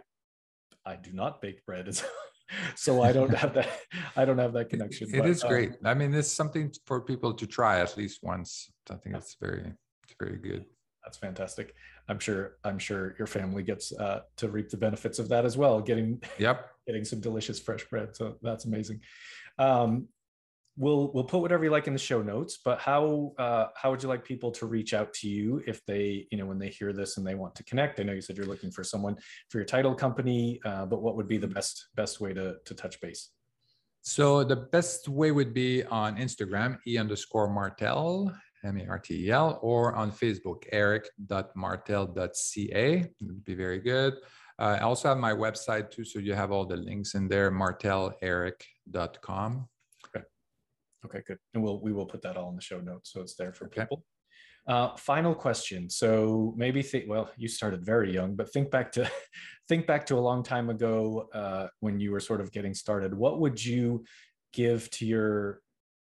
i 0.86 0.96
do 0.96 1.12
not 1.12 1.42
bake 1.42 1.66
bread 1.66 1.88
it's 1.88 2.04
so 2.76 3.02
I 3.02 3.12
don't 3.12 3.36
have 3.36 3.54
that. 3.54 3.70
I 4.16 4.26
don't 4.26 4.38
have 4.38 4.54
that 4.54 4.70
connection. 4.70 5.14
It 5.14 5.20
but, 5.20 5.30
is 5.30 5.44
great. 5.44 5.72
Um, 5.72 5.78
I 5.86 5.94
mean, 5.94 6.14
it's 6.14 6.32
something 6.32 6.74
for 6.86 7.02
people 7.02 7.34
to 7.34 7.46
try 7.46 7.80
at 7.80 7.98
least 7.98 8.20
once. 8.24 8.72
I 8.90 8.96
think 8.96 9.16
it's 9.16 9.36
very, 9.40 9.74
it's 10.04 10.16
very 10.20 10.38
good. 10.38 10.66
That's 11.04 11.18
fantastic. 11.18 11.76
I'm 12.08 12.20
sure. 12.20 12.58
I'm 12.64 12.80
sure 12.80 13.16
your 13.18 13.28
family 13.28 13.64
gets 13.64 13.94
uh, 13.94 14.22
to 14.38 14.50
reap 14.50 14.70
the 14.70 14.78
benefits 14.78 15.20
of 15.20 15.30
that 15.30 15.46
as 15.46 15.58
well. 15.58 15.82
Getting, 15.82 16.22
yep, 16.38 16.70
getting 16.88 17.04
some 17.04 17.20
delicious 17.20 17.60
fresh 17.60 17.84
bread. 17.90 18.16
So 18.16 18.38
that's 18.42 18.66
amazing. 18.66 19.02
Um, 19.58 20.08
we'll 20.78 21.12
we'll 21.14 21.24
put 21.24 21.40
whatever 21.40 21.64
you 21.64 21.70
like 21.70 21.88
in 21.88 21.94
the 21.94 22.00
show 22.00 22.22
notes 22.22 22.60
but 22.64 22.80
how 22.80 23.34
uh, 23.38 23.68
how 23.76 23.92
would 23.92 24.02
you 24.04 24.10
like 24.10 24.26
people 24.26 24.52
to 24.52 24.66
reach 24.66 24.94
out 24.94 25.14
to 25.14 25.30
you 25.30 25.62
if 25.66 25.86
they 25.86 26.28
you 26.32 26.38
know 26.38 26.46
when 26.46 26.60
they 26.60 26.68
hear 26.70 26.92
this 26.92 27.16
and 27.18 27.26
they 27.26 27.36
want 27.36 27.56
to 27.56 27.64
connect? 27.64 27.98
I 28.00 28.04
know 28.04 28.12
you 28.14 28.22
said 28.22 28.38
you're 28.38 28.46
looking 28.46 28.72
for 28.72 28.84
someone 28.84 29.16
for 29.50 29.58
your 29.58 29.66
title 29.66 29.96
company 29.96 30.60
uh, 30.66 30.86
but 30.86 31.02
what 31.02 31.16
would 31.16 31.28
be 31.28 31.38
the 31.38 31.48
best 31.48 31.88
best 31.96 32.20
way 32.20 32.34
to 32.34 32.58
to 32.66 32.74
touch 32.74 33.00
base? 33.00 33.30
So 34.02 34.44
the 34.44 34.58
best 34.58 35.08
way 35.08 35.32
would 35.32 35.54
be 35.54 35.86
on 35.86 36.18
instagram 36.18 36.78
e 36.86 36.98
underscore 36.98 37.50
martel 37.50 38.36
m-a-r-t-e-l 38.64 39.60
or 39.62 39.96
on 39.96 40.12
facebook 40.12 40.64
eric.martel.ca 40.72 43.00
it 43.00 43.14
would 43.22 43.46
be 43.46 43.56
very 43.56 43.80
good. 43.80 44.16
Uh, 44.58 44.78
i 44.80 44.82
also 44.84 45.10
have 45.10 45.18
my 45.18 45.34
website 45.34 45.92
too 45.92 46.06
so 46.06 46.18
you 46.20 46.34
have 46.34 46.50
all 46.52 46.66
the 46.66 46.78
links 46.78 47.14
in 47.14 47.28
there 47.28 47.52
marteleric.com 47.52 49.68
Okay, 51.06 51.22
good. 51.26 51.38
And 51.54 51.64
we'll 51.64 51.80
we 51.82 51.94
will 51.94 52.06
put 52.06 52.22
that 52.24 52.38
all 52.38 52.50
in 52.50 52.56
the 52.56 52.62
show 52.62 52.80
notes 52.80 53.12
so 53.12 53.22
it's 53.22 53.36
there 53.36 53.54
for 53.54 53.66
okay. 53.66 53.82
people. 53.82 54.04
Uh, 54.68 54.96
final 54.96 55.36
question. 55.36 55.90
So 55.90 56.54
maybe 56.58 56.82
think. 56.82 57.06
Well, 57.08 57.30
you 57.38 57.48
started 57.48 57.86
very 57.86 58.12
young, 58.12 58.36
but 58.36 58.52
think 58.52 58.72
back 58.72 58.92
to 58.94 59.10
think 59.70 59.86
back 59.86 60.06
to 60.08 60.16
a 60.16 60.20
long 60.20 60.44
time 60.44 60.70
ago 60.70 61.30
uh, 61.34 61.68
when 61.80 62.00
you 62.00 62.12
were 62.12 62.20
sort 62.20 62.42
of 62.42 62.52
getting 62.52 62.74
started. 62.74 63.14
What 63.14 63.40
would 63.40 63.64
you 63.64 64.04
give 64.54 64.90
to 64.92 65.06
your 65.06 65.62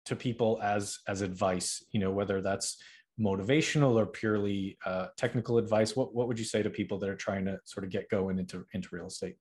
to 0.07 0.17
people 0.17 0.59
as 0.63 0.99
as 1.07 1.23
advice? 1.23 1.85
You 1.93 2.01
know, 2.01 2.11
whether 2.11 2.41
that's 2.41 2.77
motivational 3.21 3.95
or 3.95 4.07
purely 4.07 4.79
uh, 4.85 5.09
technical 5.17 5.59
advice. 5.59 5.95
What 5.95 6.15
what 6.15 6.27
would 6.27 6.39
you 6.39 6.45
say 6.45 6.63
to 6.63 6.71
people 6.71 6.99
that 6.99 7.09
are 7.09 7.17
trying 7.17 7.45
to 7.45 7.59
sort 7.65 7.85
of 7.85 7.91
get 7.91 8.09
going 8.09 8.39
into 8.39 8.65
into 8.73 8.89
real 8.93 9.07
estate? 9.07 9.37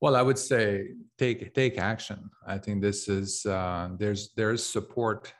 Well, 0.00 0.16
I 0.16 0.22
would 0.22 0.38
say 0.38 0.88
take 1.18 1.54
take 1.54 1.78
action. 1.78 2.30
I 2.46 2.58
think 2.58 2.82
this 2.82 3.08
is 3.08 3.46
uh, 3.46 3.90
there's 3.98 4.30
there's 4.36 4.64
support 4.64 5.32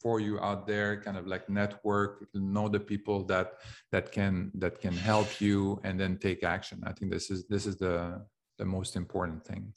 for 0.00 0.20
you 0.20 0.38
out 0.40 0.66
there, 0.66 1.00
kind 1.00 1.16
of 1.16 1.26
like 1.26 1.48
network, 1.48 2.26
know 2.34 2.68
the 2.68 2.80
people 2.80 3.24
that 3.24 3.54
that 3.92 4.12
can 4.12 4.50
that 4.54 4.80
can 4.80 4.94
help 4.94 5.40
you, 5.40 5.80
and 5.84 5.98
then 5.98 6.18
take 6.18 6.44
action. 6.44 6.82
I 6.86 6.92
think 6.92 7.10
this 7.10 7.30
is 7.30 7.46
this 7.48 7.66
is 7.66 7.76
the 7.76 8.22
the 8.58 8.64
most 8.64 8.96
important 8.96 9.44
thing. 9.44 9.72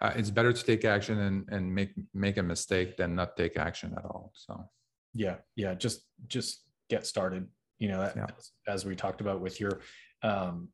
Uh, 0.00 0.12
it's 0.16 0.30
better 0.30 0.52
to 0.52 0.64
take 0.64 0.84
action 0.84 1.18
and 1.20 1.48
and 1.50 1.72
make 1.72 1.92
make 2.12 2.38
a 2.38 2.42
mistake 2.42 2.96
than 2.96 3.14
not 3.14 3.36
take 3.36 3.56
action 3.56 3.94
at 3.96 4.04
all. 4.04 4.32
So 4.34 4.68
yeah, 5.14 5.36
yeah, 5.56 5.74
just 5.74 6.06
just 6.26 6.64
get 6.88 7.06
started. 7.06 7.46
You 7.78 7.88
know, 7.88 8.12
yeah. 8.14 8.26
as, 8.36 8.50
as 8.68 8.84
we 8.84 8.94
talked 8.94 9.22
about 9.22 9.40
with 9.40 9.58
your, 9.58 9.80
um, 10.22 10.68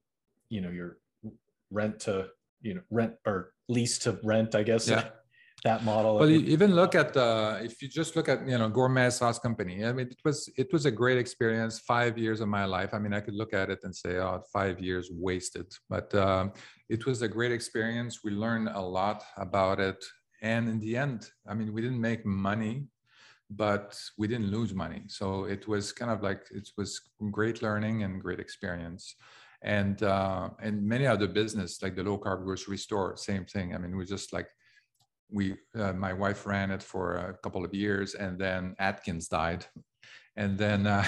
you 0.49 0.61
know, 0.61 0.71
your 0.71 0.99
rent 1.71 2.01
to 2.01 2.29
you 2.67 2.75
know 2.75 2.83
rent 2.91 3.15
or 3.27 3.53
lease 3.69 3.99
to 3.99 4.19
rent 4.23 4.55
i 4.55 4.63
guess 4.63 4.89
yeah. 4.89 5.05
that 5.65 5.83
model. 5.85 6.19
Well 6.19 6.31
even 6.31 6.71
look 6.81 6.95
at 6.95 7.17
uh, 7.17 7.59
if 7.69 7.81
you 7.81 7.89
just 7.89 8.15
look 8.17 8.29
at 8.29 8.47
you 8.47 8.59
know 8.59 8.69
gourmet 8.69 9.11
sauce 9.11 9.39
company 9.47 9.85
i 9.89 9.93
mean 9.97 10.09
it 10.17 10.23
was 10.25 10.39
it 10.63 10.69
was 10.75 10.85
a 10.87 10.95
great 11.03 11.19
experience 11.25 11.75
five 11.95 12.19
years 12.25 12.39
of 12.41 12.49
my 12.59 12.65
life. 12.77 12.91
I 12.97 12.99
mean 13.03 13.15
i 13.19 13.21
could 13.25 13.39
look 13.43 13.53
at 13.55 13.71
it 13.75 13.81
and 13.85 13.93
say 14.03 14.13
oh 14.25 14.43
five 14.53 14.77
years 14.89 15.07
wasted. 15.27 15.69
But 15.89 16.09
um, 16.15 16.45
it 16.95 17.07
was 17.09 17.19
a 17.23 17.31
great 17.37 17.53
experience. 17.59 18.13
We 18.27 18.31
learned 18.45 18.69
a 18.83 18.85
lot 18.99 19.19
about 19.47 19.79
it. 19.81 20.01
And 20.43 20.63
in 20.73 20.79
the 20.85 20.95
end 21.05 21.21
i 21.51 21.53
mean 21.59 21.69
we 21.75 21.81
didn't 21.85 22.05
make 22.11 22.23
money 22.27 22.75
but 23.65 23.89
we 24.19 24.27
didn't 24.27 24.51
lose 24.51 24.73
money. 24.75 25.03
So 25.07 25.45
it 25.45 25.63
was 25.69 25.93
kind 25.93 26.11
of 26.11 26.21
like 26.21 26.43
it 26.51 26.69
was 26.77 26.91
great 27.39 27.63
learning 27.63 28.03
and 28.03 28.21
great 28.21 28.41
experience 28.41 29.15
and 29.67 30.03
uh, 30.03 30.49
and 30.63 30.83
many 30.83 31.07
other 31.07 31.27
business 31.27 31.83
like 31.83 31.97
the 31.97 32.03
low 32.03 32.17
carb 32.19 32.45
grocery 32.45 32.79
store 32.79 33.17
same 33.17 33.45
thing. 33.45 33.75
I 33.75 33.79
mean 33.79 33.97
we 33.97 34.07
just 34.07 34.33
like 34.33 34.49
we 35.31 35.57
uh, 35.79 35.93
my 35.93 36.13
wife 36.13 36.47
ran 36.47 36.71
it 36.71 36.83
for 36.83 37.17
a 37.17 37.35
couple 37.43 37.65
of 37.65 37.75
years 37.75 38.15
and 38.15 38.39
then 38.39 38.75
atkins 38.79 39.29
died. 39.29 39.67
And 40.37 40.57
then 40.57 40.87
uh, 40.87 41.05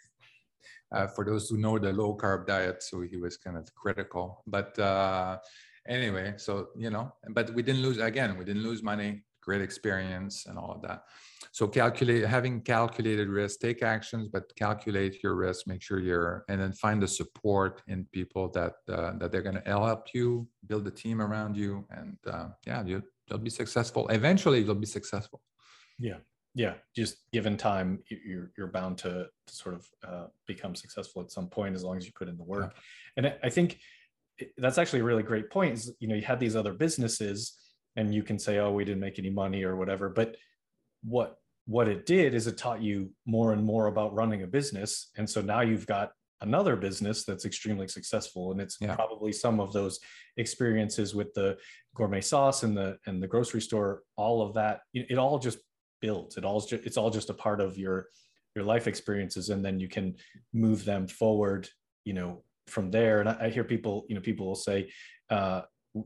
uh, 0.94 1.06
for 1.08 1.24
those 1.24 1.48
who 1.48 1.56
know 1.58 1.78
the 1.78 1.92
low 1.92 2.16
carb 2.16 2.46
diet 2.46 2.82
so 2.82 3.02
he 3.02 3.16
was 3.16 3.36
kind 3.36 3.56
of 3.56 3.68
critical. 3.74 4.42
But 4.46 4.78
uh, 4.78 5.38
anyway 5.88 6.34
so 6.36 6.68
you 6.76 6.90
know 6.90 7.12
but 7.30 7.52
we 7.54 7.62
didn't 7.62 7.82
lose 7.82 7.98
again 7.98 8.38
we 8.38 8.44
didn't 8.44 8.62
lose 8.62 8.82
money 8.82 9.24
great 9.40 9.60
experience 9.60 10.46
and 10.46 10.56
all 10.56 10.70
of 10.70 10.80
that 10.82 11.02
so 11.52 11.68
calculate 11.68 12.24
having 12.24 12.60
calculated 12.62 13.28
risk 13.28 13.60
take 13.60 13.82
actions 13.82 14.28
but 14.32 14.44
calculate 14.56 15.22
your 15.22 15.34
risk 15.34 15.66
make 15.66 15.82
sure 15.82 16.00
you're 16.00 16.44
and 16.48 16.60
then 16.60 16.72
find 16.72 17.00
the 17.00 17.06
support 17.06 17.82
in 17.88 18.04
people 18.12 18.48
that 18.48 18.74
uh, 18.88 19.12
that 19.18 19.30
they're 19.30 19.42
going 19.42 19.60
to 19.62 19.70
help 19.70 20.08
you 20.14 20.48
build 20.66 20.86
a 20.86 20.90
team 20.90 21.20
around 21.20 21.56
you 21.56 21.86
and 21.90 22.16
uh, 22.26 22.48
yeah 22.66 22.84
you, 22.84 23.02
you'll 23.28 23.38
be 23.38 23.50
successful. 23.50 24.08
Eventually 24.08 24.60
you'll 24.60 24.74
be 24.74 24.86
successful. 24.86 25.40
Yeah. 25.98 26.18
Yeah. 26.54 26.74
Just 26.94 27.16
given 27.32 27.56
time 27.56 28.00
you're, 28.08 28.52
you're 28.56 28.66
bound 28.66 28.98
to, 28.98 29.26
to 29.46 29.54
sort 29.54 29.74
of 29.74 29.86
uh, 30.06 30.26
become 30.46 30.74
successful 30.74 31.22
at 31.22 31.30
some 31.30 31.48
point 31.48 31.74
as 31.74 31.82
long 31.82 31.96
as 31.96 32.04
you 32.04 32.12
put 32.14 32.28
in 32.28 32.36
the 32.36 32.44
work. 32.44 32.72
Yeah. 32.74 32.80
and 33.16 33.26
I, 33.26 33.46
I 33.46 33.50
think 33.50 33.78
that's 34.58 34.78
actually 34.78 35.00
a 35.00 35.04
really 35.04 35.22
great 35.22 35.50
point 35.50 35.74
is 35.74 35.92
you 36.00 36.08
know 36.08 36.14
you 36.14 36.22
had 36.22 36.40
these 36.40 36.56
other 36.56 36.72
businesses 36.72 37.58
and 37.96 38.14
you 38.14 38.22
can 38.22 38.38
say 38.38 38.58
oh 38.58 38.72
we 38.72 38.84
didn't 38.84 38.98
make 38.98 39.18
any 39.18 39.30
money 39.30 39.62
or 39.62 39.76
whatever 39.76 40.08
but 40.08 40.36
what 41.04 41.36
what 41.66 41.88
it 41.88 42.06
did 42.06 42.34
is 42.34 42.46
it 42.46 42.58
taught 42.58 42.82
you 42.82 43.10
more 43.26 43.52
and 43.52 43.64
more 43.64 43.86
about 43.86 44.14
running 44.14 44.42
a 44.42 44.46
business. 44.46 45.10
And 45.16 45.28
so 45.28 45.40
now 45.40 45.60
you've 45.60 45.86
got 45.86 46.10
another 46.40 46.74
business 46.74 47.24
that's 47.24 47.44
extremely 47.44 47.86
successful 47.86 48.50
and 48.50 48.60
it's 48.60 48.76
yeah. 48.80 48.94
probably 48.96 49.32
some 49.32 49.60
of 49.60 49.72
those 49.72 50.00
experiences 50.36 51.14
with 51.14 51.32
the 51.34 51.56
gourmet 51.94 52.20
sauce 52.20 52.64
and 52.64 52.76
the 52.76 52.98
and 53.06 53.22
the 53.22 53.28
grocery 53.28 53.60
store 53.60 54.02
all 54.16 54.42
of 54.42 54.52
that 54.52 54.80
it, 54.92 55.06
it 55.10 55.18
all 55.18 55.38
just 55.38 55.58
builds 56.00 56.36
it 56.36 56.44
all 56.44 56.60
just, 56.60 56.84
it's 56.84 56.96
all 56.96 57.10
just 57.10 57.30
a 57.30 57.34
part 57.34 57.60
of 57.60 57.78
your 57.78 58.08
your 58.56 58.64
life 58.64 58.88
experiences 58.88 59.50
and 59.50 59.64
then 59.64 59.78
you 59.78 59.88
can 59.88 60.14
move 60.52 60.84
them 60.84 61.06
forward 61.06 61.68
you 62.04 62.12
know 62.12 62.42
from 62.66 62.90
there. 62.90 63.20
And 63.20 63.28
i, 63.28 63.36
I 63.42 63.50
hear 63.50 63.64
people 63.64 64.04
you 64.08 64.16
know 64.16 64.20
people 64.20 64.46
will 64.46 64.56
say 64.56 64.90
uh, 65.30 65.62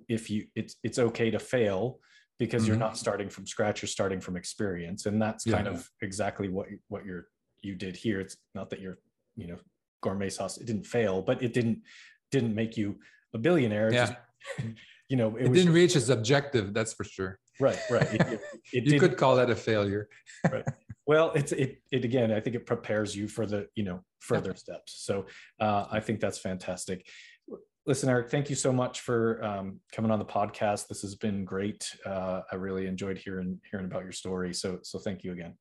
if 0.09 0.29
you 0.29 0.47
it's 0.55 0.77
it's 0.83 0.99
okay 0.99 1.31
to 1.31 1.39
fail 1.39 1.99
because 2.39 2.63
mm-hmm. 2.63 2.73
you're 2.73 2.79
not 2.79 2.97
starting 2.97 3.29
from 3.29 3.47
scratch 3.47 3.83
you're 3.83 3.89
starting 3.89 4.21
from 4.21 4.37
experience. 4.37 5.07
And 5.07 5.21
that's 5.21 5.45
kind 5.45 5.67
of 5.67 5.89
exactly 6.03 6.49
what 6.49 6.67
what 6.89 7.05
you're 7.05 7.27
you 7.63 7.75
did 7.75 7.97
here. 7.97 8.21
It's 8.21 8.37
not 8.55 8.71
that 8.71 8.81
you're 8.81 8.99
you 9.37 9.47
know 9.47 9.57
gourmet 10.03 10.29
sauce 10.29 10.59
it 10.59 10.67
didn't 10.67 10.87
fail 10.87 11.21
but 11.23 11.43
it 11.43 11.53
didn't 11.53 11.81
didn't 12.31 12.55
make 12.55 12.77
you 12.77 12.99
a 13.35 13.39
billionaire. 13.39 13.93
Yeah. 13.93 14.07
just, 14.07 14.15
you 15.09 15.17
know 15.17 15.37
it, 15.37 15.47
it 15.47 15.53
didn't 15.53 15.73
reach 15.73 15.97
its 15.97 16.09
objective 16.09 16.75
that's 16.75 16.93
for 16.93 17.05
sure. 17.05 17.39
Right 17.59 17.79
right. 17.91 18.15
It, 18.15 18.21
it, 18.21 18.41
it 18.73 18.85
you 18.85 19.01
could 19.01 19.17
call 19.17 19.37
that 19.37 19.51
a 19.51 19.57
failure. 19.57 20.09
Right. 20.51 20.65
Well 21.07 21.33
it's 21.35 21.53
it, 21.53 21.79
it 21.93 22.05
again 22.05 22.33
i 22.33 22.41
think 22.41 22.57
it 22.57 22.67
prepares 22.67 23.15
you 23.17 23.29
for 23.29 23.47
the 23.47 23.69
you 23.75 23.85
know 23.85 24.01
further 24.19 24.51
yeah. 24.51 24.57
steps. 24.57 25.05
So 25.05 25.27
uh, 25.61 25.87
i 25.91 26.01
think 26.01 26.21
that's 26.21 26.39
fantastic 26.39 27.07
listen 27.87 28.09
eric 28.09 28.29
thank 28.29 28.51
you 28.51 28.57
so 28.57 28.73
much 28.73 29.01
for 29.01 29.43
um, 29.45 29.81
coming 29.93 30.11
on 30.11 30.19
the 30.19 30.25
podcast. 30.25 30.89
This 30.89 31.03
has 31.03 31.15
been 31.15 31.45
great. 31.45 31.89
Uh, 32.05 32.43
i 32.51 32.57
really 32.57 32.87
enjoyed 32.87 33.19
hearing 33.19 33.61
hearing 33.71 33.87
about 33.87 34.03
your 34.03 34.13
story. 34.13 34.53
So 34.53 34.81
so 34.83 34.99
thank 34.99 35.25
you 35.25 35.33
again. 35.33 35.55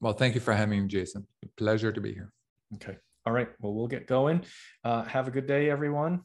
Well 0.00 0.12
thank 0.12 0.34
you 0.34 0.40
for 0.40 0.52
having 0.54 0.82
me 0.82 0.88
jason. 0.88 1.26
Pleasure 1.56 1.92
to 1.92 2.00
be 2.00 2.12
here. 2.12 2.32
Okay. 2.76 2.96
All 3.26 3.32
right. 3.32 3.48
Well 3.60 3.74
we'll 3.74 3.88
get 3.88 4.06
going. 4.06 4.44
Uh, 4.84 5.04
have 5.04 5.28
a 5.28 5.30
good 5.30 5.46
day 5.46 5.70
everyone. 5.70 6.22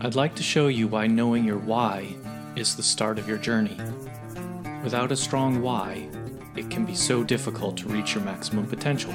I'd 0.00 0.16
like 0.16 0.34
to 0.34 0.42
show 0.42 0.66
you 0.68 0.88
why 0.88 1.06
knowing 1.06 1.44
your 1.44 1.58
why 1.58 2.14
is 2.56 2.76
the 2.76 2.82
start 2.82 3.18
of 3.18 3.28
your 3.28 3.38
journey. 3.38 3.78
Without 4.82 5.12
a 5.12 5.16
strong 5.16 5.62
why 5.62 6.08
it 6.56 6.70
can 6.70 6.84
be 6.84 6.94
so 6.94 7.24
difficult 7.24 7.76
to 7.78 7.88
reach 7.88 8.14
your 8.14 8.22
maximum 8.22 8.66
potential 8.66 9.14